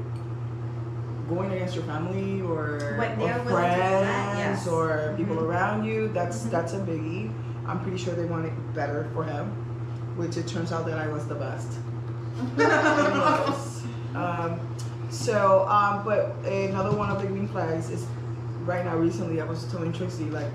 going 1.30 1.52
against 1.52 1.76
your 1.76 1.84
family 1.86 2.42
or, 2.42 2.76
or 2.76 2.98
that, 2.98 3.46
friends 3.46 4.38
yes. 4.38 4.68
or 4.68 5.14
people 5.18 5.36
Mhm. 5.36 5.44
around 5.44 5.84
you. 5.86 6.08
That's 6.10 6.44
Mhm. 6.46 6.52
that's 6.52 6.74
a 6.74 6.80
biggie. 6.80 7.32
I'm 7.68 7.80
pretty 7.82 7.98
sure 7.98 8.14
they 8.16 8.26
want 8.26 8.46
it 8.46 8.54
better 8.74 9.08
for 9.14 9.24
him, 9.24 9.46
which 10.18 10.38
it 10.38 10.48
turns 10.48 10.72
out 10.72 10.86
that 10.88 10.98
I 10.98 11.08
was 11.08 11.26
the 11.28 11.36
best. 11.36 11.78
Um, 14.16 14.60
so, 15.12 15.68
um, 15.70 16.04
but 16.04 16.36
another 16.44 16.92
one 16.98 17.12
of 17.12 17.22
the 17.22 17.28
green 17.28 17.48
flags 17.48 17.92
is 17.92 18.08
right 18.66 18.84
now. 18.84 18.98
Recently, 18.98 19.40
I 19.40 19.46
was 19.46 19.66
telling 19.66 19.94
Tracy 19.94 20.26
like, 20.32 20.52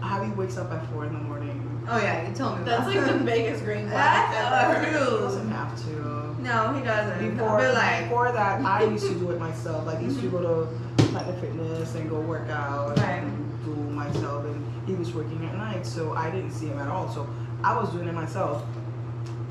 Javi 0.00 0.34
wakes 0.36 0.58
up 0.58 0.70
at 0.72 0.86
four 0.90 1.06
in 1.06 1.14
the 1.14 1.18
morning. 1.20 1.57
Oh 1.90 1.98
yeah, 1.98 2.28
you 2.28 2.34
told 2.34 2.58
me. 2.58 2.64
That's 2.64 2.90
about 2.90 3.06
like 3.06 3.18
the 3.18 3.24
biggest 3.24 3.64
green 3.64 3.88
flag 3.88 4.30
That's 4.32 4.76
ever. 4.76 4.84
He 4.84 4.90
huge. 4.92 5.20
doesn't 5.20 5.50
have 5.50 5.84
to. 5.84 6.42
No, 6.42 6.72
he 6.74 6.82
doesn't. 6.84 7.30
Before, 7.30 7.58
But 7.58 7.74
like, 7.74 8.02
before 8.04 8.32
that, 8.32 8.64
I 8.64 8.84
used 8.94 9.06
to 9.08 9.14
do 9.14 9.30
it 9.30 9.40
myself. 9.40 9.86
Like, 9.86 9.98
I 9.98 10.02
used 10.02 10.20
to 10.20 10.28
go 10.30 10.40
to 10.40 11.02
Planet 11.04 11.40
Fitness 11.40 11.94
and 11.94 12.08
go 12.10 12.20
work 12.20 12.48
out 12.50 12.96
Right. 12.98 13.22
and 13.22 13.64
do 13.64 13.74
myself. 13.74 14.44
And 14.44 14.64
he 14.86 14.94
was 14.94 15.12
working 15.14 15.44
at 15.46 15.56
night, 15.56 15.84
so 15.86 16.12
I 16.12 16.30
didn't 16.30 16.52
see 16.52 16.66
him 16.66 16.78
at 16.78 16.88
all. 16.88 17.08
So 17.12 17.28
I 17.64 17.76
was 17.76 17.90
doing 17.90 18.06
it 18.08 18.14
myself. 18.14 18.64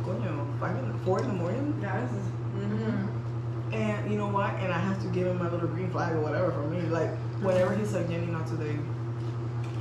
Coño, 0.06 0.60
five 0.60 0.78
in 0.78 0.88
the, 0.92 0.98
four 1.00 1.20
in 1.20 1.28
the 1.28 1.34
morning. 1.34 1.78
yeah. 1.82 2.08
Mm-hmm. 2.08 2.86
Mhm. 2.86 3.74
And 3.74 4.12
you 4.12 4.18
know 4.18 4.28
what? 4.30 4.52
And 4.56 4.72
I 4.72 4.78
have 4.80 5.02
to 5.02 5.08
give 5.10 5.28
him 5.28 5.40
my 5.40 5.50
little 5.50 5.68
green 5.68 5.92
flag 5.92 6.14
or 6.16 6.22
whatever 6.22 6.52
for 6.52 6.62
me. 6.68 6.82
Like, 6.84 7.10
whenever 7.42 7.76
he's 7.76 7.92
like, 7.94 8.08
Jenny, 8.08 8.28
not 8.28 8.48
today. 8.48 8.78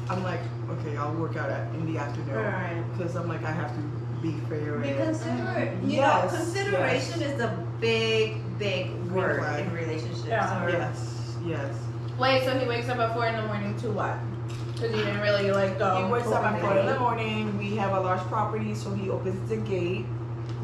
I'm 0.09 0.23
like, 0.23 0.41
okay, 0.71 0.97
I'll 0.97 1.15
work 1.15 1.37
out 1.37 1.51
at, 1.51 1.73
in 1.75 1.93
the 1.93 1.99
afternoon. 1.99 2.37
Right. 2.37 2.85
Because 2.97 3.17
I'm 3.17 3.29
like, 3.29 3.43
I 3.43 3.51
have 3.51 3.75
to 3.75 3.83
be 4.23 4.33
fair. 4.49 4.79
Be 4.79 4.93
considerate. 4.95 5.83
You 5.83 5.97
Yes, 5.97 6.33
know, 6.33 6.39
consideration 6.39 7.23
is 7.23 7.41
a 7.41 7.67
big, 7.81 8.37
big 8.59 8.93
word 9.11 9.41
flag. 9.41 9.67
in 9.67 9.73
relationships. 9.73 10.25
Yeah. 10.27 10.65
or- 10.65 10.71
Yes, 10.71 11.37
yes. 11.45 11.75
Wait, 12.19 12.45
so 12.45 12.59
he 12.59 12.67
wakes 12.67 12.89
up 12.89 12.99
at 12.99 13.13
four 13.15 13.27
in 13.27 13.37
the 13.37 13.43
morning 13.43 13.77
to 13.79 13.91
what? 13.91 14.17
Because 14.73 14.91
he 14.95 14.97
didn't 15.05 15.21
really 15.21 15.51
like 15.51 15.79
go. 15.79 16.05
He 16.05 16.11
wakes 16.11 16.29
up 16.29 16.45
at 16.45 16.61
four 16.61 16.77
in 16.77 16.87
the 16.87 16.99
morning. 16.99 17.59
We 17.59 17.77
have 17.77 17.93
a 17.93 18.01
large 18.01 18.21
property, 18.23 18.75
so 18.75 18.95
he 18.95 19.11
opens 19.11 19.49
the 19.49 19.57
gate, 19.57 20.07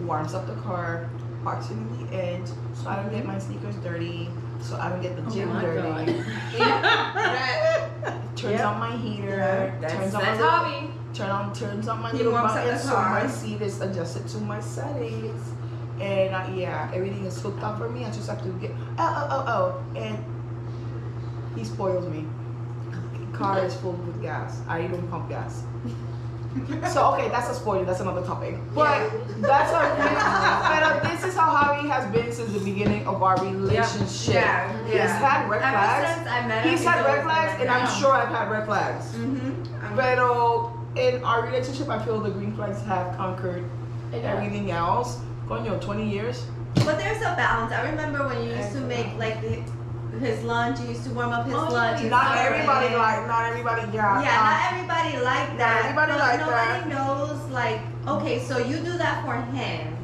warms 0.03 0.35
up 0.35 0.47
the 0.47 0.55
car, 0.63 1.11
parks 1.43 1.69
it 1.71 1.73
in 1.73 2.07
the 2.07 2.15
edge, 2.15 2.47
so 2.75 2.89
I 2.89 2.97
don't 2.97 3.11
get 3.11 3.21
mm-hmm. 3.21 3.33
my 3.33 3.39
sneakers 3.39 3.77
dirty, 3.77 4.31
so 4.61 4.77
I 4.77 4.89
don't 4.89 5.03
get 5.03 5.17
the 5.17 5.25
Oh 5.27 5.31
gym 5.31 5.49
my 5.49 5.63
dirty. 5.63 6.13
Yeah. 6.57 7.72
Turns 8.37 8.53
Yep. 8.59 8.65
on 8.67 8.79
my 8.81 8.97
heater. 8.97 9.37
Yeah, 9.37 9.81
that's- 9.81 9.93
turns 9.93 10.15
on 10.15 10.23
That's 10.23 10.41
my 10.41 10.45
little, 10.45 10.51
hobby. 10.51 10.91
turn 11.15 11.31
on 11.31 11.53
turns 11.55 11.89
on 11.89 12.01
my 12.03 12.11
He 12.11 12.17
little 12.19 12.33
button, 12.33 12.79
so 12.79 12.95
my 12.97 13.27
seat 13.27 13.61
is 13.63 13.81
adjusted 13.81 14.27
to 14.29 14.39
my 14.39 14.61
settings. 14.61 15.53
And 16.01 16.35
uh, 16.35 16.47
yeah, 16.55 16.91
everything 16.95 17.25
is 17.27 17.41
hooked 17.41 17.63
up 17.63 17.79
for 17.79 17.89
me. 17.89 18.05
I 18.05 18.11
just 18.11 18.29
have 18.29 18.43
to 18.43 18.49
get 18.61 18.73
oh 18.99 19.29
oh 19.31 19.45
oh 19.47 19.83
oh, 19.95 19.99
and 19.99 20.19
he 21.57 21.65
spoils 21.65 22.07
me. 22.07 22.27
Car 23.33 23.65
is 23.65 23.75
full 23.77 23.93
with 23.93 24.21
gas. 24.23 24.61
I 24.69 24.83
don't 24.83 25.09
pump 25.11 25.29
gas. 25.29 25.63
So 26.93 27.13
okay, 27.15 27.29
that's 27.29 27.49
a 27.49 27.55
spoiler. 27.55 27.85
That's 27.85 28.01
another 28.01 28.23
topic. 28.23 28.57
But 28.75 29.11
that's 29.41 29.73
our. 29.73 29.89
but 29.97 31.03
this 31.03 31.25
is 31.25 31.35
how 31.35 31.49
Javi 31.55 31.89
has 31.89 32.11
been 32.13 32.33
since 32.33 32.53
the 32.53 32.61
beginning 32.61 33.07
of 33.07 33.23
our 33.23 33.37
relationship. 33.43 34.35
Yeah, 34.35 34.85
He's 34.85 34.95
yeah. 34.95 35.19
had 35.19 35.49
red 35.49 35.61
flags. 35.61 36.27
I 36.29 36.47
met 36.47 36.65
him, 36.65 36.71
He's 36.71 36.85
had 36.85 37.05
red 37.05 37.23
flags, 37.25 37.61
and 37.61 37.71
I'm 37.71 37.89
sure 38.01 38.13
I've 38.13 38.29
had 38.29 38.51
red 38.51 38.67
flags. 38.67 39.07
Mm-hmm. 39.13 39.97
Pero 39.97 40.79
in 40.97 41.23
our 41.25 41.43
relationship, 41.47 41.89
I 41.89 42.05
feel 42.05 42.21
the 42.21 42.31
green 42.31 42.53
flags 42.55 42.83
have 42.83 43.17
conquered 43.17 43.65
Yeah. 44.13 44.35
everything 44.37 44.71
else. 44.71 45.21
Coño, 45.49 45.81
20 45.81 46.09
years. 46.09 46.45
But 46.75 46.99
there's 46.99 47.19
a 47.23 47.35
balance. 47.37 47.73
I 47.73 47.89
remember 47.91 48.27
when 48.27 48.43
you 48.45 48.55
used 48.55 48.73
to 48.73 48.81
make 48.81 49.07
like 49.19 49.41
the, 49.41 49.63
his 50.21 50.43
lunch. 50.45 50.81
You 50.81 50.89
used 50.89 51.05
to 51.05 51.11
warm 51.11 51.31
up 51.31 51.47
his 51.47 51.55
Oh, 51.55 51.69
lunch. 51.71 52.03
Not 52.05 52.37
everybody 52.37 52.87
and- 52.89 52.97
like, 52.97 53.27
not 53.27 53.45
everybody, 53.47 53.83
yeah. 53.93 54.23
Yeah, 54.23 54.39
um, 54.39 54.45
not 54.45 54.73
everybody 54.73 55.25
like 55.25 55.59
that. 55.59 55.79
everybody 55.85 56.13
but 56.13 56.19
like 56.21 56.41
nobody 56.41 56.81
that. 56.81 56.89
knows 56.89 57.51
like 57.51 57.81
okay, 58.07 58.39
so 58.41 58.59
you 58.59 58.77
do 58.79 58.97
that 58.99 59.25
for 59.25 59.35
him, 59.57 59.97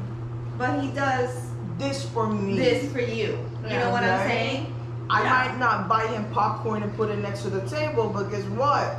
but 0.57 0.79
he 0.81 0.89
does 0.91 1.29
this 1.77 2.05
for 2.09 2.27
me. 2.27 2.57
this 2.57 2.91
for 2.91 2.99
you. 3.01 3.27
You 3.27 3.39
Yeah. 3.67 3.83
know 3.83 3.89
what 3.91 4.03
I'm 4.03 4.27
saying? 4.27 4.73
I 5.09 5.23
yeah. 5.23 5.29
might 5.29 5.57
not 5.59 5.87
buy 5.87 6.05
him 6.07 6.25
popcorn 6.31 6.83
and 6.83 6.95
put 6.95 7.09
it 7.09 7.17
next 7.19 7.41
to 7.43 7.49
the 7.49 7.61
table, 7.69 8.09
but 8.13 8.29
guess 8.31 8.43
what? 8.55 8.95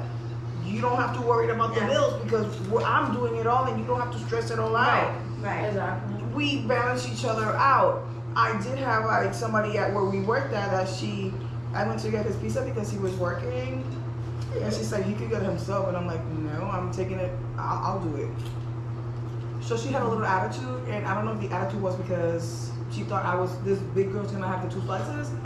You 0.67 0.81
don't 0.81 0.97
have 0.97 1.15
to 1.17 1.23
worry 1.23 1.51
about 1.51 1.75
the 1.75 1.81
Yeah. 1.81 1.89
bills 1.89 2.15
because 2.23 2.47
I'm 2.85 3.13
doing 3.15 3.37
it 3.37 3.47
all 3.47 3.65
and 3.67 3.79
you 3.81 3.85
don't 3.87 4.01
have 4.01 4.13
to 4.13 4.19
stress 4.21 4.51
it 4.51 4.59
all 4.59 4.77
out. 4.77 5.09
Right. 5.09 5.15
Right. 5.43 5.65
Exactly. 5.69 6.17
we 6.35 6.63
balance 6.63 7.09
each 7.09 7.25
other 7.25 7.57
out. 7.57 8.03
I 8.37 8.61
did 8.63 8.79
have 8.79 9.05
like 9.05 9.35
somebody 9.35 9.77
at 9.79 9.93
where 9.93 10.05
we 10.05 10.21
worked 10.21 10.53
at 10.53 10.71
that 10.71 10.89
she, 10.89 11.33
I 11.75 11.87
went 11.87 12.01
to 12.01 12.11
get 12.11 12.27
his 12.27 12.37
pizza 12.37 12.63
because 12.63 12.91
he 12.91 12.99
was 12.99 13.13
working, 13.15 13.85
and 14.61 14.73
she 14.73 14.83
said 14.83 15.05
he 15.05 15.15
could 15.15 15.31
get 15.31 15.43
himself, 15.43 15.89
and 15.89 15.97
I'm 15.97 16.07
like, 16.07 16.25
no, 16.27 16.63
I'm 16.71 16.93
taking 16.93 17.19
it. 17.19 17.33
I'll, 17.57 17.95
I'll 17.95 18.01
do 18.01 18.17
it. 18.17 18.31
So 19.63 19.77
she 19.77 19.89
had 19.89 20.03
a 20.03 20.09
little 20.09 20.25
attitude, 20.25 20.89
and 20.89 21.07
I 21.07 21.15
don't 21.15 21.25
know 21.25 21.33
if 21.33 21.41
the 21.41 21.55
attitude 21.55 21.83
was 21.83 21.95
because 21.97 22.71
she 22.91 23.03
thought 23.03 23.25
I 23.25 23.35
was 23.37 23.57
this 23.61 23.79
big 23.79 24.11
girl's 24.13 24.33
gonna 24.33 24.49
have 24.49 24.63
the 24.69 24.75
two 24.75 24.85
slices, 24.85 25.31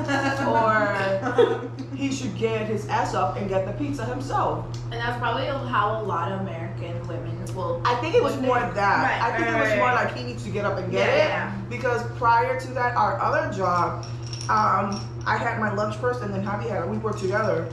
he 1.96 2.12
should 2.12 2.36
get 2.36 2.66
his 2.66 2.86
ass 2.88 3.14
up 3.14 3.36
and 3.36 3.48
get 3.48 3.66
the 3.66 3.72
pizza 3.72 4.04
himself. 4.04 4.66
And 4.84 4.94
that's 4.94 5.18
probably 5.18 5.46
how 5.46 6.00
a 6.00 6.04
lot 6.04 6.30
of 6.32 6.40
American 6.40 7.06
women 7.08 7.36
will. 7.54 7.80
I 7.84 7.94
think 7.96 8.14
it 8.14 8.22
was 8.22 8.36
more 8.40 8.58
that. 8.60 8.74
Right, 8.74 9.22
I 9.22 9.36
think 9.36 9.48
right, 9.50 9.56
it 9.56 9.60
was 9.60 9.70
right, 9.70 9.78
more 9.78 9.92
like 9.92 10.14
he 10.14 10.24
needs 10.24 10.44
to 10.44 10.50
get 10.50 10.64
up 10.64 10.78
and 10.78 10.90
get 10.90 11.06
Yeah, 11.08 11.14
it. 11.14 11.28
yeah. 11.28 11.60
Because 11.68 12.02
prior 12.18 12.58
to 12.60 12.66
that, 12.74 12.96
our 12.96 13.20
other 13.20 13.52
job, 13.52 14.04
um, 14.48 15.00
I 15.26 15.36
had 15.38 15.58
my 15.58 15.72
lunch 15.72 15.96
first, 15.96 16.20
and 16.22 16.32
then 16.34 16.44
Javi 16.44 16.68
had 16.68 16.82
it. 16.82 16.88
We 16.88 16.98
worked 16.98 17.18
together. 17.20 17.68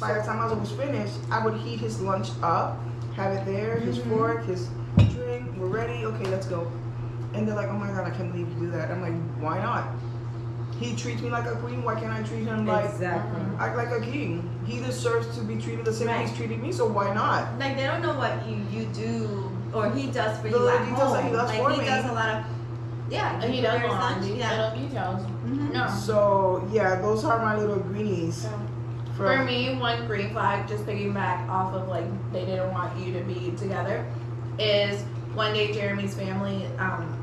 By 0.00 0.14
the 0.14 0.20
time 0.22 0.40
I 0.40 0.52
was 0.52 0.70
finished, 0.72 1.14
I 1.30 1.44
would 1.44 1.54
heat 1.54 1.78
his 1.80 2.00
lunch 2.00 2.28
up, 2.42 2.78
have 3.16 3.32
it 3.32 3.44
there, 3.44 3.78
his 3.78 3.98
Mm-hmm. 3.98 4.10
fork, 4.18 4.44
his 4.46 4.68
drink. 5.14 5.48
We're 5.56 5.66
ready. 5.68 6.04
Okay, 6.04 6.24
let's 6.26 6.46
go. 6.46 6.70
And 7.34 7.46
they're 7.48 7.54
like, 7.54 7.68
"Oh 7.68 7.78
my 7.78 7.86
god, 7.88 8.06
I 8.06 8.10
can't 8.10 8.30
believe 8.32 8.48
you 8.48 8.66
do 8.66 8.70
that." 8.72 8.90
I'm 8.90 9.00
like, 9.00 9.14
"Why 9.40 9.58
not?" 9.62 9.88
He 10.82 10.96
treats 10.96 11.22
me 11.22 11.30
like 11.30 11.46
a 11.46 11.54
queen. 11.56 11.82
Why 11.84 11.94
can't 11.94 12.12
I 12.12 12.22
treat 12.22 12.44
him 12.44 12.66
like 12.66 12.84
exactly. 12.86 13.40
act 13.58 13.76
like 13.76 13.90
a 13.92 14.00
king? 14.00 14.48
He 14.66 14.80
deserves 14.80 15.34
to 15.36 15.42
be 15.44 15.56
treated 15.56 15.84
the 15.84 15.92
same 15.92 16.08
way 16.08 16.14
Right. 16.14 16.28
he's 16.28 16.36
treated 16.36 16.60
me. 16.60 16.72
So 16.72 16.86
why 16.86 17.14
not? 17.14 17.58
like 17.58 17.76
they 17.76 17.84
don't 17.84 18.02
know 18.02 18.14
what 18.16 18.46
you 18.48 18.56
you 18.70 18.86
do 18.86 19.50
or 19.72 19.90
he 19.90 20.08
does 20.08 20.36
for 20.38 20.48
The 20.48 20.58
you 20.58 20.68
at 20.68 20.84
details 20.84 21.12
that 21.12 21.22
home. 21.22 21.30
he 21.30 21.36
does 21.36 21.48
like 21.50 21.60
for 21.62 21.70
he 21.70 21.78
me. 21.78 21.84
does 21.84 22.04
a 22.06 22.12
lot 22.12 22.28
of 22.40 22.44
yeah. 23.10 23.40
And 23.42 23.52
he 23.54 23.60
does 23.60 23.72
prepare 23.78 23.88
a 23.90 23.92
lot 23.92 24.16
of 24.16 24.22
lunch, 24.26 24.38
yeah. 24.38 24.50
little 24.72 24.88
details. 24.88 25.22
Mhm. 25.46 25.72
No. 25.72 25.86
So 25.88 26.68
yeah, 26.72 27.00
those 27.00 27.24
are 27.24 27.38
my 27.38 27.56
little 27.56 27.76
greenies. 27.76 28.46
For 29.16 29.36
From, 29.36 29.46
me, 29.46 29.76
one 29.78 30.06
green 30.06 30.30
flag, 30.30 30.66
just 30.66 30.86
piggyback 30.86 31.46
off 31.48 31.74
of 31.74 31.86
like 31.88 32.06
they 32.32 32.44
didn't 32.46 32.72
want 32.72 32.98
you 32.98 33.12
to 33.12 33.20
be 33.20 33.52
together, 33.58 34.04
is 34.58 35.02
one 35.34 35.52
day 35.52 35.70
Jeremy's 35.72 36.14
family, 36.14 36.66
um, 36.78 37.14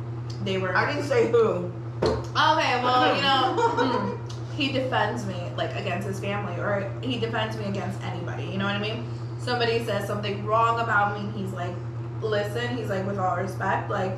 they 0.44 0.60
were. 0.60 0.76
I 0.78 0.94
didn't 0.94 1.08
say 1.10 1.32
who. 1.32 1.72
Okay, 2.04 2.82
well, 2.84 3.16
you 3.16 3.22
know, 3.22 3.56
mm, 4.18 4.32
he 4.56 4.72
defends 4.72 5.26
me 5.26 5.36
like 5.58 5.76
against 5.76 6.08
his 6.08 6.20
family, 6.20 6.54
or 6.60 6.92
he 7.02 7.20
defends 7.20 7.58
me 7.58 7.66
against 7.66 8.02
anybody. 8.04 8.44
You 8.46 8.58
know 8.58 8.66
what 8.66 8.76
I 8.76 8.80
mean? 8.80 9.08
Somebody 9.40 9.84
says 9.86 10.06
something 10.08 10.46
wrong 10.46 10.80
about 10.80 11.22
me, 11.22 11.30
he's 11.42 11.52
like, 11.52 11.74
"Listen," 12.22 12.78
he's 12.78 12.90
like, 12.90 13.06
"With 13.06 13.18
all 13.18 13.38
respect, 13.38 13.90
like, 13.90 14.12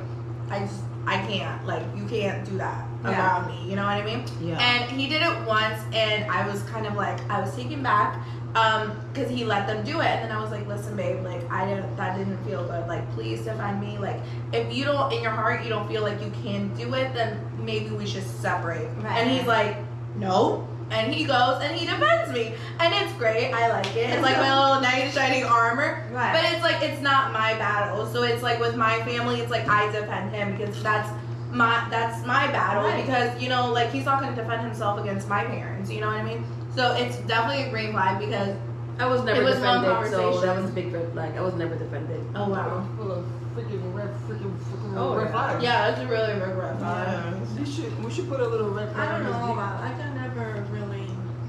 I 0.50 0.60
just, 0.60 0.80
I 1.06 1.16
can't, 1.26 1.66
like, 1.66 1.82
you 1.96 2.04
can't 2.06 2.44
do 2.48 2.58
that 2.58 2.84
Yeah. 3.04 3.10
about 3.10 3.46
me." 3.48 3.68
You 3.68 3.76
know 3.76 3.84
what 3.84 3.92
I 3.96 4.04
mean? 4.04 4.24
Yeah. 4.40 4.58
And 4.60 4.90
he 4.90 5.08
did 5.08 5.22
it 5.22 5.46
once, 5.46 5.80
and 5.92 6.30
I 6.30 6.46
was 6.46 6.62
kind 6.64 6.86
of 6.86 6.94
like, 6.94 7.18
I 7.30 7.40
was 7.40 7.54
taken 7.56 7.82
back, 7.82 8.20
um, 8.54 8.92
because 9.12 9.30
he 9.30 9.44
let 9.44 9.66
them 9.66 9.84
do 9.84 10.00
it, 10.00 10.06
and 10.06 10.24
then 10.28 10.36
I 10.36 10.40
was 10.40 10.50
like, 10.50 10.66
listen, 10.66 10.94
babe, 10.96 11.24
like, 11.24 11.50
I 11.50 11.66
didn't, 11.66 11.96
that 11.96 12.18
didn't 12.18 12.42
feel 12.44 12.64
good. 12.64 12.86
Like, 12.86 13.10
please 13.14 13.42
defend 13.42 13.80
me. 13.80 13.98
Like, 13.98 14.20
if 14.52 14.72
you 14.72 14.84
don't, 14.84 15.12
in 15.12 15.22
your 15.22 15.32
heart, 15.32 15.62
you 15.62 15.70
don't 15.70 15.88
feel 15.88 16.02
like 16.02 16.20
you 16.22 16.30
can 16.42 16.74
do 16.74 16.92
it, 16.94 17.14
then 17.14 17.40
maybe 17.58 17.90
we 17.90 18.06
should 18.06 18.24
separate. 18.24 18.88
Right. 18.98 19.18
And 19.18 19.30
he's 19.30 19.46
like, 19.46 19.76
no. 20.16 20.68
And 20.90 21.14
he 21.14 21.24
goes 21.24 21.62
and 21.62 21.74
he 21.74 21.86
defends 21.86 22.30
me, 22.34 22.52
and 22.78 22.92
it's 22.92 23.10
great. 23.14 23.50
I 23.54 23.68
like 23.70 23.96
it. 23.96 24.10
It's 24.10 24.22
like 24.22 24.36
my 24.36 24.52
little 24.62 24.82
knight 24.82 25.06
in 25.06 25.10
shining 25.12 25.42
armor. 25.44 26.06
Right. 26.12 26.34
But 26.34 26.52
it's 26.52 26.62
like 26.62 26.82
it's 26.82 27.00
not 27.00 27.32
my 27.32 27.54
battle. 27.54 28.06
So 28.06 28.24
it's 28.24 28.42
like 28.42 28.60
with 28.60 28.76
my 28.76 29.00
family, 29.04 29.40
it's 29.40 29.50
like 29.50 29.66
I 29.66 29.90
defend 29.90 30.34
him 30.34 30.54
because 30.54 30.82
that's 30.82 31.08
my 31.50 31.86
that's 31.88 32.26
my 32.26 32.46
battle 32.48 32.82
Right. 32.82 33.06
because 33.06 33.40
you 33.40 33.48
know 33.48 33.72
like 33.72 33.90
he's 33.90 34.04
not 34.04 34.20
going 34.20 34.34
to 34.34 34.42
defend 34.42 34.60
himself 34.62 35.00
against 35.00 35.28
my 35.30 35.44
parents. 35.44 35.90
You 35.90 36.02
know 36.02 36.08
what 36.08 36.16
I 36.16 36.24
mean? 36.24 36.44
So 36.74 36.92
it's 36.94 37.16
definitely 37.28 37.64
a 37.64 37.70
green 37.70 37.92
flag 37.92 38.18
because 38.18 38.56
I 38.98 39.06
was 39.06 39.22
never 39.24 39.40
It 39.40 39.44
was 39.44 39.60
long 39.60 39.82
defended, 39.84 40.10
so 40.10 40.40
that 40.40 40.56
was 40.56 40.70
a 40.70 40.72
big 40.74 40.92
red 40.92 41.12
flag. 41.12 41.36
I 41.36 41.40
was 41.40 41.54
never 41.54 41.74
defended. 41.76 42.24
oh 42.34 42.48
wow, 42.48 42.86
Full 42.96 43.12
of 43.12 43.24
freaking 43.54 43.94
red, 43.94 44.08
freaking, 44.26 44.56
freaking 44.58 44.96
Oh, 44.96 45.16
red 45.16 45.26
yeah. 45.26 45.32
flags. 45.32 45.62
yeah, 45.64 45.88
it's 45.90 46.00
a 46.00 46.06
really 46.06 46.32
big 46.34 46.56
red 46.56 46.78
flag. 46.78 47.08
Yeah. 47.08 47.58
You 47.60 47.66
should. 47.66 48.04
We 48.04 48.10
should 48.10 48.28
put 48.28 48.40
a 48.40 48.46
little 48.48 48.70
red 48.70 48.92
flag 48.92 49.08
I 49.08 49.12
don't 49.18 49.24
know 49.24 49.32
his 49.32 49.52
about 49.52 49.82
I 49.82 49.92
can 49.98 50.14
never 50.14 50.64
really 50.70 51.06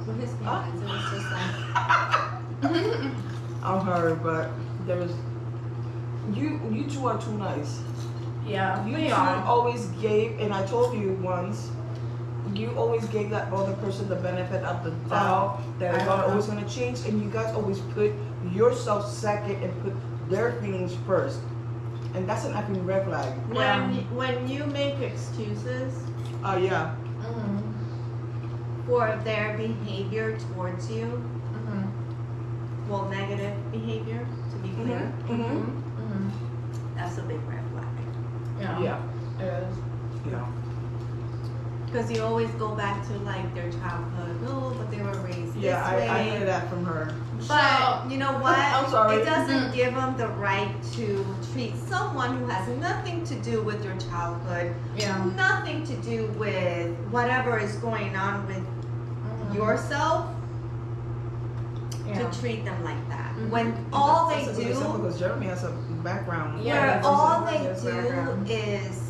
with 0.08 0.20
his 0.20 0.34
parents 0.44 0.82
it 0.82 0.88
was 0.88 1.12
just 1.12 1.32
like 1.32 1.56
on 3.64 3.86
her, 3.86 4.16
but 4.16 4.50
there 4.86 4.98
was. 4.98 5.12
You 6.34 6.60
you 6.72 6.90
two 6.90 7.08
are 7.08 7.18
too 7.22 7.38
nice. 7.38 7.80
yeah, 8.46 8.86
You 8.86 8.96
we 8.96 9.08
two 9.08 9.14
are. 9.14 9.44
always 9.46 9.86
gave, 10.02 10.40
and 10.40 10.54
I 10.54 10.66
told 10.66 10.94
you 10.98 11.14
once. 11.22 11.70
You 12.54 12.72
always 12.78 13.06
gave 13.08 13.30
that 13.30 13.52
other 13.54 13.74
person 13.78 14.10
the 14.10 14.16
benefit 14.18 14.64
of 14.64 14.84
the 14.84 14.92
doubt 15.10 15.62
that 15.80 15.96
I 15.96 15.98
it's 15.98 16.06
know. 16.06 16.26
always 16.28 16.46
gonna 16.48 16.68
change, 16.68 17.00
and 17.08 17.22
you 17.24 17.30
guys 17.30 17.54
always 17.56 17.80
put 17.96 18.12
yourself 18.52 19.10
second 19.10 19.64
and 19.64 19.72
put 19.82 19.94
their 20.30 20.54
feelings 20.62 20.94
first, 21.08 21.40
and 22.14 22.28
that's 22.28 22.44
an 22.46 22.54
effing 22.54 22.86
red 22.86 23.06
flag. 23.06 23.34
Yeah. 23.54 23.88
when 23.88 24.16
when 24.16 24.48
you 24.48 24.66
make 24.66 25.00
excuses 25.00 25.94
Oh 26.44 26.58
yeah. 26.58 26.94
Mhm. 27.24 27.64
for 28.86 29.18
their 29.24 29.56
behavior 29.58 30.38
towards 30.38 30.92
you, 30.92 31.24
Mhm. 31.56 31.88
well 32.90 33.08
negative 33.10 33.56
behavior 33.72 34.28
to 34.52 34.56
be 34.58 34.70
clear, 34.76 35.12
Mm-hmm. 35.30 35.64
Mhm. 36.04 36.32
that's 36.96 37.18
a 37.18 37.22
big 37.24 37.40
red 37.50 37.64
flag. 37.72 37.88
Yeah. 38.60 38.80
Yeah. 38.80 39.00
It 39.40 39.64
is. 39.64 39.76
Yeah. 40.30 40.46
Because 41.94 42.12
you 42.12 42.24
always 42.24 42.50
go 42.56 42.74
back 42.74 43.06
to 43.06 43.14
like 43.20 43.54
their 43.54 43.72
childhood. 43.74 44.36
Oh, 44.48 44.74
but 44.76 44.90
they 44.90 45.00
were 45.00 45.12
raised 45.20 45.56
Yeah, 45.56 45.78
this 45.78 45.88
I, 45.90 45.96
way. 45.96 46.10
I 46.10 46.38
heard 46.40 46.48
that 46.48 46.68
from 46.68 46.84
her. 46.86 47.14
But 47.48 48.10
you 48.10 48.18
know 48.18 48.32
what? 48.40 48.58
I'm 48.58 48.90
sorry. 48.90 49.18
It 49.18 49.26
doesn't 49.26 49.70
Mhm. 49.70 49.74
give 49.76 49.94
them 49.94 50.18
the 50.18 50.30
right 50.30 50.74
to 50.94 51.24
treat 51.54 51.76
someone 51.88 52.38
who 52.40 52.48
has 52.48 52.68
nothing 52.80 53.24
to 53.26 53.36
do 53.36 53.62
with 53.62 53.86
your 53.86 53.96
childhood, 53.98 54.74
Yeah. 54.98 55.24
nothing 55.36 55.84
to 55.86 55.94
do 55.98 56.34
with 56.40 56.98
whatever 57.12 57.60
is 57.60 57.76
going 57.76 58.16
on 58.16 58.48
with 58.48 58.66
Mhm. 58.66 59.54
yourself, 59.56 60.26
Yeah. 62.08 62.28
to 62.28 62.40
treat 62.40 62.66
them 62.66 62.84
like 62.84 63.08
that. 63.10 63.36
Mhm. 63.38 63.50
When 63.52 63.86
all 63.94 64.30
they 64.30 64.46
That's 64.46 64.58
a 64.58 64.62
good 64.62 64.72
example 64.72 64.94
do, 64.94 65.04
because 65.04 65.20
Jeremy 65.20 65.46
has 65.46 65.64
a 65.64 65.70
background. 66.04 66.64
Yeah, 66.64 66.74
where 66.74 67.06
all 67.06 67.42
they 67.46 67.60
do 67.60 67.92
background. 67.92 68.48
is, 68.50 69.03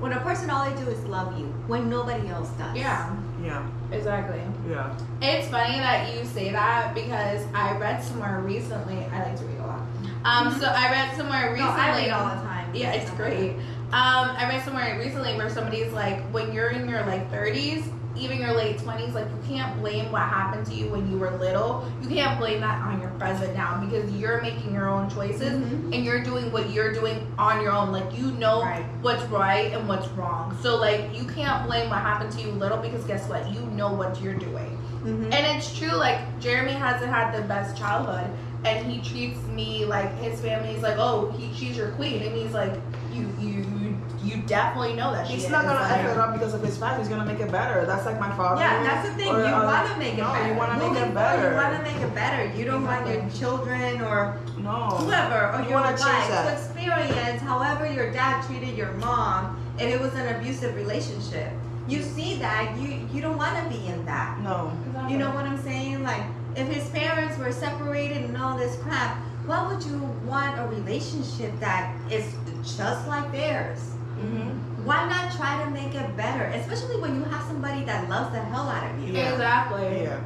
when 0.00 0.12
a 0.12 0.20
person 0.20 0.50
all 0.50 0.68
they 0.68 0.76
do 0.82 0.90
is 0.90 1.04
love 1.04 1.38
you, 1.38 1.46
when 1.66 1.88
nobody 1.88 2.28
else 2.28 2.48
does. 2.50 2.76
Yeah. 2.76 3.14
Yeah. 3.42 3.66
Exactly. 3.92 4.42
Yeah. 4.68 4.96
It's 5.22 5.48
funny 5.48 5.78
that 5.78 6.14
you 6.14 6.24
say 6.24 6.50
that 6.50 6.94
because 6.94 7.44
I 7.54 7.76
read 7.78 8.02
somewhere 8.02 8.40
recently. 8.40 8.96
I 9.04 9.24
like 9.24 9.36
to 9.38 9.44
read 9.44 9.58
a 9.58 9.66
lot. 9.66 9.80
Um, 10.24 10.58
so 10.60 10.66
I 10.66 10.90
read 10.90 11.16
somewhere 11.16 11.52
recently. 11.52 11.60
No, 11.60 11.66
recently. 11.72 11.82
I 11.82 11.98
read 11.98 12.10
all 12.10 12.36
the 12.36 12.42
time. 12.42 12.74
Yeah, 12.74 12.92
it's 12.92 13.10
great. 13.12 13.52
Um, 13.92 14.36
I 14.36 14.46
read 14.48 14.62
somewhere 14.64 14.98
recently 14.98 15.34
where 15.36 15.50
somebody's 15.50 15.92
like, 15.92 16.20
when 16.30 16.52
you're 16.52 16.68
in 16.70 16.88
your 16.88 17.04
like 17.06 17.30
30s, 17.32 17.84
even 18.16 18.38
your 18.38 18.52
late 18.52 18.78
20s, 18.78 19.14
like 19.14 19.26
you 19.26 19.54
can't 19.56 19.78
blame 19.80 20.10
what 20.12 20.22
happened 20.22 20.66
to 20.66 20.74
you 20.74 20.88
when 20.90 21.10
you 21.10 21.16
were 21.18 21.30
little. 21.38 21.84
You 22.02 22.08
can't 22.08 22.38
blame 22.38 22.60
that 22.60 22.82
on 22.82 23.00
your 23.00 23.10
present 23.10 23.54
now 23.56 23.80
because 23.84 24.10
you're 24.12 24.40
making 24.42 24.72
your 24.74 24.88
own 24.88 25.08
choices 25.08 25.52
Mhm. 25.60 25.94
and 25.94 26.04
you're 26.04 26.22
doing 26.22 26.50
what 26.52 26.70
you're 26.70 26.92
doing 26.92 27.26
on 27.38 27.60
your 27.62 27.72
own. 27.72 27.92
Like 27.92 28.16
you 28.16 28.32
know 28.32 28.62
Right. 28.62 28.84
what's 29.00 29.22
right 29.24 29.72
and 29.72 29.88
what's 29.88 30.08
wrong. 30.08 30.56
So 30.62 30.76
like 30.76 31.16
you 31.16 31.24
can't 31.24 31.66
blame 31.66 31.88
what 31.90 31.98
happened 32.00 32.32
to 32.32 32.40
you 32.42 32.50
little 32.52 32.78
because 32.78 33.04
guess 33.04 33.28
what? 33.28 33.50
You 33.52 33.60
know 33.60 33.92
what 33.92 34.20
you're 34.20 34.34
doing. 34.34 34.76
Mhm. 35.04 35.32
And 35.32 35.56
it's 35.56 35.76
true, 35.78 35.92
like 35.96 36.18
Jeremy 36.40 36.72
hasn't 36.72 37.10
had 37.10 37.32
the 37.34 37.42
best 37.42 37.76
childhood, 37.76 38.26
and 38.64 38.84
he 38.84 39.00
treats 39.00 39.40
me 39.46 39.86
like 39.86 40.14
his 40.18 40.40
family's 40.40 40.82
like, 40.82 40.96
oh, 40.98 41.32
he, 41.38 41.50
she's 41.54 41.74
your 41.76 41.88
queen, 41.92 42.22
and 42.22 42.34
he's 42.36 42.52
like, 42.52 42.74
you, 43.12 43.32
you, 43.40 43.96
you, 44.22 44.42
definitely 44.42 44.94
know 44.94 45.12
that 45.12 45.26
He's 45.26 45.48
not 45.48 45.64
gonna 45.64 45.80
Like, 45.80 46.04
F 46.04 46.10
it 46.10 46.18
up 46.18 46.32
because 46.32 46.54
of 46.54 46.62
his 46.62 46.76
family. 46.76 46.98
He's 47.00 47.08
gonna 47.08 47.24
make 47.24 47.40
it 47.40 47.50
better. 47.50 47.86
That's 47.86 48.06
like 48.06 48.18
my 48.18 48.34
father. 48.36 48.60
Yeah, 48.60 48.82
that's 48.82 49.08
the 49.08 49.14
thing. 49.14 49.28
Or, 49.28 49.38
you 49.40 49.46
uh, 49.46 49.64
want 49.64 49.88
to 49.88 49.98
make 49.98 50.14
it 50.14 50.18
no, 50.18 50.32
better. 50.32 50.48
you 50.48 50.54
wanna 50.58 50.78
make 50.78 51.02
it 51.02 51.14
better. 51.14 51.50
You 51.50 51.56
want 51.56 51.76
to 51.76 51.82
make 51.82 52.02
it 52.02 52.14
better. 52.14 52.56
You 52.56 52.64
don't 52.64 52.84
want 52.84 53.06
your 53.08 53.28
children 53.30 54.00
or 54.02 54.38
No. 54.58 54.88
whoever 54.98 55.52
or 55.56 55.62
You 55.62 55.70
your 55.70 55.80
wanna 55.80 55.96
wife 55.96 56.28
to 56.28 56.52
experience 56.52 57.42
however 57.42 57.90
your 57.90 58.12
dad 58.12 58.44
treated 58.46 58.76
your 58.76 58.92
mom 58.94 59.56
if 59.78 59.92
it 59.92 60.00
was 60.00 60.14
an 60.14 60.34
abusive 60.36 60.74
relationship. 60.76 61.52
You 61.88 62.02
see 62.02 62.36
that 62.36 62.76
you 62.78 63.06
you 63.12 63.20
don't 63.20 63.36
want 63.36 63.56
to 63.62 63.68
be 63.68 63.86
in 63.86 64.04
that. 64.04 64.38
No. 64.40 64.72
You 65.08 65.18
know 65.18 65.30
what 65.30 65.44
I'm 65.44 65.60
saying? 65.62 66.02
Like 66.02 66.22
if 66.56 66.68
his 66.68 66.88
parents 66.90 67.38
were 67.38 67.52
separated 67.52 68.18
and 68.18 68.36
all 68.36 68.56
this 68.56 68.76
crap, 68.82 69.18
why 69.50 69.66
would 69.66 69.82
you 69.82 69.98
want 70.30 70.56
a 70.60 70.64
relationship 70.68 71.50
that 71.58 71.90
is 72.08 72.24
just 72.62 73.08
like 73.08 73.32
theirs? 73.32 73.80
Mm-hmm. 74.14 74.86
Why 74.86 75.08
not 75.08 75.32
try 75.36 75.64
to 75.64 75.70
make 75.70 75.92
it 75.94 76.16
better? 76.16 76.44
Especially 76.54 77.00
when 77.00 77.16
you 77.16 77.24
have 77.24 77.42
somebody 77.48 77.82
that 77.84 78.08
loves 78.08 78.30
the 78.32 78.38
hell 78.40 78.68
out 78.68 78.88
of 78.88 78.94
you. 79.02 79.12
Yeah. 79.12 79.32
Exactly. 79.32 80.02
Yeah. 80.04 80.20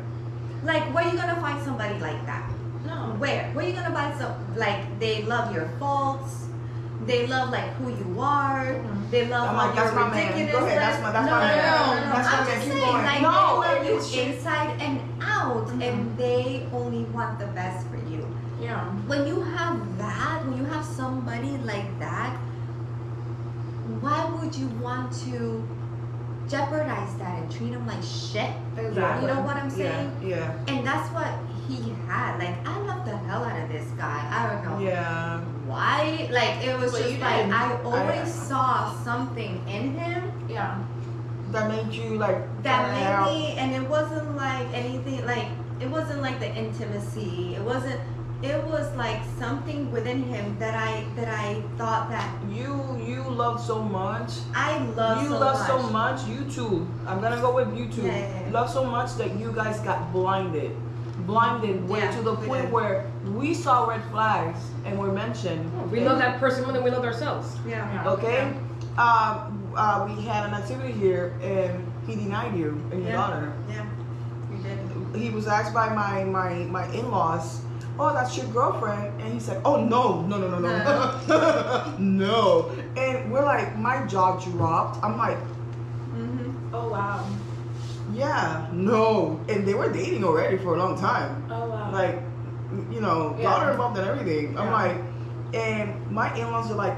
Like 0.62 0.82
where 0.94 1.04
are 1.04 1.10
you 1.10 1.16
gonna 1.16 1.40
find 1.40 1.62
somebody 1.64 1.98
like 2.00 2.20
that? 2.26 2.50
No. 2.84 3.16
Where? 3.16 3.48
Where 3.54 3.64
are 3.64 3.68
you 3.68 3.74
gonna 3.74 3.94
find 3.94 4.12
some 4.20 4.34
like 4.56 4.98
they 5.00 5.22
love 5.22 5.54
your 5.54 5.68
faults, 5.78 6.44
they 7.06 7.26
love 7.26 7.48
like 7.50 7.70
who 7.80 7.88
you 7.96 8.20
are, 8.20 8.76
Mhm. 8.76 9.10
they 9.10 9.26
love 9.26 9.48
I'm 9.48 9.56
all 9.56 9.66
like, 9.68 9.76
your 9.76 9.84
that's 9.84 9.96
my 9.96 10.08
man. 10.10 10.32
ridiculousness. 10.36 10.52
Go 10.52 10.66
ahead, 10.66 10.82
that's 10.82 11.02
my- 11.02 11.12
that's 11.12 11.26
no, 11.26 11.32
my 11.32 11.40
no, 11.40 11.56
man. 11.56 11.64
No, 11.64 11.94
no, 11.94 11.94
no, 11.94 12.12
That's 12.12 12.28
I'm 12.28 12.44
man. 12.44 12.46
just 12.54 12.64
Keep 12.64 12.72
saying, 12.74 13.04
like 13.08 13.22
No, 13.22 13.62
they 13.62 13.68
love 13.74 13.86
you 13.88 13.96
it's 13.96 14.16
inside 14.16 14.70
and 14.84 15.00
out, 15.22 15.66
Mm-hmm. 15.68 15.82
and 15.82 16.18
they 16.18 16.66
only 16.74 17.04
want 17.16 17.38
the 17.38 17.46
best 17.56 17.86
for 17.88 17.96
you. 17.96 18.20
Yeah. 18.60 18.84
When 19.06 19.26
you 19.26 19.42
have 19.42 19.98
that, 19.98 20.44
when 20.46 20.56
you 20.56 20.64
have 20.64 20.84
somebody 20.84 21.56
like 21.58 21.98
that, 21.98 22.36
why 24.00 24.24
would 24.24 24.54
you 24.54 24.68
want 24.80 25.12
to 25.24 25.66
jeopardize 26.48 27.14
that 27.16 27.42
and 27.42 27.50
treat 27.50 27.70
him 27.70 27.86
like 27.86 28.02
shit. 28.02 28.50
Exactly. 28.76 29.28
You 29.28 29.34
know 29.34 29.40
what 29.42 29.56
I'm 29.56 29.70
saying? 29.70 30.12
yeah, 30.22 30.28
yeah. 30.28 30.64
And 30.68 30.86
that's 30.86 31.10
what 31.12 31.28
he 31.66 31.94
had. 32.06 32.38
Like 32.38 32.56
I 32.66 32.78
love 32.80 33.04
the 33.04 33.16
hell 33.16 33.44
out 33.44 33.62
of 33.62 33.68
this 33.70 33.86
guy. 33.92 34.20
I 34.30 34.52
don't 34.52 34.64
know 34.64 34.86
yeah. 34.86 35.40
why. 35.66 36.28
Like 36.30 36.64
it 36.64 36.78
was 36.78 36.92
Well, 36.92 37.02
just 37.02 37.20
like. 37.20 37.46
I 37.46 37.80
always 37.82 38.18
I- 38.18 38.24
saw 38.24 38.94
something 39.02 39.62
in 39.68 39.94
him 39.98 40.32
Yeah. 40.48 40.78
That 41.50 41.68
made 41.70 41.94
you 41.94 42.18
like 42.18 42.62
that 42.64 42.90
made 42.92 43.06
out. 43.06 43.32
me 43.32 43.54
and 43.56 43.72
it 43.72 43.88
wasn't 43.88 44.34
like 44.36 44.66
anything 44.74 45.24
like 45.24 45.46
it 45.80 45.88
wasn't 45.88 46.20
like 46.20 46.40
the 46.40 46.52
intimacy. 46.52 47.54
It 47.54 47.62
wasn't 47.62 48.00
it 48.44 48.62
was 48.64 48.94
like 48.96 49.20
something 49.38 49.90
within 49.90 50.22
him 50.24 50.56
that 50.58 50.74
I 50.74 51.04
that 51.16 51.28
I 51.28 51.62
thought 51.78 52.10
that 52.10 52.28
You 52.50 52.72
you 53.04 53.22
love 53.24 53.58
so 53.64 53.82
much. 53.82 54.30
I 54.54 54.78
love 54.96 55.22
you 55.22 55.28
so 55.30 55.38
love 55.38 55.58
much. 55.58 55.66
so 55.68 55.76
much. 55.90 56.18
You 56.28 56.44
too. 56.50 56.86
I'm 57.06 57.20
gonna 57.20 57.40
go 57.40 57.54
with 57.54 57.76
you 57.76 57.86
too. 57.88 58.02
Yeah, 58.02 58.18
yeah, 58.18 58.40
yeah. 58.46 58.52
Love 58.52 58.68
so 58.70 58.84
much 58.84 59.14
that 59.16 59.38
you 59.38 59.50
guys 59.52 59.80
got 59.80 60.12
blinded, 60.12 60.76
blinded 61.26 61.88
way 61.88 62.00
Yeah, 62.00 62.10
to 62.16 62.22
the 62.22 62.36
point 62.36 62.64
did. 62.68 62.72
where 62.72 63.10
we 63.34 63.54
saw 63.54 63.86
red 63.86 64.02
flags 64.10 64.60
and 64.84 64.98
were 64.98 65.12
mentioned. 65.12 65.64
We 65.90 66.00
love 66.00 66.18
that 66.18 66.38
person 66.38 66.64
more 66.64 66.72
than 66.72 66.84
we 66.84 66.90
love 66.90 67.04
ourselves. 67.04 67.56
Yeah. 67.66 67.80
Yeah. 67.92 68.10
Okay. 68.12 68.40
Um, 68.98 69.72
uh, 69.74 70.06
we 70.06 70.22
had 70.22 70.46
an 70.46 70.54
activity 70.54 70.92
here 70.92 71.34
and 71.42 71.82
he 72.06 72.14
denied 72.14 72.54
you 72.56 72.78
and 72.92 73.02
your 73.02 73.10
Yeah. 73.10 73.16
daughter. 73.16 73.52
Yeah. 73.68 73.86
You 74.52 74.58
did. 74.62 74.78
He 75.20 75.30
was 75.30 75.46
asked 75.48 75.72
by 75.72 75.88
my 75.94 76.24
my 76.24 76.50
my 76.70 76.86
in-laws. 76.92 77.63
Oh, 77.98 78.12
that's 78.12 78.36
your 78.36 78.46
girlfriend, 78.46 79.20
and 79.20 79.32
he 79.32 79.38
said, 79.38 79.60
"Oh 79.64 79.76
no, 79.84 80.22
no, 80.22 80.36
no, 80.38 80.48
no, 80.48 80.58
no, 80.58 81.94
no." 81.98 82.70
And 82.96 83.30
we're 83.32 83.44
like, 83.44 83.76
my 83.78 84.04
jaw 84.06 84.36
dropped. 84.40 85.02
I'm 85.04 85.16
like, 85.16 85.38
Mm-hmm. 86.14 86.74
Oh 86.74 86.88
wow. 86.90 87.26
Yeah, 88.12 88.68
no. 88.72 89.40
And 89.48 89.66
they 89.66 89.74
were 89.74 89.90
dating 89.92 90.24
already 90.24 90.58
for 90.58 90.74
a 90.74 90.78
long 90.78 90.98
time. 90.98 91.44
Oh 91.50 91.68
wow. 91.68 91.90
Like, 91.92 92.22
you 92.90 93.00
know, 93.00 93.34
Yeah. 93.38 93.50
daughter 93.50 93.70
involved 93.70 93.98
and 93.98 94.06
everything. 94.08 94.58
I'm 94.58 94.70
like, 94.72 94.96
and 95.54 96.10
my 96.10 96.34
in-laws 96.36 96.70
are 96.70 96.74
like, 96.76 96.96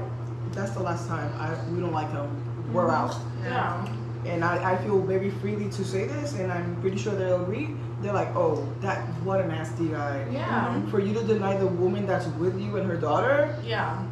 that's 0.51 0.71
the 0.71 0.81
last 0.81 1.07
time. 1.07 1.31
I 1.39 1.53
we 1.71 1.79
don't 1.79 1.93
like 1.93 2.11
him. 2.11 2.27
We're 2.73 2.89
out. 2.91 3.15
yeah. 3.43 3.85
And 4.27 4.43
I, 4.43 4.73
I 4.73 4.77
feel 4.77 4.99
very 5.01 5.29
freely 5.29 5.69
to 5.69 5.83
say 5.85 6.05
this, 6.05 6.33
and 6.33 6.51
I'm 6.51 6.79
pretty 6.81 6.97
sure 6.97 7.13
they'll 7.15 7.41
agree. 7.41 7.69
They're 8.01 8.13
like, 8.13 8.35
oh, 8.35 8.67
that 8.81 8.99
what 9.23 9.39
a 9.41 9.47
nasty 9.47 9.87
guy. 9.87 10.25
Yeah. 10.31 10.67
Mm-hmm. 10.75 10.91
For 10.91 10.99
you 10.99 11.13
to 11.13 11.23
deny 11.23 11.57
the 11.57 11.67
woman 11.67 12.05
that's 12.05 12.27
with 12.37 12.59
you 12.59 12.77
and 12.77 12.85
her 12.89 12.97
daughter, 12.97 13.55
Yeah. 13.65 14.03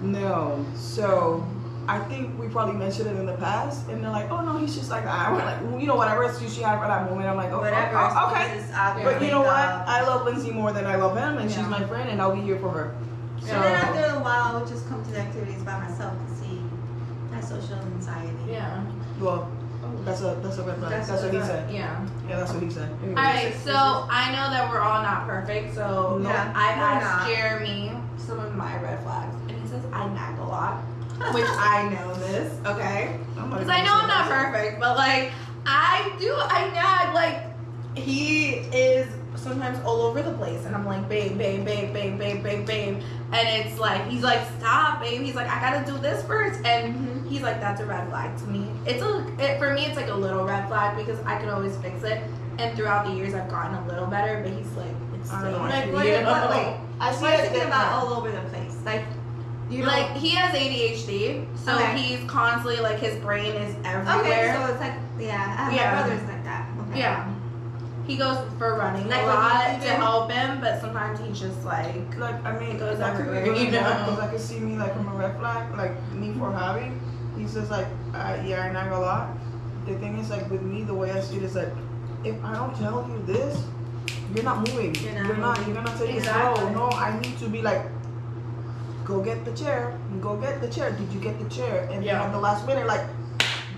no. 0.00 0.64
So 0.74 1.44
I 1.88 1.98
think 2.00 2.38
we 2.38 2.48
probably 2.48 2.74
mentioned 2.76 3.08
it 3.08 3.16
in 3.16 3.26
the 3.26 3.36
past, 3.36 3.88
and 3.88 4.02
they're 4.02 4.10
like, 4.10 4.30
oh 4.30 4.42
no, 4.44 4.56
he's 4.58 4.74
just 4.74 4.90
like 4.90 5.04
that. 5.04 5.32
We're 5.32 5.44
like, 5.44 5.80
you 5.80 5.86
know, 5.86 5.96
whatever 5.96 6.24
excuse 6.24 6.54
she 6.54 6.62
had 6.62 6.80
for 6.80 6.86
that 6.86 7.08
moment, 7.10 7.28
I'm 7.28 7.36
like, 7.36 7.52
oh, 7.52 7.60
Whatever. 7.60 7.96
oh, 7.96 8.10
oh, 8.14 8.30
okay. 8.32 8.64
But 9.04 9.14
you 9.14 9.20
make 9.20 9.30
know 9.30 9.42
what? 9.42 9.48
I 9.48 10.02
love 10.02 10.24
Lindsay 10.24 10.50
more 10.50 10.72
than 10.72 10.86
I 10.86 10.96
love 10.96 11.16
him, 11.16 11.38
and 11.38 11.50
she's 11.50 11.66
my 11.66 11.84
friend, 11.86 12.08
and 12.10 12.20
I'll 12.20 12.34
be 12.34 12.42
here 12.42 12.58
for 12.58 12.70
her. 12.70 12.94
So 13.40 13.52
And 13.52 13.62
then 13.64 13.72
after 13.74 14.16
a 14.16 14.20
while, 14.22 14.56
I 14.56 14.58
would 14.58 14.66
just 14.68 14.88
come 14.88 15.04
to 15.04 15.10
the 15.10 15.20
activities 15.20 15.62
by 15.62 15.78
myself 15.78 16.14
to 16.26 16.34
see 16.34 16.60
that 17.30 17.44
social 17.44 17.74
anxiety. 17.74 18.32
Yeah. 18.48 18.82
Well, 19.20 19.50
that's 20.04 20.20
a 20.20 20.38
that's 20.42 20.58
a 20.58 20.62
red 20.62 20.78
flag. 20.78 20.90
That's, 20.90 21.08
That's 21.08 21.22
what 21.22 21.32
he 21.32 21.38
a- 21.38 21.46
said. 21.46 21.70
Yeah. 21.72 22.08
Yeah, 22.28 22.38
that's 22.38 22.52
what 22.52 22.62
he 22.62 22.70
said. 22.70 22.88
Anyways. 23.02 23.16
Alright, 23.18 23.54
so 23.64 23.72
I 23.74 24.30
know 24.32 24.50
that 24.50 24.70
we're 24.70 24.80
all 24.80 25.02
not 25.02 25.26
perfect, 25.26 25.74
so 25.74 26.18
No. 26.22 26.28
Yeah, 26.28 26.52
I've 26.54 26.78
we're 26.78 26.84
asked 26.84 27.28
not. 27.28 27.36
Jeremy 27.36 27.92
some 28.18 28.40
of 28.40 28.54
my 28.54 28.80
red 28.82 29.02
flags, 29.02 29.34
and 29.48 29.60
he 29.60 29.68
says 29.68 29.84
I 29.92 30.08
nag 30.08 30.38
a 30.38 30.44
lot, 30.44 30.80
which 31.32 31.44
I 31.48 31.88
know 31.94 32.14
this, 32.14 32.52
okay? 32.66 33.18
I'm 33.38 33.50
Because 33.50 33.68
I 33.68 33.84
know 33.84 33.92
I'm 33.94 34.08
not 34.08 34.28
perfect, 34.28 34.80
but 34.80 34.96
like 34.96 35.32
I 35.66 36.14
do, 36.18 36.34
I 36.36 36.70
nag. 36.70 37.14
Like 37.14 37.96
he 37.96 38.54
is 38.72 39.08
sometimes 39.34 39.78
all 39.84 40.02
over 40.02 40.22
the 40.22 40.32
place, 40.34 40.64
and 40.66 40.74
I'm 40.74 40.86
like, 40.86 41.08
babe, 41.08 41.38
babe, 41.38 41.64
babe, 41.64 41.92
babe, 41.92 42.18
babe, 42.18 42.42
babe, 42.42 42.66
babe, 42.66 43.02
and 43.32 43.48
it's 43.66 43.78
like 43.78 44.06
he's 44.08 44.22
like, 44.22 44.40
stop, 44.58 45.00
babe. 45.00 45.20
He's 45.22 45.34
like, 45.34 45.48
I 45.48 45.60
gotta 45.60 45.90
do 45.90 45.98
this 45.98 46.24
first, 46.24 46.64
and 46.64 46.94
mm-hmm. 46.94 47.15
He's 47.28 47.42
like, 47.42 47.60
that's 47.60 47.80
a 47.80 47.86
red 47.86 48.08
flag 48.08 48.36
to 48.38 48.44
me. 48.44 48.68
It's 48.86 49.02
a 49.02 49.26
it, 49.38 49.58
for 49.58 49.72
me, 49.72 49.84
it's 49.86 49.96
like 49.96 50.08
a 50.08 50.14
little 50.14 50.44
red 50.44 50.66
flag 50.68 50.96
because 50.96 51.18
I 51.24 51.38
can 51.38 51.48
always 51.48 51.76
fix 51.78 52.02
it, 52.02 52.22
and 52.58 52.76
throughout 52.76 53.06
the 53.06 53.12
years, 53.12 53.34
I've 53.34 53.48
gotten 53.50 53.74
a 53.76 53.86
little 53.88 54.06
better. 54.06 54.42
But 54.42 54.52
he's 54.52 54.70
like, 54.72 54.88
it's 55.14 55.30
I 55.30 55.38
still 55.40 55.52
don't 55.52 55.62
know. 55.62 55.68
Like, 55.68 55.86
you 55.86 55.92
what, 55.92 56.04
know? 56.22 56.30
what, 56.30 56.50
wait, 56.50 56.76
I 57.00 57.12
see 57.12 57.22
what 57.22 57.32
are 57.34 57.36
you 57.44 57.50
thinking 57.50 57.68
about 57.68 57.92
all 57.92 58.14
over 58.14 58.30
the 58.30 58.40
place? 58.50 58.76
Like, 58.84 59.04
you 59.70 59.80
know. 59.80 59.86
like 59.88 60.12
he 60.16 60.30
has 60.30 60.54
ADHD, 60.54 61.46
so 61.58 61.74
Okay. 61.74 61.96
he's 61.98 62.30
constantly 62.30 62.80
like 62.80 62.98
his 62.98 63.16
brain 63.20 63.54
is 63.54 63.74
everywhere. 63.84 64.20
okay, 64.20 64.52
so 64.54 64.70
it's 64.72 64.80
like, 64.80 64.94
yeah, 65.18 65.34
I 65.58 65.62
have 65.64 65.72
Yeah. 65.72 65.94
my 65.94 66.02
brother's 66.06 66.28
like 66.28 66.44
that. 66.44 66.68
Okay. 66.90 66.98
Yeah. 67.00 67.32
He 68.06 68.16
goes 68.16 68.38
for 68.56 68.76
running 68.76 69.08
Like 69.08 69.22
a 69.22 69.26
lot 69.26 69.72
you 69.72 69.80
to 69.80 69.82
do? 69.82 69.88
help 69.94 70.30
him, 70.30 70.60
but 70.60 70.80
sometimes 70.80 71.18
he's 71.18 71.40
just 71.40 71.64
like, 71.64 72.16
Like 72.16 72.36
I 72.44 72.56
mean, 72.56 72.78
goes 72.78 72.98
that 72.98 73.16
could 73.16 73.24
be 73.24 73.36
everywhere, 73.38 73.54
good 73.56 73.58
you 73.66 73.70
know? 73.72 74.04
because 74.06 74.20
I 74.20 74.28
could 74.28 74.40
see 74.40 74.60
me 74.60 74.76
like 74.78 74.94
from 74.94 75.08
a 75.08 75.16
red 75.16 75.36
flag, 75.38 75.76
like 75.76 76.12
me 76.12 76.32
for 76.38 76.52
having. 76.52 77.00
He 77.36 77.46
says 77.46 77.70
like, 77.70 77.86
uh, 78.14 78.38
yeah, 78.44 78.62
I 78.62 78.72
nag 78.72 78.90
a 78.92 78.98
lot. 78.98 79.28
The 79.86 79.94
thing 79.98 80.18
is 80.18 80.30
like 80.30 80.50
with 80.50 80.62
me, 80.62 80.82
the 80.82 80.94
way 80.94 81.10
I 81.12 81.20
see 81.20 81.36
it 81.36 81.42
is 81.42 81.54
like, 81.54 81.72
if 82.24 82.42
I 82.44 82.54
don't 82.54 82.74
tell 82.76 83.06
you 83.08 83.22
this, 83.26 83.62
you're 84.34 84.44
not 84.44 84.66
moving. 84.68 84.94
You're 84.96 85.12
not 85.14 85.26
You're 85.26 85.36
not. 85.36 85.66
You're 85.66 85.74
gonna 85.76 85.98
take 85.98 86.16
Exactly. 86.16 86.64
it 86.64 86.72
slow. 86.72 86.88
No, 86.90 86.96
I 86.96 87.18
need 87.20 87.38
to 87.38 87.48
be 87.48 87.62
like, 87.62 87.82
go 89.04 89.20
get 89.20 89.44
the 89.44 89.52
chair. 89.52 89.96
Go 90.20 90.36
get 90.36 90.60
the 90.60 90.68
chair. 90.68 90.90
Did 90.92 91.12
you 91.12 91.20
get 91.20 91.38
the 91.38 91.48
chair? 91.48 91.88
And 91.92 92.02
Yeah. 92.04 92.18
then 92.18 92.22
at 92.28 92.32
the 92.32 92.40
last 92.40 92.66
minute, 92.66 92.86
like, 92.86 93.06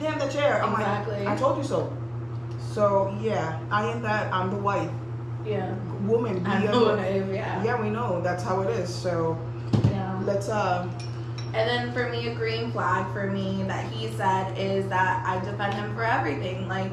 damn 0.00 0.18
the 0.18 0.28
chair. 0.28 0.62
I'm 0.62 0.72
Exactly. 0.72 1.24
like, 1.24 1.28
I 1.28 1.36
told 1.36 1.58
you 1.58 1.64
so. 1.64 1.92
So 2.72 3.14
yeah, 3.20 3.58
I 3.70 3.90
am 3.90 4.02
that. 4.02 4.32
I'm 4.32 4.50
the 4.50 4.56
wife, 4.56 4.90
yeah, 5.44 5.74
woman. 6.06 6.46
I 6.46 6.60
be 6.60 6.66
a- 6.66 6.70
know 6.70 6.84
what 6.84 6.98
I 7.00 7.18
yeah. 7.32 7.62
yeah, 7.64 7.80
we 7.80 7.90
know 7.90 8.20
that's 8.22 8.44
how 8.44 8.60
it 8.62 8.70
is. 8.78 8.88
So 8.94 9.36
yeah. 9.90 10.20
let's 10.24 10.48
uh 10.48 10.86
And 11.54 11.68
then 11.68 11.92
for 11.92 12.08
me, 12.08 12.28
a 12.28 12.34
green 12.34 12.70
flag 12.70 13.12
for 13.12 13.26
me 13.30 13.62
that 13.64 13.90
he 13.92 14.08
said 14.08 14.56
is 14.58 14.86
that 14.88 15.22
I 15.26 15.42
defend 15.44 15.74
him 15.74 15.94
for 15.94 16.04
everything. 16.04 16.68
Like 16.68 16.92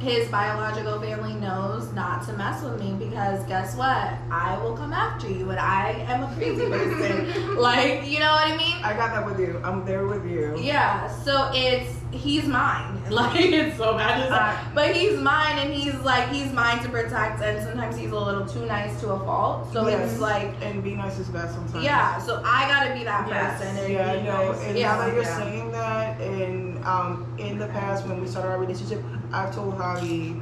his 0.00 0.28
biological 0.28 1.00
family 1.00 1.34
knows 1.34 1.92
not 1.94 2.24
to 2.26 2.32
mess 2.34 2.62
with 2.62 2.78
me 2.80 2.92
because 2.98 3.42
guess 3.46 3.74
what? 3.76 4.12
I 4.30 4.58
will 4.62 4.76
come 4.76 4.92
after 4.92 5.28
you, 5.28 5.48
and 5.50 5.58
I 5.58 6.04
am 6.08 6.22
a 6.24 6.34
crazy 6.36 6.66
person. 6.70 7.56
like 7.56 8.06
you 8.06 8.18
know 8.20 8.30
what 8.32 8.46
I 8.46 8.56
mean? 8.56 8.76
I 8.84 8.94
got 8.94 9.10
that 9.12 9.24
with 9.24 9.38
you. 9.40 9.60
I'm 9.64 9.84
there 9.84 10.06
with 10.06 10.24
you. 10.26 10.56
Yeah, 10.58 11.08
so 11.08 11.50
it's 11.54 11.94
he's 12.12 12.44
mine. 12.46 12.92
Like 13.06 13.38
it's 13.40 13.76
so 13.76 13.96
bad. 13.96 14.32
I- 14.32 14.52
uh, 14.52 14.74
But 14.74 14.96
he's 14.96 15.16
mine 15.18 15.58
and 15.58 15.72
he's 15.72 15.94
like 16.00 16.28
he's 16.28 16.52
mine 16.52 16.82
to 16.82 16.88
protect 16.88 17.40
and 17.40 17.62
sometimes 17.62 17.96
he's 17.96 18.10
a 18.10 18.18
little 18.18 18.44
too 18.44 18.66
nice 18.66 19.00
to 19.02 19.10
a 19.12 19.18
fault. 19.20 19.72
So 19.72 19.86
Yes. 19.86 20.10
it's 20.10 20.20
like 20.20 20.52
and 20.60 20.82
be 20.82 20.96
nice 20.96 21.16
is 21.18 21.28
best 21.28 21.54
sometimes. 21.54 21.84
yeah, 21.84 22.18
so 22.18 22.42
I 22.44 22.66
gotta 22.68 22.92
be 22.98 23.04
that 23.04 23.28
Yes. 23.28 23.60
person 23.62 23.76
and 23.76 23.92
Yeah, 23.92 24.16
be 24.16 24.22
know. 24.22 24.52
nice. 24.52 24.64
And 24.66 24.76
yeah. 24.78 24.86
now 24.92 24.98
that 24.98 25.14
you're 25.14 25.22
Yeah. 25.22 25.38
saying 25.38 25.70
that, 25.72 26.20
and 26.20 26.75
um, 26.86 27.26
in 27.38 27.58
the 27.58 27.66
past 27.68 28.06
when 28.06 28.20
we 28.20 28.26
started 28.26 28.48
our 28.50 28.58
relationship, 28.58 29.02
I've 29.32 29.54
told 29.54 29.74
Javi, 29.74 30.40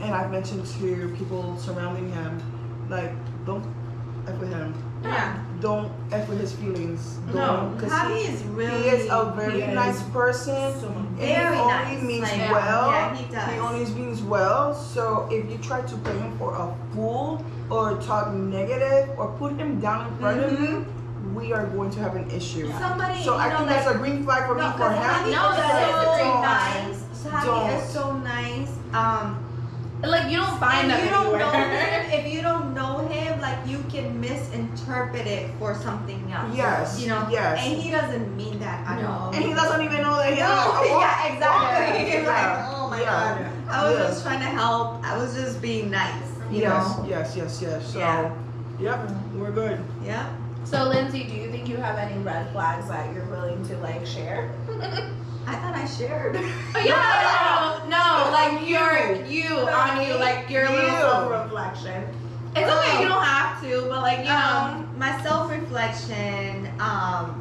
and 0.00 0.14
I've 0.14 0.30
mentioned 0.30 0.64
to 0.78 1.14
people 1.18 1.58
surrounding 1.58 2.10
him, 2.12 2.40
like, 2.88 3.12
don't 3.44 3.64
f 4.26 4.38
with 4.38 4.50
him. 4.50 4.74
Yeah. 5.02 5.38
Don't 5.60 5.92
f 6.12 6.28
with 6.28 6.40
his 6.40 6.52
feelings. 6.54 7.18
No. 7.26 7.32
Don't, 7.34 7.74
because 7.76 7.92
Javi 7.92 8.16
he, 8.16 8.32
is 8.32 8.42
really. 8.44 8.82
he 8.82 8.88
is 8.88 9.08
a 9.10 9.32
very 9.36 9.62
is. 9.62 9.74
nice 9.74 10.02
person. 10.04 10.80
So- 10.80 10.88
and 10.88 11.18
Very 11.18 11.54
he 11.54 11.60
only 11.60 11.72
nice. 11.96 12.02
means 12.02 12.22
like, 12.22 12.50
well. 12.50 12.90
Yeah, 12.90 13.14
he 13.16 13.34
does. 13.34 13.50
He 13.52 13.58
only 13.58 13.84
means 13.94 14.22
well. 14.22 14.74
So 14.74 15.28
if 15.30 15.50
you 15.50 15.58
try 15.58 15.82
to 15.82 15.96
play 15.98 16.16
him 16.18 16.36
for 16.38 16.54
a 16.54 16.74
fool 16.92 17.44
or 17.70 17.96
talk 17.98 18.32
negative 18.32 19.10
or 19.18 19.28
put 19.38 19.52
him 19.56 19.80
down 19.80 20.08
in 20.12 20.18
front 20.18 20.40
of 20.44 20.60
you, 20.60 20.86
we 21.34 21.52
are 21.52 21.66
going 21.66 21.90
to 21.90 22.00
have 22.00 22.16
an 22.16 22.30
issue. 22.30 22.70
Somebody, 22.78 23.22
So 23.22 23.36
I 23.36 23.48
know, 23.50 23.58
think 23.58 23.70
like, 23.70 23.84
that's 23.84 23.94
a 23.94 23.98
green 23.98 24.24
flag 24.24 24.46
for 24.48 24.56
no, 24.56 24.66
me 24.70 24.76
for 24.76 24.84
Javi 24.90 25.24
him. 25.24 25.32
No, 25.32 25.50
is 25.50 25.56
that 25.56 25.88
is 25.88 26.20
so 26.20 26.40
nice. 26.40 26.98
Javi 27.24 27.44
Don't. 27.44 27.70
is 27.70 27.88
so 27.92 28.16
nice. 28.18 28.70
Um, 28.94 29.40
like 30.02 30.30
you 30.30 30.36
don't 30.36 30.58
find 30.60 30.90
and 30.90 30.90
them 30.90 31.04
you 31.04 31.10
don't 31.10 31.38
know 31.38 31.50
him. 31.50 32.10
If 32.14 32.32
you 32.32 32.42
don't 32.42 32.74
know 32.74 32.98
him, 33.08 33.40
like 33.40 33.58
you 33.66 33.82
can 33.88 34.20
misinterpret 34.20 35.26
it 35.26 35.50
for 35.58 35.74
something 35.74 36.30
else. 36.30 36.54
Yes. 36.56 37.00
You 37.00 37.08
know. 37.08 37.26
Yes. 37.30 37.58
And 37.64 37.80
he 37.80 37.90
doesn't 37.90 38.36
mean 38.36 38.58
that 38.60 38.86
at 38.86 39.00
No. 39.02 39.08
all. 39.08 39.30
And 39.34 39.42
he 39.44 39.52
doesn't 39.54 39.82
even 39.82 40.02
know 40.02 40.16
that 40.18 40.32
he 40.34 40.40
No, 40.40 40.46
has 40.46 40.86
a 40.86 40.88
yeah, 41.00 41.32
exactly. 41.32 42.12
Yeah. 42.12 42.28
Like, 42.28 42.74
oh 42.76 42.88
my 42.90 43.00
Yeah. 43.00 43.38
god. 43.66 43.70
I 43.74 43.88
was 43.90 43.98
Yeah. 43.98 44.06
just 44.06 44.22
trying 44.24 44.40
to 44.40 44.46
help. 44.46 45.02
I 45.04 45.16
was 45.16 45.34
just 45.34 45.60
being 45.62 45.90
nice. 45.90 46.12
You 46.50 46.60
Yes, 46.60 46.98
know. 46.98 47.06
yes, 47.08 47.34
yes, 47.36 47.62
yes. 47.62 47.86
So, 47.92 47.98
Yeah. 47.98 48.30
yep, 48.78 49.10
we're 49.34 49.50
good. 49.50 49.82
Yeah. 50.04 50.26
So 50.64 50.84
Lindsay, 50.88 51.24
do 51.24 51.34
you 51.34 51.50
think 51.50 51.68
you 51.68 51.76
have 51.76 51.98
any 51.98 52.18
red 52.22 52.50
flags 52.52 52.88
that 52.88 53.12
you're 53.14 53.26
willing 53.26 53.62
to 53.68 53.76
like 53.78 54.04
share? 54.06 54.50
I 55.46 55.56
thought 55.56 55.74
I 55.74 55.84
shared. 55.86 56.36
Oh, 56.36 56.80
yeah, 56.82 57.82
no, 57.84 57.88
no, 57.90 58.30
like 58.32 58.66
your 58.66 59.24
you 59.26 59.58
on 59.68 60.06
you, 60.06 60.14
like 60.14 60.48
your 60.48 60.68
little 60.70 60.90
self 60.96 61.30
reflection. 61.30 62.04
It's 62.56 62.70
okay, 62.70 63.02
you 63.02 63.08
don't 63.08 63.24
have 63.24 63.60
to, 63.62 63.82
but 63.88 64.00
like 64.00 64.20
you 64.20 64.24
know, 64.24 64.34
Um, 64.34 64.98
my 64.98 65.20
self 65.22 65.50
reflection. 65.50 66.68
Um, 66.80 67.40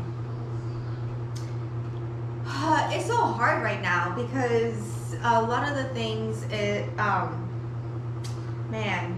Uh, 2.45 2.89
it's 2.93 3.05
so 3.05 3.15
hard 3.17 3.63
right 3.63 3.81
now 3.81 4.13
because 4.15 5.15
a 5.23 5.41
lot 5.41 5.67
of 5.69 5.75
the 5.77 5.85
things 5.93 6.43
it 6.51 6.87
um 6.99 7.39
man. 8.69 9.17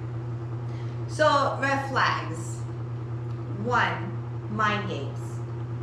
So 1.08 1.58
red 1.60 1.89
flags. 1.89 2.55
One, 3.66 4.11
mind 4.51 4.88
games. 4.88 5.18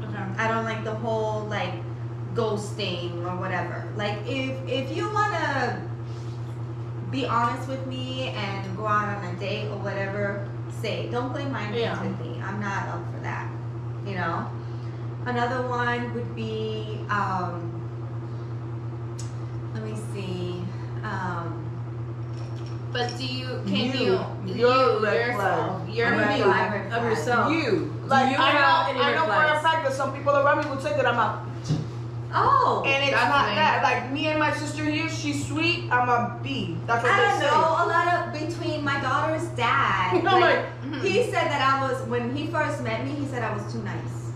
Okay. 0.05 0.24
I 0.39 0.47
don't 0.49 0.64
like 0.64 0.85
the 0.85 0.95
whole 0.95 1.45
like 1.47 1.74
ghosting 2.35 3.24
or 3.26 3.37
whatever. 3.37 3.89
Like 3.97 4.18
if 4.24 4.57
if 4.68 4.97
you 4.97 5.12
wanna 5.12 5.89
be 7.11 7.26
honest 7.26 7.68
with 7.68 7.85
me 7.87 8.28
and 8.28 8.76
go 8.76 8.87
out 8.87 9.16
on 9.18 9.24
a 9.35 9.39
date 9.39 9.66
or 9.68 9.76
whatever, 9.78 10.49
say. 10.80 11.09
Don't 11.11 11.30
play 11.33 11.45
mind 11.45 11.74
games 11.74 11.99
Yeah. 11.99 12.03
with 12.03 12.20
me. 12.20 12.41
I'm 12.41 12.61
not 12.61 12.89
up 12.89 13.03
for 13.12 13.20
that. 13.20 13.51
You 14.07 14.14
know? 14.14 14.49
Another 15.26 15.66
one 15.68 16.14
would 16.14 16.35
be 16.35 17.05
um 17.11 17.68
let 19.74 19.83
me 19.85 19.95
see. 20.14 20.62
Um 21.03 21.62
But 22.93 23.16
do 23.16 23.24
you 23.24 23.47
can 23.66 23.74
You. 23.74 23.93
you 23.93 24.20
You're 24.47 24.99
you 24.99 25.05
red 25.05 25.26
yourself 25.28 25.88
your 25.88 26.11
Red 26.11 26.38
me 26.38 26.43
flag. 26.43 26.93
of 26.93 27.03
yourself. 27.05 27.53
You. 27.53 27.93
Like 28.07 28.30
you 28.30 28.36
I 28.36 28.53
know, 28.53 29.03
I 29.03 29.14
know 29.14 29.24
for 29.24 29.59
a 29.59 29.61
fact 29.62 29.84
that 29.88 29.93
some 29.95 30.14
people 30.14 30.36
around 30.36 30.64
me 30.64 30.70
would 30.70 30.82
say 30.82 30.93
that 30.97 31.07
I'm 31.07 31.18
a 31.18 31.47
Oh 32.34 32.82
and 32.86 33.05
it's 33.05 33.12
not 33.12 33.49
me. 33.51 33.55
that. 33.57 33.80
Like 33.82 34.11
me 34.11 34.26
and 34.28 34.38
my 34.38 34.53
sister 34.55 34.84
here, 34.84 35.09
she's 35.09 35.47
sweet. 35.47 35.90
I'm 35.93 36.09
a 36.09 36.38
B. 36.43 36.76
That's 36.86 37.03
what 37.03 37.12
I 37.12 37.16
they 37.16 37.28
don't 37.28 37.40
say. 37.40 37.47
know, 37.47 37.61
a 37.84 37.86
lot 37.93 38.07
of 38.09 38.32
between 38.32 38.84
my 38.84 38.99
daughter's 39.01 39.45
dad. 39.49 40.14
I'm 40.24 40.24
like, 40.24 40.40
like, 40.40 41.03
he 41.03 41.22
hmm. 41.24 41.30
said 41.30 41.49
that 41.53 41.61
I 41.61 41.84
was 41.90 42.03
when 42.09 42.34
he 42.34 42.47
first 42.47 42.82
met 42.82 43.05
me, 43.05 43.12
he 43.12 43.26
said 43.26 43.43
I 43.43 43.53
was 43.55 43.70
too 43.72 43.82
nice. 43.82 44.32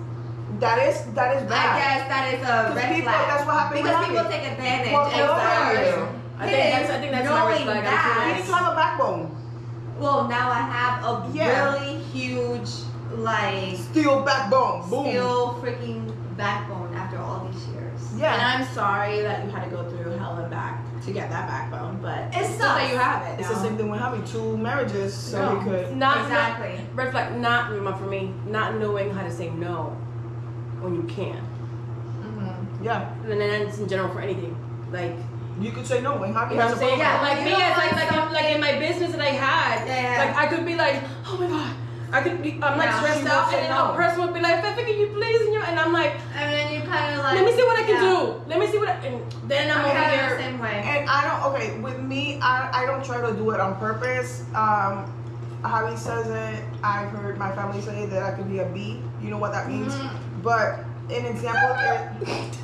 that 0.61 0.79
is 0.89 1.05
that 1.15 1.37
is 1.37 1.43
bad. 1.49 1.69
I 1.73 1.79
guess 1.81 2.09
that 2.09 2.35
is 2.35 2.41
a 2.43 2.47
'Cause 2.47 2.77
red 2.77 2.89
people, 2.95 3.13
flag. 3.13 3.29
that's 3.29 3.47
what 3.47 3.55
happened 3.57 3.83
because 3.83 4.07
people 4.07 4.25
take 4.31 4.45
advantage. 4.53 4.93
Well, 4.93 5.07
exactly. 5.09 6.21
Yeah. 6.39 6.45
I 6.45 6.49
think 6.49 6.73
that's 6.73 6.91
I 6.91 6.99
think 7.01 7.13
that's 7.13 7.29
my 7.29 7.47
red 7.47 7.51
Knowing 7.51 7.65
flag. 7.65 7.77
I'm 7.79 7.85
that- 7.85 8.25
You 8.27 8.33
nice. 8.33 8.41
need 8.45 8.51
to 8.51 8.57
have 8.57 8.73
a 8.73 8.77
backbone. 8.77 9.37
Well, 9.99 10.29
now 10.29 10.51
I 10.51 10.61
have 10.61 11.05
a 11.05 11.27
Yeah. 11.33 11.73
really 11.73 11.97
huge, 12.13 12.69
like, 13.17 13.77
Steel 13.77 14.23
backbone. 14.23 14.89
Boom. 14.91 15.07
steel 15.07 15.59
freaking 15.63 16.13
backbone 16.37 16.93
after 16.95 17.19
all 17.19 17.49
these 17.51 17.67
years. 17.69 18.01
Yeah. 18.17 18.35
And 18.35 18.43
I'm 18.43 18.75
sorry 18.75 19.23
that 19.23 19.45
you 19.45 19.51
had 19.51 19.65
to 19.65 19.71
go 19.71 19.89
through 19.89 20.19
hell 20.19 20.37
and 20.37 20.51
back 20.51 20.81
to 21.07 21.13
get 21.13 21.31
that 21.31 21.47
backbone, 21.49 21.99
but 22.03 22.19
it's 22.33 22.51
good 22.53 22.61
that 22.61 22.91
you 22.91 22.99
have 22.99 23.23
it. 23.27 23.41
It's 23.41 23.49
now. 23.49 23.55
the 23.55 23.61
same 23.63 23.77
thing 23.79 23.91
with 23.91 24.01
having 24.01 24.23
two 24.25 24.57
marriages, 24.59 25.15
so 25.15 25.41
No. 25.41 25.55
we 25.59 25.65
could. 25.65 25.97
Not 25.97 26.23
exactly. 26.23 26.73
Not, 26.95 26.97
red 26.97 27.11
flag. 27.13 27.37
Not 27.39 27.73
not 27.73 27.99
for 27.99 28.07
me. 28.07 28.35
Not 28.47 28.75
knowing 28.77 29.15
how 29.15 29.23
to 29.23 29.31
say 29.31 29.49
no 29.51 29.93
when 30.81 30.95
you 30.95 31.03
can. 31.05 31.39
Mhm. 32.23 32.85
Yeah. 32.85 33.09
And 33.31 33.41
then 33.41 33.65
that's 33.65 33.79
in 33.79 33.89
general 33.89 34.09
for 34.11 34.21
anything. 34.21 34.57
Like 34.93 35.17
You 35.61 35.73
could 35.73 35.87
say 35.87 36.01
no. 36.03 36.23
And 36.23 36.35
happy 36.35 36.55
you 36.55 36.61
know 36.61 36.67
what 36.67 36.75
I'm 36.75 36.79
saying? 36.79 36.99
Yeah, 36.99 37.23
like 37.23 37.39
you 37.39 37.45
me 37.47 37.51
don't 37.53 37.61
like 37.61 37.93
want 37.93 37.97
like, 37.97 38.13
in, 38.13 38.33
like 38.33 38.55
in 38.55 38.61
my 38.61 38.79
business 38.79 39.13
that 39.13 39.21
I 39.21 39.33
had. 39.33 39.87
Yeah, 39.87 40.03
yeah. 40.03 40.25
Like 40.25 40.37
I 40.37 40.47
could 40.55 40.67
be 40.67 40.75
like, 40.77 41.03
oh 41.27 41.39
my 41.39 41.47
god. 41.47 41.75
I 42.13 42.23
could 42.23 42.41
be 42.43 42.53
I'm 42.63 42.79
like 42.79 42.91
Yeah. 42.91 43.01
stressed 43.01 43.27
out 43.27 43.53
and 43.53 43.63
then 43.65 43.71
no. 43.71 43.93
a 43.93 43.97
person 43.97 44.21
would 44.23 44.35
be 44.35 44.41
like, 44.41 44.63
Fefe, 44.63 44.85
can 44.87 44.99
you 44.99 45.07
please 45.09 45.41
and 45.41 45.53
you 45.55 45.61
and 45.61 45.79
I'm 45.81 45.93
like, 45.93 46.13
And 46.37 46.53
then 46.53 46.73
you 46.75 46.81
kind 46.89 47.15
of 47.19 47.25
like. 47.25 47.35
let 47.37 47.45
me 47.45 47.53
see 47.57 47.63
what 47.65 47.79
I 47.79 47.83
can 47.83 47.95
yeah. 48.03 48.11
do. 48.11 48.43
Let 48.47 48.59
me 48.61 48.67
see 48.69 48.79
what 48.79 48.89
I 48.89 48.95
and 49.07 49.23
then 49.49 49.71
I'm 49.71 49.79
I'm 49.79 49.85
over 49.87 49.95
kinda 49.95 50.11
the 50.11 50.29
here. 50.29 50.39
same 50.39 50.59
way. 50.59 50.83
And 50.85 51.09
I 51.11 51.21
don't. 51.27 51.53
Okay, 51.55 51.79
with 51.81 51.99
me, 52.01 52.39
I 52.43 52.83
I 52.83 52.87
don't 52.87 53.05
try 53.05 53.21
to 53.29 53.33
do 53.37 53.51
it 53.51 53.61
on 53.61 53.77
purpose. 53.77 54.43
Um, 54.55 55.11
Javi 55.63 55.97
says 55.99 56.29
it. 56.29 56.65
I've 56.85 57.09
heard 57.11 57.39
my 57.39 57.51
family 57.57 57.81
say 57.81 58.07
that 58.07 58.23
I 58.23 58.33
could 58.37 58.49
be 58.49 58.59
a 58.61 58.67
B. 58.67 59.01
You 59.23 59.31
know 59.31 59.39
what 59.39 59.53
that 59.53 59.69
means. 59.69 59.95
Mhm. 59.95 60.11
But 60.43 60.85
an 61.11 61.25
example. 61.27 61.75
It, 62.23 62.59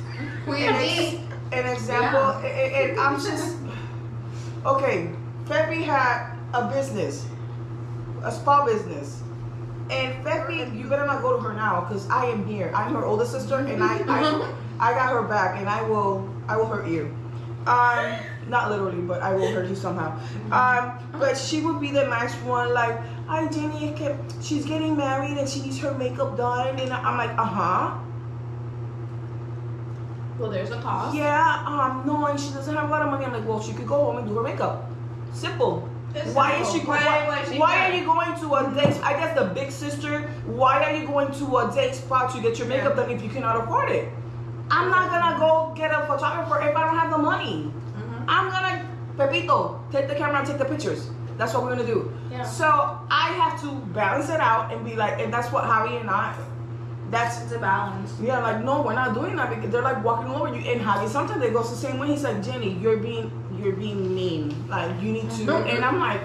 Queen 0.45 0.71
bee. 0.77 1.19
An 1.53 1.71
example, 1.71 2.21
and, 2.45 2.91
and 2.91 2.99
I'm 2.99 3.19
just 3.19 3.57
okay. 4.65 5.09
Fefi 5.45 5.83
had 5.83 6.35
a 6.53 6.67
business, 6.69 7.25
a 8.23 8.31
spa 8.31 8.65
business, 8.65 9.21
and 9.89 10.23
Fefi, 10.25 10.77
you 10.77 10.87
better 10.87 11.05
not 11.05 11.21
go 11.21 11.35
to 11.35 11.43
her 11.43 11.53
now 11.53 11.81
because 11.81 12.09
I 12.09 12.25
am 12.25 12.45
here. 12.45 12.71
I'm 12.73 12.93
her 12.93 13.03
older 13.05 13.25
sister, 13.25 13.57
and 13.57 13.83
I, 13.83 13.97
I, 14.07 14.53
I 14.79 14.93
got 14.93 15.11
her 15.11 15.23
back, 15.23 15.59
and 15.59 15.67
I 15.67 15.81
will, 15.83 16.27
I 16.47 16.57
will 16.57 16.67
hurt 16.67 16.87
you. 16.87 17.13
Um, 17.65 18.17
not 18.49 18.69
literally, 18.71 19.01
but 19.01 19.21
I 19.21 19.33
will 19.33 19.49
hurt 19.51 19.69
you 19.69 19.75
somehow. 19.75 20.19
Um, 20.51 20.99
but 21.13 21.37
she 21.37 21.61
would 21.61 21.79
be 21.79 21.91
the 21.91 22.05
nice 22.07 22.33
one, 22.43 22.73
like, 22.73 22.99
hi 23.25 23.47
Jenny, 23.47 23.95
she's 24.41 24.65
getting 24.65 24.97
married 24.97 25.37
and 25.37 25.47
she 25.47 25.61
needs 25.61 25.79
her 25.79 25.93
makeup 25.93 26.35
done, 26.35 26.77
and 26.79 26.91
I'm 26.91 27.17
like, 27.17 27.31
uh 27.37 27.45
huh. 27.45 27.99
Well, 30.39 30.49
there's 30.49 30.71
a 30.71 30.81
cost. 30.81 31.15
Yeah, 31.15 31.63
um, 31.65 32.03
no, 32.05 32.25
and 32.27 32.39
she 32.39 32.51
doesn't 32.53 32.73
have 32.75 32.87
a 32.89 32.91
lot 32.91 33.01
of 33.03 33.09
money. 33.11 33.25
I'm 33.25 33.33
like, 33.33 33.47
well, 33.47 33.61
she 33.61 33.73
could 33.73 33.87
go 33.87 34.05
home 34.05 34.17
and 34.17 34.27
do 34.27 34.35
her 34.35 34.43
makeup. 34.43 34.89
Simple. 35.33 35.87
It's 36.15 36.33
Why 36.33 36.57
is 36.61 36.71
she? 36.71 36.79
Why- 36.79 36.97
Why, 37.03 37.27
why 37.27 37.51
she 37.51 37.57
why 37.57 37.89
are 37.89 37.91
you 37.93 38.05
going 38.05 38.39
to 38.39 38.55
a 38.55 38.73
day? 38.75 38.99
I 39.03 39.13
guess 39.13 39.37
the 39.37 39.45
big 39.45 39.71
sister. 39.71 40.21
Why 40.45 40.83
are 40.83 40.93
you 40.95 41.07
going 41.07 41.31
to 41.39 41.57
a 41.57 41.71
date 41.73 41.95
spot 41.95 42.33
to 42.35 42.41
get 42.41 42.59
your 42.59 42.67
makeup 42.67 42.95
done 42.95 43.09
if 43.09 43.23
you 43.23 43.29
cannot 43.29 43.57
afford 43.63 43.89
it? 43.89 44.09
I'm 44.69 44.89
not 44.91 45.09
gonna 45.09 45.39
go 45.39 45.73
get 45.75 45.91
a 45.91 46.05
photographer 46.05 46.61
if 46.67 46.75
I 46.75 46.85
don't 46.85 46.97
have 46.97 47.09
the 47.11 47.17
money. 47.17 47.71
Mhm. 47.97 48.25
I'm 48.27 48.51
gonna, 48.51 48.85
Pepito, 49.17 49.79
take 49.91 50.07
the 50.07 50.15
camera 50.15 50.37
and 50.39 50.47
take 50.47 50.57
the 50.59 50.65
pictures. 50.65 51.09
That's 51.37 51.53
what 51.53 51.63
we're 51.63 51.69
gonna 51.75 51.85
do. 51.85 52.11
Yeah. 52.31 52.43
So 52.43 52.65
I 53.09 53.29
have 53.41 53.59
to 53.61 53.71
balance 53.93 54.29
it 54.29 54.39
out 54.39 54.71
and 54.71 54.85
be 54.85 54.95
like, 54.95 55.19
and 55.19 55.33
that's 55.33 55.51
what 55.51 55.63
Javi 55.63 55.99
and 55.99 56.09
I. 56.11 56.33
That's 57.09 57.37
the 57.45 57.59
balance. 57.59 58.11
yeah, 58.21 58.39
like 58.39 58.63
no, 58.63 58.81
we're 58.81 58.95
not 58.95 59.13
doing 59.13 59.35
that 59.35 59.49
because 59.49 59.69
they're 59.71 59.81
like 59.83 60.03
walking 60.03 60.31
over 60.31 60.47
you. 60.47 60.61
And 60.71 60.81
Javi 60.81 61.07
sometimes 61.07 61.43
it 61.43 61.53
goes 61.53 61.69
the 61.69 61.75
same 61.75 61.99
way. 61.99 62.07
He's 62.07 62.23
like, 62.23 62.41
Jenny, 62.43 62.73
you're 62.81 62.97
being 62.97 63.29
you're 63.61 63.75
being 63.75 64.13
mean. 64.15 64.67
Like 64.67 64.99
you 65.01 65.11
need 65.11 65.29
to. 65.31 65.43
Mhm. 65.45 65.75
And 65.75 65.85
I'm 65.85 65.99
like, 65.99 66.21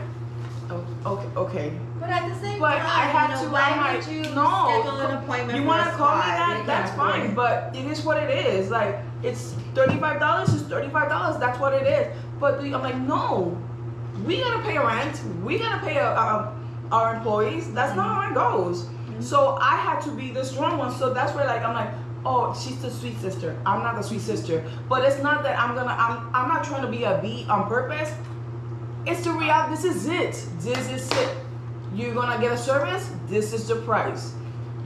oh, 0.71 0.85
okay, 1.07 1.29
okay. 1.37 1.73
But 2.01 2.11
at 2.11 2.29
the 2.33 2.41
same 2.41 2.59
But 2.61 2.79
time, 2.79 2.87
I 2.87 3.05
had 3.07 3.29
you 3.31 3.35
know, 3.37 3.43
to. 3.45 3.53
Why 3.53 3.61
I'm 3.63 3.97
would 3.97 4.07
like, 4.07 4.15
you 4.15 4.23
no. 4.35 4.67
schedule 4.69 5.01
an 5.01 5.23
appointment? 5.23 5.59
You 5.59 5.63
for 5.65 5.69
want 5.69 5.87
a 5.89 5.91
to 5.91 5.97
call 5.97 6.17
me 6.17 6.23
that? 6.23 6.63
That's 6.67 6.93
fine. 6.93 7.21
it. 7.27 7.35
But 7.35 7.75
it 7.77 7.85
is 7.87 8.03
what 8.05 8.23
it 8.23 8.31
is. 8.47 8.71
Like 8.71 8.97
it's 9.23 9.55
thirty 9.75 9.99
five 9.99 10.21
dollars. 10.21 10.55
It's 10.55 10.63
thirty 10.63 10.89
five 10.89 11.09
dollars. 11.11 11.39
That's 11.39 11.59
what 11.59 11.75
it 11.75 11.87
is. 11.87 12.17
But 12.41 12.63
the- 12.63 12.73
I'm 12.75 12.83
like, 12.83 12.97
no. 12.97 13.59
We 14.25 14.41
gotta 14.41 14.63
pay 14.63 14.79
rent. 14.79 15.21
We 15.45 15.59
gotta 15.59 15.85
pay 15.85 15.99
uh, 15.99 16.11
uh, 16.11 16.53
our 16.93 17.17
employees. 17.17 17.73
That's 17.75 17.95
not 17.95 18.09
how 18.25 18.31
it 18.31 18.35
goes. 18.35 18.87
So 19.21 19.59
I 19.61 19.77
had 19.77 20.01
to 20.03 20.11
be 20.11 20.31
the 20.31 20.45
strong 20.45 20.79
one. 20.79 20.93
So 20.93 21.13
that's 21.13 21.35
where 21.35 21.45
like 21.47 21.63
I'm 21.63 21.75
like, 21.75 21.91
oh, 22.25 22.55
she's 22.55 22.81
the 22.81 22.91
sweet 22.91 23.19
sister. 23.21 23.57
I'm 23.67 23.83
not 23.83 23.97
the 23.97 24.03
sweet 24.03 24.21
sister. 24.21 24.65
But 24.89 25.05
it's 25.05 25.23
not 25.23 25.43
that 25.43 25.59
I'm 25.59 25.75
gonna. 25.75 25.97
I'm. 25.99 26.31
I'm 26.35 26.49
not 26.49 26.65
trying 26.65 26.83
to 26.83 26.89
be 26.89 27.05
a 27.05 27.19
B 27.21 27.47
on 27.49 27.69
purpose. 27.69 28.13
It's 29.07 29.25
the 29.25 29.33
reality. 29.33 29.75
This 29.77 29.85
is 29.85 30.07
it. 30.07 30.33
This 30.61 30.89
is 30.91 31.11
it. 31.13 31.37
You're 31.95 32.15
gonna 32.15 32.41
get 32.41 32.53
a 32.53 32.59
service. 32.59 33.11
This 33.27 33.53
is 33.53 33.67
the 33.69 33.77
price. 33.77 34.35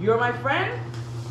You're 0.01 0.19
my 0.19 0.33
friend. 0.33 0.81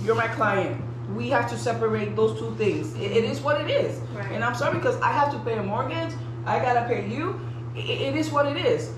You're 0.03 0.15
my 0.15 0.27
client. 0.27 0.81
We 1.15 1.29
have 1.29 1.49
to 1.49 1.57
separate 1.57 2.15
those 2.15 2.39
two 2.39 2.53
things. 2.55 2.93
It- 2.95 3.11
it 3.11 3.23
is 3.25 3.41
what 3.41 3.59
it 3.61 3.69
is. 3.69 3.99
Right. 4.15 4.31
And 4.31 4.43
I'm 4.43 4.55
sorry 4.55 4.75
because 4.77 4.99
I 5.01 5.11
have 5.11 5.31
to 5.31 5.39
pay 5.39 5.57
a 5.57 5.63
mortgage. 5.63 6.13
I 6.45 6.59
gotta 6.59 6.87
pay 6.87 7.07
you. 7.07 7.39
I- 7.75 7.79
it 7.79 8.15
is 8.15 8.31
what 8.31 8.45
it 8.45 8.57
is. 8.57 8.91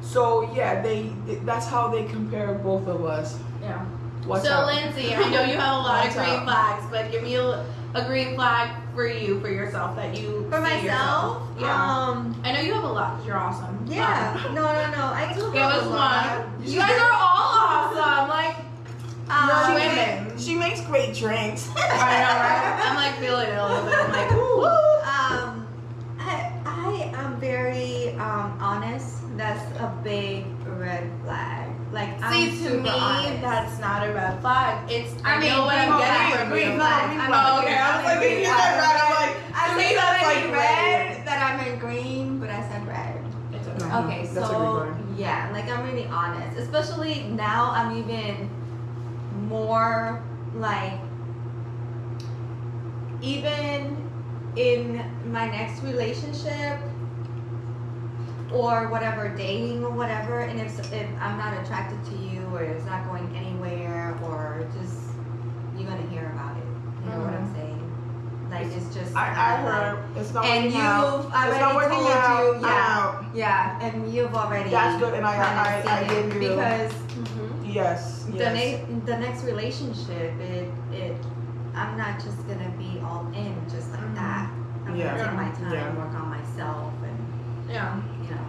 So 0.00 0.50
yeah, 0.54 0.80
they. 0.82 1.10
That's 1.44 1.66
how 1.66 1.88
they 1.88 2.04
compare 2.04 2.54
both 2.54 2.86
of 2.88 3.04
us. 3.04 3.38
Yeah. 3.60 3.84
Watch 4.26 4.42
so 4.42 4.52
out. 4.52 4.66
Lindsay, 4.66 5.14
I 5.14 5.28
know 5.30 5.42
you 5.42 5.58
have 5.58 5.74
a 5.74 5.78
lot 5.82 6.06
of 6.06 6.12
green 6.14 6.26
out. 6.28 6.44
flags, 6.44 6.84
but 6.90 7.10
give 7.10 7.22
me 7.22 7.34
a, 7.36 7.64
a 7.94 8.04
green 8.06 8.34
flag 8.34 8.70
for 8.94 9.06
you, 9.06 9.40
for 9.40 9.48
yourself 9.50 9.96
that 9.96 10.16
you 10.16 10.46
For 10.50 10.56
see 10.56 10.62
myself, 10.62 10.82
yourself. 10.84 11.42
Yeah. 11.58 12.08
um, 12.08 12.40
I 12.44 12.52
know 12.52 12.60
you 12.60 12.74
have 12.74 12.84
a 12.84 12.88
lot 12.92 13.12
because 13.14 13.26
you're 13.26 13.38
awesome. 13.38 13.84
yeah, 13.88 14.42
no, 14.54 14.62
no, 14.62 14.90
no, 14.90 15.04
I 15.14 15.32
do 15.34 15.40
Give 15.52 15.54
have 15.62 15.72
us 15.74 15.86
a 15.86 15.88
lot. 15.88 16.46
one. 16.48 16.64
You 16.66 16.72
You 16.74 16.78
guys 16.80 17.00
are 17.00 17.12
all 17.12 17.96
awesome. 17.96 18.28
Like 18.28 18.56
Um, 19.30 19.66
she, 19.66 19.74
women. 19.74 20.28
makes, 20.28 20.42
she 20.42 20.54
makes 20.56 20.80
great 20.82 21.14
drinks. 21.14 21.70
I 21.76 22.18
know, 22.20 22.34
right? 22.40 22.80
I'm 22.84 22.96
like 22.96 23.14
feeling 23.18 23.48
it 23.48 23.56
a 23.58 23.66
little 23.66 23.84
bit. 23.84 23.94
I'm 23.98 24.12
like, 24.12 24.32
ooh. 24.32 24.64
Um, 24.64 25.66
I, 26.18 26.52
I 26.66 27.12
am 27.14 27.38
very 27.40 28.08
um, 28.14 28.58
honest. 28.60 29.16
That's 29.36 29.62
a 29.78 29.92
big 30.04 30.44
red 30.66 31.08
flag. 31.24 31.69
Like 31.92 32.22
I'm 32.22 32.32
See, 32.50 32.50
to 32.50 32.56
super 32.70 32.82
me, 32.82 32.88
honest. 32.90 33.42
that's 33.42 33.78
not 33.80 34.06
a 34.08 34.12
red 34.12 34.40
flag. 34.40 34.90
It's 34.90 35.12
I, 35.24 35.34
I 35.34 35.40
mean, 35.40 35.50
know 35.50 35.64
what 35.66 35.74
green 35.74 35.90
I'm 35.90 35.98
flag, 35.98 36.30
getting 36.30 36.38
from 36.38 36.48
green 36.50 36.70
you. 36.70 36.76
flag. 36.78 37.08
green 37.08 37.20
I 37.20 37.26
flag. 37.26 37.42
mean, 37.42 37.50
Oh, 37.50 37.66
okay. 37.66 37.78
I 37.78 37.96
was 37.96 38.04
like, 38.06 38.18
green 38.20 38.38
you 38.38 38.44
flag. 38.46 38.60
said 38.62 38.76
red. 38.78 38.96
I'm 39.00 39.10
like, 39.18 39.36
I 39.54 39.68
to 39.70 39.76
me, 39.76 39.82
said 39.82 39.96
that's 39.98 40.20
that 40.22 40.26
like 40.30 40.44
in 40.44 40.52
red, 40.52 41.26
that 41.26 41.38
I'm 41.42 41.58
in 41.66 41.78
green, 41.80 42.38
but 42.38 42.50
I 42.50 42.62
said 42.68 42.86
red. 42.86 43.18
It's 43.52 43.66
okay. 43.66 43.90
Okay, 44.04 44.20
That's 44.26 44.36
a 44.36 44.46
so 44.46 44.58
green 44.86 44.94
flag. 44.94 45.18
yeah, 45.18 45.50
like 45.52 45.68
I'm 45.68 45.82
really 45.84 46.06
honest. 46.06 46.56
Especially 46.58 47.24
now, 47.34 47.72
I'm 47.74 47.96
even 47.98 48.48
more 49.48 50.22
like, 50.54 50.94
even 53.22 53.96
in 54.56 55.04
my 55.32 55.48
next 55.50 55.82
relationship 55.82 56.78
or 58.52 58.88
whatever, 58.88 59.28
dating 59.36 59.84
or 59.84 59.90
whatever, 59.90 60.40
and 60.40 60.60
if 60.60 60.78
if 60.92 61.08
I'm 61.20 61.38
not 61.38 61.52
attracted 61.62 62.02
to 62.06 62.16
you 62.16 62.42
or 62.52 62.62
it's 62.62 62.84
not 62.86 63.06
going 63.06 63.34
anywhere 63.36 64.18
or 64.24 64.66
just 64.80 64.96
you're 65.76 65.88
gonna 65.88 66.06
hear 66.08 66.30
about 66.34 66.56
it. 66.56 66.64
You 67.04 67.10
know 67.10 67.20
what 67.24 67.34
I'm 67.34 67.54
saying? 67.54 67.76
Like 68.50 68.66
it's 68.66 68.92
just. 68.94 69.14
I, 69.14 69.30
I 69.30 69.56
kinda 69.56 69.70
like- 69.70 69.82
heard 69.82 70.16
it's 70.16 70.34
not 70.34 70.44
and 70.44 70.64
working 70.64 70.76
you've 70.76 70.84
out. 70.84 71.48
It's 71.48 71.60
not 71.60 71.74
working 71.76 71.98
told 71.98 72.10
out. 72.10 72.54
you, 72.56 72.60
yeah, 72.66 72.98
out. 72.98 73.24
yeah, 73.34 73.80
and 73.80 74.12
you've 74.12 74.34
already. 74.34 74.70
That's 74.70 75.00
good, 75.00 75.14
and 75.14 75.24
I- 75.24 75.32
kinda 75.32 75.92
I- 75.92 75.98
I 76.04 76.08
seen 76.08 76.16
it 76.18 76.32
give 76.32 76.42
you- 76.42 76.48
because 76.50 76.92
Mhm. 76.92 77.74
Yes. 77.74 78.24
the 78.24 78.36
yes. 78.38 78.54
next 78.54 79.06
the 79.06 79.16
next 79.18 79.44
relationship, 79.44 80.32
it 80.40 80.68
it, 80.92 81.16
I'm 81.76 81.96
not 81.96 82.18
just 82.18 82.36
gonna 82.48 82.70
be 82.76 83.00
all 83.04 83.26
in 83.32 83.54
just 83.70 83.90
like 83.92 84.00
Mhm. 84.00 84.14
that. 84.16 84.50
I'm 84.86 84.96
Yeah. 84.96 85.16
gonna 85.16 85.24
take 85.24 85.36
my 85.36 85.50
time, 85.50 85.72
Yeah. 85.72 85.94
work 85.94 86.14
on 86.20 86.28
myself, 86.30 86.89
and 87.70 87.72
Yeah. 87.72 87.96
you 88.28 88.34
know. 88.34 88.46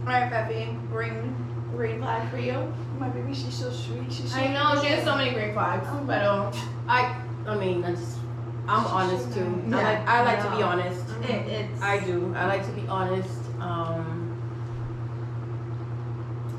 All 0.00 0.12
right, 0.20 0.30
Peppy, 0.30 0.76
green 0.90 1.34
green 1.74 2.00
flag 2.00 2.28
for 2.30 2.38
you. 2.38 2.72
My 2.98 3.08
baby, 3.08 3.32
she's 3.34 3.54
so 3.54 3.70
sweet. 3.70 4.12
She's 4.12 4.32
so 4.32 4.38
I 4.38 4.48
know 4.48 4.80
she 4.82 4.88
has 4.88 5.04
so 5.04 5.14
many 5.16 5.32
green 5.32 5.52
flags, 5.52 5.86
but 6.06 6.22
uh, 6.22 6.50
I, 6.88 7.14
I 7.46 7.56
mean, 7.56 7.84
I 7.84 7.92
just, 7.94 8.18
I'm 8.66 8.84
honest 8.86 9.32
too. 9.32 9.62
I 9.66 9.68
Yeah. 9.70 9.76
like, 9.76 10.08
I 10.08 10.22
like 10.24 10.42
to 10.42 10.56
be 10.56 10.62
honest. 10.62 11.04
It, 11.22 11.46
it's 11.48 11.80
I 11.82 12.00
do. 12.04 12.32
I 12.36 12.46
like 12.46 12.64
to 12.66 12.72
be 12.72 12.86
honest. 12.88 13.30
Um, 13.60 14.24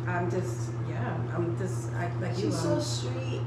I'm 0.07 0.30
just, 0.32 0.72
yeah, 0.89 1.18
I'm 1.36 1.57
just, 1.57 1.91
I 1.93 2.10
like 2.22 2.38
you. 2.38 2.45
She's 2.45 2.60
so 2.60 2.70
I'm- 2.74 2.82
sweet. 2.82 3.41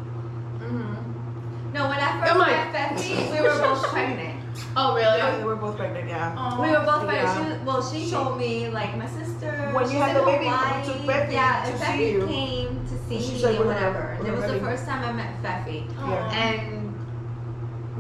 mhm. 0.59 1.73
no. 1.73 1.89
When 1.89 1.99
I 1.99 2.21
first 2.21 2.39
met 2.39 2.75
Feffy, 2.75 3.33
we 3.33 3.41
were 3.41 3.59
both 3.59 3.83
pregnant. 3.89 4.32
Oh 4.77 4.95
really? 4.95 5.19
Yeah, 5.19 5.37
they 5.39 5.45
were 5.45 5.57
both 5.57 5.77
pregnant. 5.77 6.09
Yeah. 6.09 6.35
Oh. 6.37 6.61
We 6.63 6.69
were 6.71 6.81
both 6.85 7.05
pregnant. 7.07 7.39
Yeah. 7.49 7.59
She, 7.59 7.65
well, 7.65 7.83
she, 7.91 8.05
She- 8.05 8.11
told 8.11 8.39
me 8.39 8.69
like 8.69 8.97
my 8.97 9.07
sister. 9.07 9.51
When 9.73 9.91
you 9.91 9.99
had 9.99 10.17
the 10.17 10.23
baby, 10.25 10.45
Hawaii. 10.47 10.85
to 10.85 10.93
Feffy 11.09 11.33
yeah, 11.33 11.65
to 11.65 11.71
and 11.71 11.79
see 11.79 11.85
Feffy 11.85 12.13
you. 12.13 12.27
came 12.27 12.87
to 12.89 12.95
see 13.09 13.33
me 13.33 13.39
said 13.41 13.61
or 13.61 13.67
whatever. 13.67 14.17
with 14.19 14.29
it 14.29 14.31
her 14.35 14.37
was 14.41 14.51
the 14.53 14.61
first 14.61 14.85
time 14.87 15.05
I 15.05 15.13
met 15.13 15.43
Feffy, 15.43 15.87
Oh. 15.99 16.13
and 16.33 16.95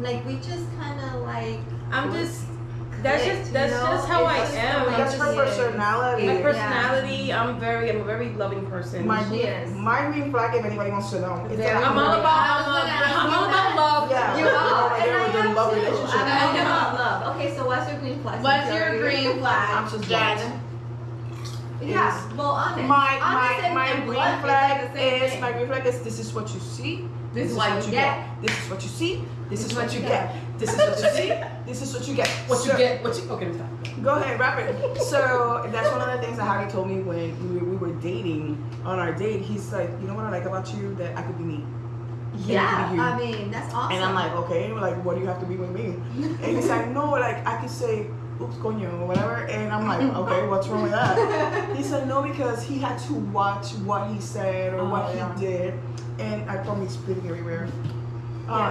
like 0.03 0.25
we 0.27 0.35
just 0.37 0.67
kind 0.79 1.01
of 1.01 1.23
like 1.23 1.61
I'm 1.91 2.13
just, 2.13 2.45
that's 3.03 3.25
just, 3.25 3.53
that's 3.53 3.73
know? 3.73 3.87
just 3.87 4.09
how 4.09 4.25
I 4.25 4.39
It's 4.43 4.51
just 4.53 4.63
am. 4.63 4.87
like- 4.87 4.97
That's 4.97 5.15
her 5.15 5.35
personality. 5.35 6.27
My 6.27 6.33
Yeah. 6.35 6.43
personality, 6.43 7.33
I'm 7.33 7.59
very, 7.61 7.91
I'm 7.91 8.01
a 8.01 8.05
very 8.05 8.29
loving 8.31 8.65
person. 8.67 9.07
My 9.07 9.23
She 9.29 9.43
is. 9.43 9.73
my 9.75 10.07
green 10.07 10.31
flag, 10.31 10.55
if 10.55 10.65
anybody 10.65 10.91
wants 10.91 11.11
to 11.11 11.21
know, 11.21 11.45
it's 11.51 11.57
Very- 11.57 11.73
that 11.75 11.85
I'm 11.85 11.99
all 11.99 12.13
about, 12.13 12.25
I 12.25 12.57
was 12.59 12.67
I'm, 12.67 12.73
gonna 12.73 13.15
I'm 13.19 13.35
all 13.35 13.49
about 13.49 13.77
love. 13.77 14.11
Yeah. 14.11 14.37
You 14.39 14.47
are, 14.47 14.91
my 14.91 14.99
and 14.99 15.33
God, 15.33 15.37
I 15.37 15.49
am 15.49 15.55
love 15.55 15.71
too. 15.71 15.77
relationship. 15.81 16.21
I 16.21 16.53
know 16.57 16.63
about 16.63 16.95
love. 16.99 17.37
Okay, 17.37 17.57
so 17.57 17.67
what's 17.67 17.91
your 17.91 17.99
green 18.01 18.23
flag? 18.23 18.43
What's 18.43 18.73
your 18.75 18.99
green 18.99 19.39
flag, 19.39 19.71
I'm 19.77 19.91
just 19.91 20.09
Jen? 20.09 20.62
Yeah, 21.83 22.37
well, 22.37 22.53
honest. 22.53 22.89
My 22.89 23.19
honest 23.21 23.75
my 23.75 23.95
my 23.95 24.05
green 24.05 24.23
is 24.23 24.41
flag 24.41 24.95
like 24.95 25.03
is 25.03 25.31
thing. 25.33 25.41
my 25.41 25.53
green 25.53 25.67
flag 25.67 25.87
is 25.87 26.01
this 26.03 26.19
is 26.19 26.33
what 26.33 26.53
you 26.55 26.61
see. 26.61 27.09
This 27.33 27.51
is 27.51 27.57
what 27.57 27.85
you 27.85 27.91
get. 27.93 28.43
This 28.43 28.53
is 28.63 28.71
what 28.71 28.83
you 28.83 28.89
see. 28.89 29.25
This 29.49 29.65
is 29.65 29.75
what 29.75 29.93
you 29.95 30.01
get. 30.01 30.35
This 30.59 30.71
is 30.73 30.79
what 30.79 30.99
you 30.99 31.11
see. 31.11 31.33
This 31.67 31.81
is 31.81 31.95
what 31.95 32.09
you 32.09 32.15
get. 32.15 32.29
What 32.49 32.67
you 32.67 32.77
get, 32.77 33.05
what 33.05 33.17
you, 33.17 33.31
okay, 33.31 33.53
stop. 33.53 33.69
Go 34.03 34.15
ahead, 34.17 34.39
wrap 34.41 34.59
it. 34.59 35.01
So 35.01 35.69
that's 35.71 35.89
one 35.93 36.01
of 36.03 36.11
the 36.21 36.27
things 36.27 36.37
that 36.39 36.45
Harry 36.45 36.69
told 36.71 36.89
me 36.89 37.01
when 37.03 37.31
we 37.49 37.61
we 37.61 37.77
were 37.77 37.95
dating 38.01 38.59
on 38.85 38.99
our 38.99 39.13
date. 39.13 39.43
He's 39.43 39.73
like, 39.73 39.89
you 40.01 40.09
know 40.09 40.15
what 40.15 40.25
I 40.25 40.31
like 40.31 40.45
about 40.45 40.75
you? 40.75 40.95
That 40.97 41.17
I 41.17 41.23
could 41.23 41.39
be 41.39 41.45
me. 41.45 41.65
Yeah. 42.37 42.91
I 42.99 43.19
mean 43.19 43.51
that's 43.51 43.73
awesome. 43.73 43.93
And 43.93 44.05
I'm 44.05 44.15
like, 44.15 44.33
okay, 44.45 44.73
like, 44.73 45.03
what 45.05 45.15
do 45.15 45.21
you 45.21 45.27
have 45.27 45.41
to 45.41 45.47
be 45.47 45.57
with 45.57 45.71
me? 45.71 45.95
And 46.43 46.57
he's 46.57 46.69
like, 46.69 46.89
no, 46.89 47.11
like, 47.11 47.47
I 47.47 47.61
could 47.61 47.71
say, 47.71 48.07
oops, 48.43 48.57
coño, 48.57 49.01
or 49.01 49.07
whatever. 49.07 49.35
And 49.47 49.73
I'm 49.73 49.87
like, 49.87 50.01
okay, 50.17 50.47
what's 50.49 50.69
wrong 50.69 50.83
with 50.83 50.93
that? 50.93 51.17
He 51.77 51.83
said, 51.83 52.07
no, 52.09 52.23
because 52.23 52.63
he 52.63 52.79
had 52.79 52.99
to 53.07 53.15
watch 53.15 53.73
what 53.85 54.11
he 54.11 54.21
said 54.21 54.75
or 54.75 54.81
Oh, 54.81 54.89
what 54.91 55.15
yeah. 55.15 55.35
he 55.35 55.41
did. 55.47 55.75
And 56.19 56.49
I 56.51 56.57
probably 56.59 56.89
spitting 56.89 57.27
everywhere. 57.29 57.69
Uh, 58.49 58.71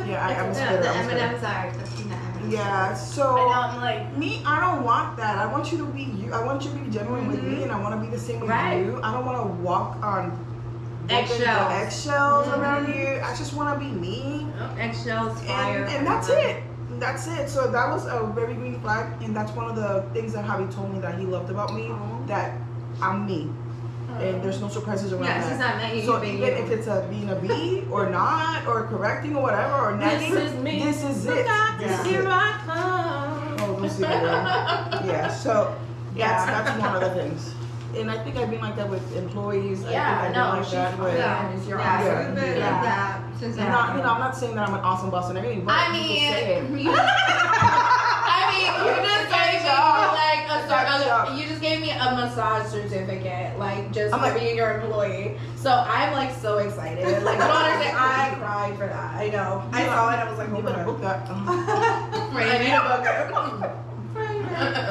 yeah, 0.00 0.06
yeah, 0.06 0.26
I, 0.26 0.34
I'm 0.34 0.46
a 0.46 0.48
the, 0.48 0.54
spitter. 0.54 0.88
I'm 0.88 1.00
a 1.00 1.04
spitter. 1.04 1.18
M&M's 1.18 1.44
are 1.44 1.72
Christina 1.72 2.14
M&M's. 2.14 2.52
Yeah, 2.54 2.94
so 2.94 3.50
I'm 3.50 3.80
like 3.80 4.16
me, 4.16 4.42
I 4.46 4.60
don't 4.60 4.84
want 4.84 5.16
that. 5.16 5.36
I 5.38 5.46
want 5.50 5.72
you 5.72 5.78
to 5.78 5.86
be 5.86 6.02
you. 6.04 6.32
I 6.32 6.44
want 6.44 6.62
you 6.64 6.70
to 6.70 6.76
be 6.76 6.90
genuine 6.90 7.26
with 7.28 7.42
me, 7.42 7.56
Mhm. 7.56 7.62
and 7.64 7.72
I 7.72 7.80
want 7.80 7.94
to 7.98 8.00
be 8.00 8.14
the 8.14 8.20
same 8.22 8.40
with 8.40 8.50
Right. 8.50 8.84
you. 8.84 9.00
I 9.02 9.12
don't 9.12 9.24
want 9.26 9.38
to 9.42 9.48
walk 9.64 9.96
on 10.02 10.38
Eggshells. 11.08 11.72
eggshells 11.72 12.48
around 12.48 12.88
you. 12.94 13.20
I 13.24 13.34
just 13.36 13.54
want 13.54 13.78
to 13.78 13.84
be 13.84 13.90
me. 13.90 14.46
Eggshells, 14.78 15.40
fire. 15.42 15.84
and, 15.84 15.96
and 15.96 16.06
that's 16.06 16.28
it. 16.28 16.62
That's 16.98 17.26
it. 17.26 17.48
So 17.48 17.70
that 17.70 17.88
was 17.90 18.06
a 18.06 18.30
very 18.34 18.54
green 18.54 18.80
flag, 18.80 19.22
and 19.22 19.34
that's 19.36 19.52
one 19.52 19.66
of 19.70 19.76
the 19.76 20.04
things 20.12 20.32
that 20.32 20.44
Javi 20.44 20.72
told 20.74 20.92
me 20.92 21.00
that 21.00 21.18
he 21.18 21.26
loved 21.26 21.50
about 21.50 21.74
me. 21.74 21.88
Aw. 21.88 22.26
That 22.26 22.58
I'm 23.02 23.26
me, 23.26 23.48
oh. 24.10 24.14
and 24.14 24.42
there's 24.42 24.60
no 24.60 24.68
surprises 24.68 25.12
around 25.12 25.24
Yeah, 25.24 25.56
that. 25.56 25.58
not 25.80 26.04
so 26.04 26.22
even 26.24 26.38
you. 26.38 26.44
if 26.44 26.70
it's 26.70 26.86
a 26.86 27.06
being 27.10 27.28
a 27.28 27.36
bee 27.36 27.84
or 27.90 28.08
not, 28.08 28.66
or 28.66 28.84
correcting 28.84 29.36
or 29.36 29.42
whatever, 29.42 29.74
or 29.74 29.96
This 29.98 30.30
is 30.32 30.54
me. 30.62 30.82
this 30.82 31.04
is 31.04 31.26
Look 31.26 31.38
it. 31.38 31.46
out, 31.46 31.82
is 31.82 32.06
here. 32.06 32.24
I 32.26 32.60
come. 32.64 33.56
Oh, 33.60 33.84
it. 33.84 33.98
Yeah. 34.00 35.28
So 35.28 35.76
Yeah. 36.14 36.46
that's 36.46 36.68
that's 36.68 36.80
one 36.80 36.94
of 36.96 37.00
the 37.02 37.20
things. 37.22 37.54
And 37.96 38.10
I 38.10 38.22
think 38.22 38.36
I've 38.36 38.50
been 38.50 38.60
like 38.60 38.76
that 38.76 38.88
with 38.90 39.16
employees. 39.16 39.84
I 39.84 39.92
Yeah, 39.92 40.22
think 40.26 40.28
I've 40.28 40.34
no, 40.36 40.50
been 40.50 40.56
like 40.60 40.64
she's 40.64 40.72
that 40.74 40.98
with. 40.98 41.14
yeah. 41.16 41.52
is 41.52 41.66
you're 41.68 41.78
yeah, 41.78 42.26
you've 42.26 42.34
been 42.36 42.56
Yeah. 42.58 42.70
like 42.72 42.82
that 42.82 43.22
since 43.40 43.58
I'm 43.58 43.70
not, 43.72 43.96
you 43.96 44.02
know, 44.02 44.08
I'm 44.10 44.20
not 44.20 44.36
saying 44.36 44.54
that 44.56 44.68
I'm 44.68 44.74
an 44.74 44.80
awesome 44.80 45.10
boss 45.10 45.28
and 45.28 45.36
everything, 45.38 45.64
but 45.64 45.72
I 45.74 45.86
I'm 45.86 45.94
just 45.94 46.08
saying. 46.08 46.74
mean, 46.74 46.84
you, 46.86 46.92
I 46.96 48.40
mean, 48.52 48.66
you 48.86 48.94
just 49.06 49.28
gave 49.32 49.62
me 49.62 49.68
like 49.68 50.48
a, 50.88 51.32
a 51.32 51.36
you 51.36 51.46
just 51.48 51.60
gave 51.60 51.80
me 51.80 51.90
a 51.90 52.14
massage 52.16 52.66
certificate, 52.70 53.58
like 53.58 53.92
just 53.92 54.14
I'm 54.14 54.20
for 54.20 54.26
like- 54.28 54.38
being 54.40 54.56
your 54.56 54.72
employee. 54.80 55.36
So 55.56 55.70
I'm 55.70 56.12
like 56.12 56.34
so 56.38 56.58
excited. 56.58 57.04
Like 57.04 57.14
you 57.16 57.22
don't 57.22 57.50
understand, 57.50 57.96
I 58.00 58.34
cried 58.38 58.76
for 58.78 58.86
that. 58.86 59.14
I 59.14 59.28
know. 59.30 59.62
I 59.72 59.84
saw 59.86 60.10
it. 60.12 60.16
I 60.18 60.28
was 60.30 60.38
like, 60.38 60.48
You 60.48 60.56
oh 60.56 60.62
better 60.62 60.78
my 60.78 60.84
book 60.84 61.00
that. 61.00 61.28
I 61.28 62.58
need 62.58 62.72
a 62.72 62.80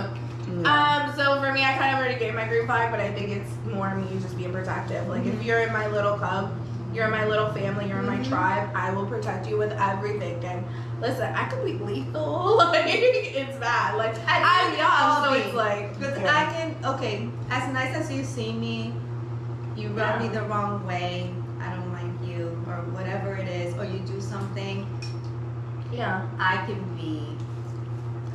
book. 0.10 0.22
Um, 0.66 1.14
so 1.16 1.40
for 1.42 1.52
me, 1.54 1.64
I 1.64 1.74
kind 1.78 1.94
of 1.96 2.00
already 2.00 2.20
gave 2.20 2.34
my 2.34 2.48
green 2.48 2.66
flag, 2.66 2.92
but 2.92 3.00
I 3.00 3.12
think 3.12 3.30
it's 3.30 3.52
more 3.74 3.94
me 3.96 4.20
just 4.20 4.36
being 4.38 4.52
protective. 4.52 5.08
Like 5.08 5.26
if 5.26 5.44
you're 5.44 5.60
in 5.62 5.72
my 5.74 5.88
little 5.88 6.18
club, 6.18 6.52
you're 6.94 7.06
in 7.06 7.12
my 7.12 7.26
little 7.26 7.52
family, 7.52 7.88
you're 7.88 8.00
in 8.00 8.06
my 8.06 8.18
Mhm. 8.18 8.30
tribe, 8.30 8.70
I 8.74 8.92
will 8.92 9.06
protect 9.06 9.48
you 9.48 9.58
with 9.58 9.74
everything. 9.74 10.44
And 10.46 10.66
listen, 11.02 11.30
I 11.36 11.46
could 11.46 11.64
be 11.66 11.74
lethal. 11.84 12.58
Like 12.66 12.86
it's 12.88 13.58
bad. 13.60 13.96
Like 13.98 14.16
I 14.28 14.42
I'm 14.44 14.66
think 14.68 14.80
young, 14.80 15.24
so 15.26 15.34
it's 15.34 15.54
like 15.56 15.98
Because 16.00 16.18
Yeah. 16.18 16.32
I 16.42 16.46
can, 16.54 16.76
okay, 16.94 17.30
as 17.50 17.72
nice 17.74 17.94
as 17.96 18.12
you 18.12 18.24
see 18.24 18.54
me, 18.54 18.94
you 19.76 19.90
rub 19.90 20.22
me 20.22 20.30
the 20.30 20.42
wrong 20.44 20.86
way, 20.86 21.32
I 21.60 21.76
don't 21.76 21.92
like 21.92 22.16
you, 22.28 22.58
or 22.68 22.76
whatever 22.96 23.36
it 23.36 23.48
is, 23.48 23.76
or 23.78 23.84
you 23.86 24.00
do 24.00 24.22
something, 24.22 24.88
yeah. 25.92 26.22
I 26.40 26.58
can 26.66 26.82
be 26.96 27.38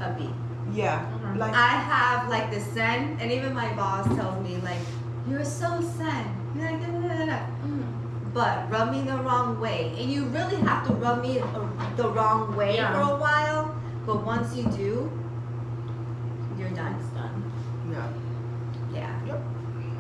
a 0.01 0.11
bee. 0.13 0.31
Yeah. 0.73 1.05
Mhm. 1.23 1.37
Like 1.39 1.55
I 1.55 1.69
have 1.93 2.29
like 2.29 2.51
the 2.51 2.61
zen, 2.61 3.17
and 3.21 3.31
even 3.33 3.55
my 3.55 3.73
boss 3.75 4.07
tells 4.17 4.43
me, 4.47 4.57
like, 4.63 4.79
you're 5.29 5.45
so 5.45 5.81
zen. 5.97 6.25
You're 6.55 6.71
like, 6.71 6.81
da, 6.81 6.87
da, 6.87 7.09
da, 7.09 7.15
da, 7.19 7.27
da. 7.27 7.39
But 8.33 8.71
rub 8.71 8.93
me 8.93 9.03
the 9.03 9.17
wrong 9.19 9.59
way. 9.61 9.93
And 9.99 10.11
you 10.11 10.25
really 10.27 10.57
have 10.57 10.87
to 10.87 10.93
rub 10.95 11.23
me 11.23 11.43
the 11.97 12.09
wrong 12.09 12.55
way 12.57 12.77
Yeah. 12.77 12.93
for 12.93 13.01
a 13.15 13.17
while. 13.17 13.75
But 14.07 14.25
once 14.25 14.55
you 14.57 14.65
do, 14.65 15.11
you're 16.59 16.71
done. 16.71 16.95
It's 17.01 17.09
done. 17.11 17.43
yeah. 17.91 18.07
Yeah. 18.93 19.27
Yep. 19.27 19.43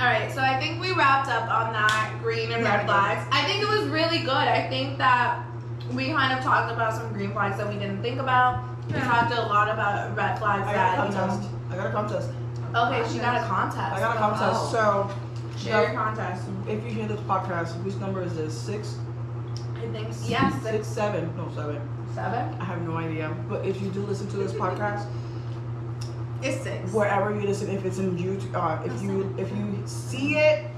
All 0.01 0.07
right, 0.07 0.33
so 0.33 0.41
I 0.41 0.59
think 0.59 0.81
we 0.81 0.93
wrapped 0.93 1.29
up 1.29 1.43
on 1.51 1.73
that 1.75 2.11
green 2.23 2.51
and 2.53 2.63
Yeah, 2.63 2.77
red 2.77 2.87
flags. 2.87 3.23
I 3.33 3.43
think 3.45 3.63
it 3.63 3.69
was 3.69 3.83
really 3.89 4.21
good. 4.21 4.31
I 4.31 4.67
think 4.69 4.97
that 4.99 5.41
we 5.93 6.13
kind 6.13 6.33
of 6.37 6.43
talked 6.45 6.73
about 6.73 6.95
some 6.95 7.13
green 7.13 7.33
flags 7.33 7.57
that 7.59 7.69
we 7.69 7.75
didn't 7.75 8.01
think 8.03 8.19
about. 8.21 8.65
We 8.93 9.01
talked 9.01 9.33
a 9.33 9.43
lot 9.43 9.69
about 9.69 10.17
red 10.17 10.39
flags 10.39 10.67
I 10.67 10.73
got 10.75 10.95
a 10.95 10.97
that 10.97 11.09
you 11.11 11.15
know. 11.15 11.27
contest. 11.27 11.51
I 11.71 11.77
got 11.77 11.87
a 11.87 11.91
contest. 11.93 12.29
Okay, 12.75 13.13
she 13.13 13.19
got 13.19 13.37
a 13.43 13.47
contest. 13.47 13.79
I 13.97 14.01
got 14.01 14.17
a 14.17 14.19
contest. 14.19 14.61
Oh. 14.63 14.71
So 14.73 15.11
Share 15.59 15.83
your 15.83 15.93
contest. 16.01 16.45
if 16.69 16.83
you 16.85 16.91
hear 16.91 17.07
this 17.07 17.21
podcast, 17.21 17.83
which 17.85 17.95
number 17.97 18.23
is 18.23 18.35
this? 18.37 18.59
Six? 18.59 18.97
I 19.77 19.81
think 19.93 20.09
yes, 20.27 20.63
Six, 20.63 20.87
seven. 20.87 21.35
No, 21.37 21.51
seven. 21.55 21.81
seven. 22.15 22.55
I 22.61 22.65
have 22.65 22.81
no 22.83 22.97
idea. 22.97 23.35
But 23.49 23.65
if 23.67 23.81
you 23.83 23.89
do 23.91 24.01
listen 24.01 24.29
to 24.31 24.37
this 24.37 24.53
podcast, 24.53 25.07
It's 26.43 26.63
six. 26.63 26.91
wherever 26.93 27.35
you 27.35 27.47
listen, 27.47 27.71
if 27.71 27.85
it's 27.85 27.99
in 27.99 28.17
YouTube, 28.17 28.55
uh, 28.55 28.83
if 28.85 29.03
you 29.03 29.35
if 29.39 29.51
you 29.51 29.83
see 29.87 30.37
it 30.37 30.71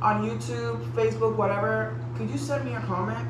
on 0.00 0.28
YouTube, 0.28 0.80
Facebook, 0.92 1.36
whatever, 1.36 1.94
could 2.16 2.30
you 2.30 2.38
send 2.38 2.64
me 2.64 2.74
a 2.74 2.80
comment 2.80 3.28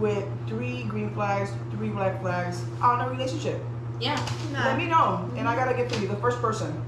with 0.00 0.24
three 0.48 0.82
green 0.84 1.10
flags, 1.14 1.50
three 1.72 1.90
black 1.90 2.20
flags 2.20 2.62
on 2.82 3.00
a 3.02 3.10
relationship? 3.10 3.60
Yeah. 4.00 4.18
Let 4.52 4.78
me 4.78 4.86
know, 4.86 5.30
and 5.36 5.46
I 5.46 5.54
got 5.54 5.70
a 5.70 5.74
gift 5.74 5.94
for 5.94 6.00
you. 6.00 6.08
The 6.08 6.16
first 6.16 6.40
person. 6.40 6.82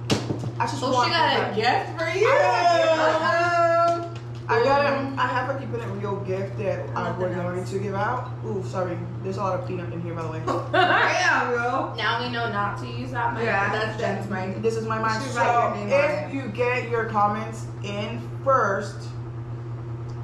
I 0.58 0.66
just 0.66 0.82
Oh, 0.82 0.92
want 0.92 1.08
she 1.08 1.12
got 1.12 1.52
a 1.52 1.54
gift 1.54 1.98
for 1.98 2.08
you. 2.08 2.26
Um, 2.28 4.14
I 4.48 4.62
got 4.64 4.84
a, 4.84 5.22
I 5.22 5.26
have 5.26 5.54
a 5.54 5.58
keeping 5.58 5.80
it 5.80 5.86
real 6.00 6.16
gift 6.20 6.58
that 6.58 6.80
uh, 6.90 7.04
Nothing 7.04 7.22
we're 7.22 7.34
going 7.34 7.64
to 7.64 7.78
give 7.78 7.94
out. 7.94 8.30
Ooh, 8.44 8.62
sorry. 8.66 8.98
There's 9.22 9.36
a 9.36 9.40
lot 9.40 9.58
of 9.60 9.66
peanut 9.68 9.92
in 9.92 10.02
here, 10.02 10.14
by 10.14 10.22
the 10.22 10.28
way. 10.28 10.42
yeah, 10.72 11.50
bro. 11.50 11.94
Now 11.96 12.22
we 12.22 12.30
know 12.30 12.50
not 12.50 12.78
to 12.78 12.86
use 12.86 13.12
that 13.12 13.34
mic. 13.34 13.44
Yeah. 13.44 13.70
That's 13.72 13.98
Jen's 14.00 14.28
mic. 14.28 14.60
This 14.62 14.76
is 14.76 14.86
my 14.86 14.98
mind. 14.98 15.22
So 15.22 15.42
your 15.42 15.74
name 15.76 15.92
on 15.92 16.24
if 16.28 16.34
you 16.34 16.48
get 16.48 16.88
your 16.90 17.04
comments 17.06 17.66
in 17.84 18.20
first, 18.44 18.96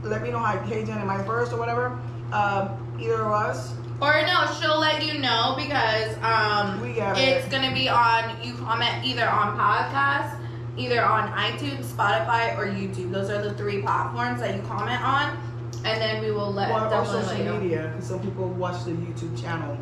let 0.02 0.22
me 0.22 0.30
know 0.30 0.38
how 0.38 0.58
hey 0.58 0.84
Jen, 0.84 0.98
am 0.98 1.10
I 1.10 1.22
first 1.24 1.52
or 1.52 1.58
whatever? 1.58 1.98
Um, 2.32 2.96
either 3.00 3.22
of 3.24 3.32
us, 3.32 3.72
Or 4.00 4.12
no, 4.26 4.46
she'll 4.60 4.78
let 4.78 5.02
you 5.04 5.18
know 5.18 5.54
because 5.56 6.14
um, 6.22 6.82
it's 6.84 7.46
it. 7.46 7.50
gonna 7.50 7.72
be 7.72 7.88
on. 7.88 8.36
You 8.42 8.54
comment 8.54 9.04
either 9.04 9.28
on 9.28 9.56
podcast, 9.58 10.38
either 10.76 11.02
on 11.04 11.32
iTunes, 11.32 11.84
Spotify, 11.86 12.56
or 12.58 12.66
YouTube. 12.66 13.10
Those 13.12 13.30
are 13.30 13.42
the 13.42 13.54
three 13.54 13.80
platforms 13.82 14.40
that 14.40 14.54
you 14.54 14.62
comment 14.62 15.02
on, 15.02 15.36
and 15.84 16.00
then 16.00 16.22
we 16.22 16.30
will 16.30 16.52
let 16.52 16.70
Or, 16.70 16.86
or 16.94 17.04
social 17.06 17.58
media, 17.58 17.90
because 17.92 18.08
some 18.08 18.20
people 18.20 18.48
watch 18.50 18.84
the 18.84 18.92
YouTube 18.92 19.40
channel. 19.40 19.76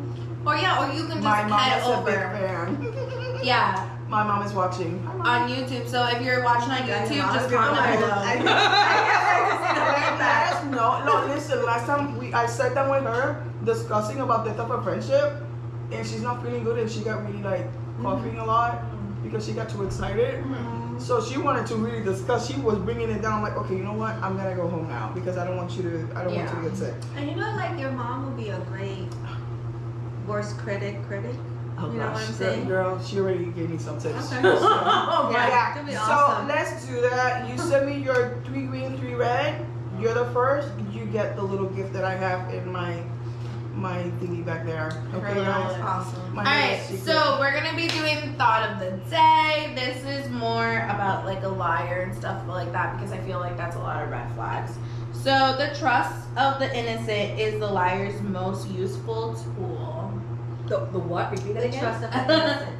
Or 0.45 0.55
yeah, 0.55 0.79
or 0.81 0.93
you 0.93 1.01
can 1.03 1.21
just 1.21 1.23
My 1.23 1.43
mom 1.43 1.59
head 1.59 1.81
is 1.81 1.87
a 1.87 2.01
big 2.05 2.15
over. 2.15 2.37
fan. 2.37 3.39
Yeah, 3.43 3.96
My 4.09 4.23
mom 4.23 4.41
is 4.43 4.53
watching. 4.53 5.03
Mom. 5.03 5.21
on 5.21 5.49
YouTube. 5.49 5.87
So 5.87 6.07
if 6.07 6.21
you're 6.21 6.43
watching 6.43 6.71
on 6.71 6.87
Yeah, 6.87 7.05
YouTube, 7.05 7.25
Mom, 7.25 7.35
just 7.35 7.49
you're 7.49 7.59
comment 7.59 7.79
right. 7.79 7.99
below. 7.99 8.11
I 8.13 8.35
can't 8.35 8.45
wait 9.27 9.51
to 9.51 9.67
see 9.67 9.73
the 9.73 9.85
Let 9.85 10.09
feedback. 10.09 10.53
us. 10.53 10.63
No, 11.07 11.25
listen. 11.33 11.65
Last 11.65 11.85
time 11.85 12.17
we, 12.17 12.33
I 12.33 12.45
sat 12.45 12.73
down 12.73 12.89
with 12.89 13.03
her 13.03 13.43
discussing 13.65 14.19
about 14.21 14.45
the 14.45 14.53
type 14.53 14.69
of 14.69 14.83
friendship, 14.83 15.41
and 15.91 16.05
she's 16.07 16.21
not 16.21 16.41
feeling 16.43 16.63
good, 16.63 16.77
and 16.79 16.89
she 16.89 17.01
got 17.01 17.25
really 17.25 17.41
like 17.41 17.65
coughing 18.01 18.31
mm-hmm. 18.31 18.41
a 18.41 18.45
lot 18.45 18.79
mm-hmm. 18.79 19.23
because 19.23 19.45
she 19.45 19.53
got 19.53 19.69
too 19.69 19.83
excited. 19.83 20.43
Mm-hmm. 20.43 20.99
So 20.99 21.23
she 21.23 21.37
wanted 21.37 21.67
to 21.67 21.75
really 21.75 22.03
discuss. 22.03 22.47
She 22.47 22.59
was 22.59 22.77
bringing 22.79 23.09
it 23.09 23.21
down. 23.21 23.33
I'm 23.33 23.41
like, 23.43 23.57
okay, 23.57 23.75
you 23.75 23.83
know 23.83 23.93
what? 23.93 24.15
I'm 24.15 24.37
gonna 24.37 24.55
go 24.55 24.67
home 24.67 24.87
now 24.87 25.11
because 25.13 25.37
I 25.37 25.45
don't 25.45 25.57
want 25.57 25.71
you 25.71 25.83
to. 25.83 26.09
I 26.15 26.23
don't 26.23 26.35
want 26.35 26.49
you 26.49 26.55
to 26.63 26.69
get 26.69 26.77
sick. 26.77 26.95
And 27.15 27.29
you 27.29 27.35
know, 27.35 27.51
like 27.55 27.79
your 27.79 27.91
mom 27.91 28.25
will 28.25 28.43
be 28.43 28.49
a 28.49 28.59
great 28.61 29.07
worst 30.27 30.57
critic. 30.57 31.01
Critic. 31.07 31.35
Oh 31.79 31.91
You 31.91 31.99
know 31.99 32.07
what 32.11 32.17
I'm 32.21 32.33
saying? 32.33 32.67
girl, 32.67 32.99
she 33.03 33.19
already 33.19 33.45
gave 33.45 33.69
me 33.69 33.77
some 33.77 33.99
tips. 33.99 34.31
Okay. 34.33 34.41
So, 34.41 34.49
Oh 34.61 35.29
my 35.31 35.31
Yeah. 35.31 35.47
yeah. 35.49 35.71
it'll 35.75 35.85
be 35.85 35.93
So 35.93 35.99
awesome. 36.01 36.47
let's 36.47 36.85
do 36.87 37.01
that. 37.01 37.47
You 37.49 37.57
send 37.57 37.85
me 37.87 38.01
your 38.03 38.41
three 38.45 38.65
green, 38.65 38.97
three 38.97 39.13
red. 39.13 39.65
You're 39.99 40.13
the 40.13 40.25
first. 40.31 40.69
You 40.91 41.05
get 41.05 41.35
the 41.35 41.43
little 41.43 41.67
gift 41.69 41.93
that 41.93 42.03
I 42.03 42.15
have 42.15 42.53
in 42.53 42.71
my 42.71 43.03
my 43.75 44.01
thingy 44.19 44.43
back 44.43 44.65
there. 44.65 44.87
Okay, 45.13 45.35
Her 45.35 45.35
guys. 45.45 45.79
Awesome. 45.81 46.33
My 46.33 46.41
All 46.41 46.45
right, 46.51 46.81
secret. 46.81 47.05
so 47.05 47.37
we're 47.39 47.53
gonna 47.53 47.75
be 47.75 47.87
doing 47.87 48.33
thought 48.35 48.67
of 48.71 48.79
the 48.79 48.89
day. 49.11 49.71
This 49.75 50.03
is 50.03 50.31
more 50.31 50.79
about 50.89 51.25
like 51.25 51.43
a 51.43 51.47
liar 51.47 52.01
and 52.01 52.15
stuff 52.15 52.41
like 52.47 52.71
that 52.71 52.95
because 52.97 53.11
I 53.11 53.19
feel 53.19 53.37
like 53.37 53.55
that's 53.55 53.75
a 53.75 53.79
lot 53.79 54.01
of 54.01 54.09
red 54.09 54.31
flags. 54.33 54.71
So 55.13 55.55
the 55.59 55.75
trust 55.77 56.25
of 56.37 56.57
the 56.57 56.75
innocent 56.75 57.39
is 57.39 57.59
the 57.59 57.67
liar's 57.67 58.19
most 58.23 58.67
useful 58.69 59.35
tool. 59.35 59.96
The, 60.67 60.79
the 60.91 60.99
what? 60.99 61.31
Repeat 61.31 61.53
that 61.53 61.63
The 61.63 61.67
again. 61.69 61.79
trust 61.81 62.03
of 62.03 62.11
the 62.11 62.33
innocent. 62.33 62.69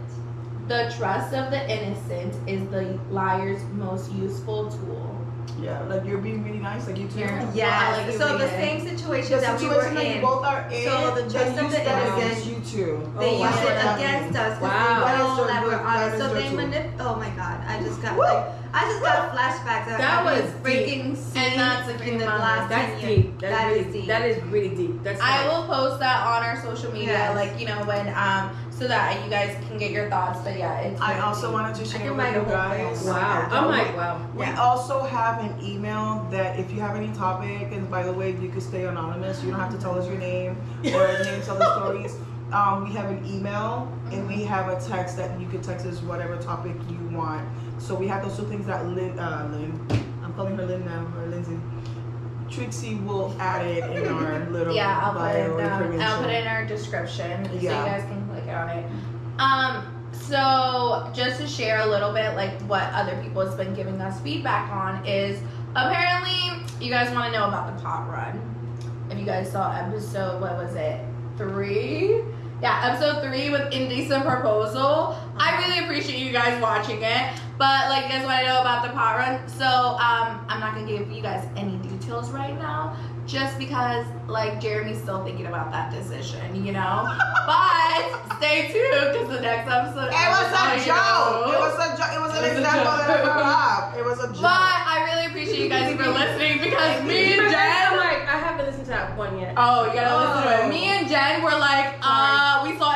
The 0.67 0.93
trust 0.97 1.33
of 1.33 1.49
the 1.49 1.61
innocent 1.71 2.33
is 2.45 2.67
the 2.67 2.99
liar's 3.09 3.63
most 3.75 4.11
useful 4.11 4.69
tool. 4.69 5.15
yeah, 5.61 5.81
like 5.83 6.03
you're 6.05 6.17
being 6.17 6.43
really 6.43 6.59
nice, 6.59 6.85
like 6.87 6.97
you 6.97 7.07
two. 7.07 7.19
You're- 7.19 7.47
Yeah, 7.53 8.03
like 8.05 8.11
so 8.17 8.37
the 8.37 8.49
same 8.49 8.81
situation 8.85 9.39
situation 9.39 9.41
that 9.41 9.61
we 9.61 9.67
were 9.69 9.89
that 9.95 10.05
you 10.05 10.15
in. 10.15 10.21
both 10.21 10.43
are 10.43 10.67
in. 10.69 10.83
So 10.83 11.15
the 11.15 11.21
they 11.23 11.29
trust 11.31 11.49
of 11.63 11.71
the 11.71 11.79
innocent- 11.87 12.17
against 12.17 12.45
you 12.47 12.55
two. 12.67 13.11
They 13.17 13.31
Oh, 13.39 13.47
use 13.47 13.59
it 13.63 13.79
against 13.95 14.37
us 14.37 14.59
because 14.59 14.61
Wow. 14.61 14.99
they 14.99 15.05
That 15.07 15.21
is 15.23 15.37
know 15.37 15.47
that 15.47 15.63
we're 15.63 15.79
honest. 15.79 16.17
So 16.17 16.33
they 16.33 16.49
tool. 16.49 16.57
manip. 16.59 16.87
Oh 16.99 17.15
my 17.15 17.29
god! 17.29 17.57
I 17.65 17.81
just 17.81 18.01
got 18.01 18.17
Woo! 18.17 18.23
like 18.23 18.66
I 18.79 18.89
just 18.89 19.01
got 19.01 19.35
flashbacks 19.35 19.91
of 19.93 19.97
That 19.97 20.23
was 20.23 20.51
breaking 20.61 21.15
scenes 21.15 21.35
And 21.35 21.59
that's 21.59 21.89
a 21.89 21.91
in 22.03 22.17
the 22.19 22.25
humongous- 22.25 22.39
last 22.39 22.69
That's 22.69 23.01
deep. 23.01 23.39
That's 23.39 23.53
That 23.53 23.67
really 23.67 23.79
is 23.79 23.93
deep. 23.93 24.07
That 24.07 24.21
is 24.25 24.43
really 24.45 24.69
deep. 24.75 25.03
That's 25.03 25.21
I 25.21 25.47
like- 25.47 25.51
will 25.51 25.65
post 25.73 25.99
that 25.99 26.25
on 26.27 26.43
our 26.43 26.61
social 26.61 26.91
media, 26.91 27.13
Yes. 27.13 27.35
like 27.35 27.59
you 27.59 27.67
know 27.67 27.79
when 27.85 28.07
um, 28.15 28.51
so 28.69 28.87
that 28.87 29.23
you 29.23 29.29
guys 29.31 29.55
can 29.67 29.77
get 29.79 29.89
your 29.91 30.07
thoughts. 30.09 30.39
But 30.43 30.57
yeah, 30.57 30.79
it's. 30.85 31.01
I 31.01 31.19
also 31.19 31.47
deep. 31.47 31.53
wanted 31.53 31.75
to 31.75 31.81
I 31.81 31.85
share 31.85 31.99
can 32.09 32.17
with 32.17 32.27
you 32.35 32.41
whole 32.41 32.51
guys. 32.51 32.99
thing. 33.01 33.09
Wow. 33.13 33.47
I'm 33.51 33.67
like, 33.67 33.97
wow. 33.97 34.21
We 34.35 34.45
Yeah. 34.45 34.61
also 34.61 35.01
have 35.03 35.39
an 35.43 35.53
email 35.63 36.27
that 36.31 36.59
if 36.59 36.71
you 36.71 36.79
have 36.81 36.95
any 36.95 37.11
topic, 37.13 37.69
and 37.71 37.89
by 37.89 38.03
the 38.03 38.13
way, 38.13 38.31
you 38.39 38.49
can 38.49 38.61
stay 38.61 38.85
anonymous. 38.85 39.43
You 39.43 39.49
don't 39.51 39.59
have 39.59 39.71
to 39.73 39.79
tell 39.79 39.97
us 39.97 40.05
your 40.07 40.19
name 40.19 40.57
or 40.85 40.91
the 41.17 41.23
names 41.25 41.47
of 41.49 41.57
the 41.57 41.67
stories. 41.79 42.15
Um, 42.53 42.85
we 42.87 42.93
have 42.95 43.09
an 43.09 43.25
email 43.25 43.91
and 44.09 44.25
we 44.25 44.43
have 44.45 44.69
a 44.69 44.79
text 44.79 45.17
that 45.17 45.37
you 45.37 45.47
can 45.47 45.61
text 45.61 45.85
us 45.85 45.99
whatever 46.01 46.37
topic 46.37 46.75
you 46.89 46.97
want. 47.17 47.45
So 47.79 47.95
we 47.95 48.07
have 48.07 48.23
those 48.23 48.37
two 48.37 48.45
things 48.47 48.65
that 48.67 48.85
Lynn, 48.87 49.17
uh, 49.17 49.49
Lynn, 49.51 49.87
I'm 50.23 50.33
calling 50.33 50.55
her 50.57 50.65
Lynn 50.65 50.85
now, 50.85 51.07
or 51.17 51.27
Lindsay. 51.27 51.57
Trixie 52.49 52.95
will 52.95 53.35
add 53.39 53.65
it 53.65 53.83
in 53.91 54.07
our 54.07 54.49
little 54.51 54.73
Yeah, 54.73 54.99
I'll 55.03 55.13
put 55.13 55.35
it. 55.35 55.49
Um, 55.49 55.59
information. 55.59 56.01
I'll 56.01 56.21
put 56.21 56.31
it 56.31 56.41
in 56.41 56.47
our 56.47 56.65
description 56.65 57.45
so 57.45 57.53
you 57.53 57.69
guys 57.69 58.03
can 58.03 58.27
click 58.29 58.47
on 58.47 58.69
it. 58.69 58.85
Um, 59.37 59.93
so 60.11 61.11
just 61.13 61.39
to 61.39 61.47
share 61.47 61.81
a 61.81 61.85
little 61.85 62.13
bit, 62.13 62.35
like 62.35 62.59
what 62.61 62.83
other 62.93 63.21
people 63.21 63.45
has 63.45 63.55
been 63.55 63.73
giving 63.73 64.01
us 64.01 64.19
feedback 64.21 64.71
on 64.71 65.05
is 65.05 65.41
apparently 65.75 66.65
you 66.83 66.89
guys 66.91 67.13
want 67.13 67.31
to 67.33 67.37
know 67.39 67.47
about 67.47 67.75
the 67.75 67.83
pot 67.83 68.09
run. 68.09 68.41
If 69.09 69.17
you 69.19 69.25
guys 69.25 69.51
saw 69.51 69.71
episode, 69.73 70.41
what 70.41 70.57
was 70.57 70.73
it, 70.75 70.99
three? 71.37 72.21
Yeah, 72.61 72.89
episode 72.91 73.21
three 73.21 73.49
with 73.51 73.71
indecent 73.71 74.25
proposal. 74.25 75.15
I 75.37 75.63
really 75.63 75.85
appreciate 75.85 76.17
you 76.19 76.31
guys 76.31 76.59
watching 76.61 77.03
it. 77.03 77.39
But 77.57 77.89
like 77.89 78.03
you 78.05 78.09
guys 78.11 78.25
want 78.25 78.39
to 78.41 78.45
know 78.45 78.61
about 78.61 78.83
the 78.85 78.89
pot 78.93 79.17
run, 79.17 79.47
so 79.49 79.65
um, 79.65 80.45
I'm 80.47 80.59
not 80.59 80.75
gonna 80.75 80.85
give 80.87 81.11
you 81.11 81.21
guys 81.23 81.47
any 81.55 81.75
details 81.77 82.29
right 82.29 82.53
now, 82.57 82.95
just 83.25 83.57
because 83.57 84.05
like 84.27 84.61
Jeremy's 84.61 85.01
still 85.01 85.23
thinking 85.25 85.47
about 85.47 85.71
that 85.71 85.91
decision, 85.91 86.63
you 86.65 86.71
know. 86.71 87.07
but 87.47 88.37
stay 88.37 88.69
tuned 88.71 89.11
because 89.13 89.29
the 89.29 89.41
next 89.41 89.69
episode. 89.71 90.09
It 90.13 90.29
was 90.29 90.53
I 90.53 90.75
a 90.75 90.77
will 90.77 90.85
joke. 90.85 91.55
It 91.55 91.59
was 91.59 91.75
a 91.81 91.97
joke. 91.97 92.13
It 92.13 92.21
was 92.21 92.31
an 92.37 92.45
It 92.45 92.49
was 92.49 92.57
a 92.57 92.61
example 92.61 92.91
joke. 92.93 93.07
that 93.07 93.09
I 93.09 93.23
brought 93.23 93.41
up. 93.41 93.97
It 93.97 94.05
was 94.05 94.19
a 94.19 94.27
joke. 94.27 94.41
But 94.45 94.77
I 94.85 95.03
really 95.09 95.25
appreciate 95.25 95.59
you 95.59 95.69
guys 95.69 95.95
for 95.97 96.07
listening 96.13 96.61
because 96.61 97.03
me 97.05 97.33
and 97.41 97.49
Jen. 97.49 97.97
like, 97.97 98.21
I 98.29 98.37
haven't 98.37 98.67
listened 98.67 98.85
to 98.85 98.91
that 98.91 99.17
one 99.17 99.39
yet. 99.39 99.53
Oh, 99.57 99.87
you 99.87 99.93
gotta 99.97 100.13
listen 100.13 100.43
to 100.45 100.61
Oh. 100.61 100.65
it. 100.67 100.69
Me 100.69 100.83
and 100.93 101.07
Jen 101.09 101.41
were 101.41 101.57
like, 101.57 101.95
uh, 102.03 102.61
we 102.63 102.77
saw 102.77 102.86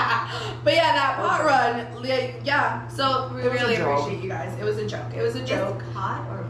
But 0.64 0.74
yeah, 0.74 0.92
that 0.92 1.16
pot 1.16 1.44
run, 1.44 2.02
like, 2.02 2.40
yeah. 2.44 2.86
So 2.88 3.30
we 3.34 3.42
It 3.42 3.50
was 3.50 3.60
a 3.60 3.64
really 3.64 3.76
appreciate 3.76 4.22
you 4.22 4.28
guys. 4.28 4.58
It 4.60 4.64
was 4.64 4.76
a 4.76 4.86
joke. 4.86 5.12
It 5.16 5.22
was 5.22 5.36
a 5.36 5.44
joke. 5.44 5.80
Is 5.80 5.94
pot 5.94 6.26
or 6.30 6.46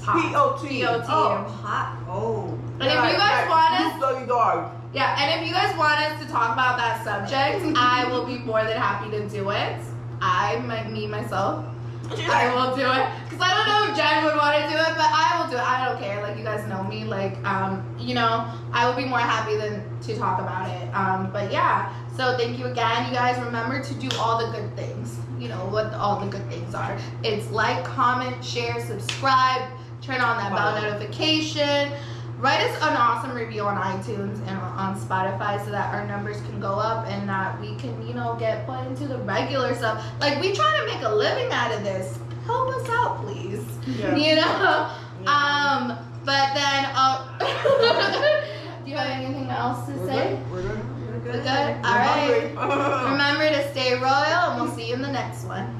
pot? 0.00 0.30
P 0.30 0.34
O 0.36 0.58
T. 0.62 0.68
P-O-T. 0.68 1.06
Oh, 1.08 1.60
pot. 1.62 1.98
Oh. 2.08 2.58
And 2.80 2.88
if 2.88 3.12
you 3.12 3.18
guys 3.18 3.48
want 3.48 3.80
us, 3.80 4.20
you 4.20 4.26
dog. 4.26 4.72
yeah, 4.94 5.20
and 5.20 5.40
if 5.40 5.46
you 5.48 5.52
guys 5.52 5.76
want 5.76 6.00
us 6.00 6.20
to 6.22 6.28
talk 6.30 6.52
about 6.52 6.78
that 6.78 7.04
subject, 7.04 7.76
I 7.76 8.08
will 8.10 8.24
be 8.24 8.38
more 8.38 8.64
than 8.64 8.76
happy 8.76 9.10
to 9.10 9.28
do 9.28 9.50
it. 9.50 9.76
I, 10.22 10.58
my, 10.58 10.86
me, 10.88 11.06
myself, 11.06 11.64
I 12.28 12.52
will 12.54 12.74
do 12.74 12.82
it. 12.82 13.06
Cause 13.30 13.40
I 13.40 13.54
don't 13.54 13.68
know 13.68 13.90
if 13.90 13.96
Jen 13.96 14.24
would 14.24 14.36
want 14.36 14.56
to 14.56 14.68
do 14.68 14.76
it, 14.76 14.94
but 14.96 15.06
I 15.06 15.38
will 15.38 15.50
do 15.50 15.56
it. 15.56 15.62
I 15.62 15.84
don't 15.84 16.00
care. 16.02 16.20
Like 16.22 16.36
you 16.36 16.42
guys 16.42 16.66
know 16.68 16.82
me. 16.82 17.04
Like 17.04 17.36
um, 17.46 17.84
you 17.98 18.14
know, 18.14 18.50
I 18.72 18.88
will 18.88 18.96
be 18.96 19.04
more 19.04 19.20
happy 19.20 19.56
than 19.56 19.82
to 20.00 20.16
talk 20.16 20.40
about 20.40 20.68
it. 20.68 20.94
Um, 20.94 21.30
but 21.32 21.52
yeah. 21.52 21.94
So 22.16 22.36
thank 22.36 22.58
you 22.58 22.66
again, 22.66 23.06
you 23.06 23.14
guys. 23.14 23.42
Remember 23.44 23.82
to 23.82 23.94
do 23.94 24.08
all 24.18 24.44
the 24.44 24.52
good 24.52 24.74
things. 24.76 25.18
You 25.38 25.48
know 25.48 25.64
what 25.66 25.94
all 25.94 26.18
the 26.20 26.26
good 26.26 26.48
things 26.50 26.74
are. 26.74 26.98
It's 27.22 27.50
like, 27.50 27.84
comment, 27.84 28.44
share, 28.44 28.84
subscribe, 28.84 29.62
turn 30.02 30.20
on 30.20 30.36
that 30.38 30.54
bell 30.54 30.82
notification 30.82 31.92
write 32.40 32.60
us 32.62 32.74
an 32.76 32.96
awesome 32.96 33.34
review 33.34 33.62
on 33.62 33.76
iTunes 33.76 34.38
and 34.48 34.58
on 34.58 34.98
Spotify 34.98 35.62
so 35.62 35.70
that 35.70 35.94
our 35.94 36.06
numbers 36.06 36.40
can 36.42 36.58
go 36.58 36.72
up 36.72 37.06
and 37.06 37.28
that 37.28 37.60
we 37.60 37.74
can, 37.76 38.06
you 38.06 38.14
know, 38.14 38.36
get 38.38 38.66
put 38.66 38.86
into 38.86 39.06
the 39.06 39.18
regular 39.18 39.74
stuff. 39.74 40.04
Like 40.20 40.40
we 40.40 40.54
try 40.54 40.78
to 40.78 40.86
make 40.86 41.02
a 41.02 41.14
living 41.14 41.52
out 41.52 41.72
of 41.72 41.84
this. 41.84 42.18
Help 42.46 42.74
us 42.74 42.88
out, 42.88 43.20
please. 43.22 43.64
Yeah. 43.86 44.16
You 44.16 44.36
know. 44.36 44.90
Yeah. 45.22 45.28
Um. 45.28 46.06
But 46.24 46.54
then, 46.54 46.86
uh, 46.94 47.38
do 48.84 48.90
you 48.90 48.96
have 48.96 49.10
anything 49.10 49.48
else 49.48 49.86
to 49.86 49.92
We're 49.92 50.06
say? 50.06 50.28
Good. 50.30 50.50
We're 50.50 50.62
good. 50.62 50.70
We're 50.70 51.18
good. 51.18 51.34
We're 51.34 51.42
good? 51.42 51.84
All 51.84 51.96
right. 51.96 52.52
Remember 53.12 53.48
to 53.48 53.70
stay 53.70 53.94
royal, 53.94 54.50
and 54.50 54.60
we'll 54.60 54.72
see 54.72 54.88
you 54.88 54.94
in 54.94 55.02
the 55.02 55.12
next 55.12 55.44
one. 55.44 55.76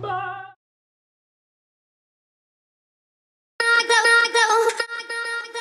Bye. 0.00 0.38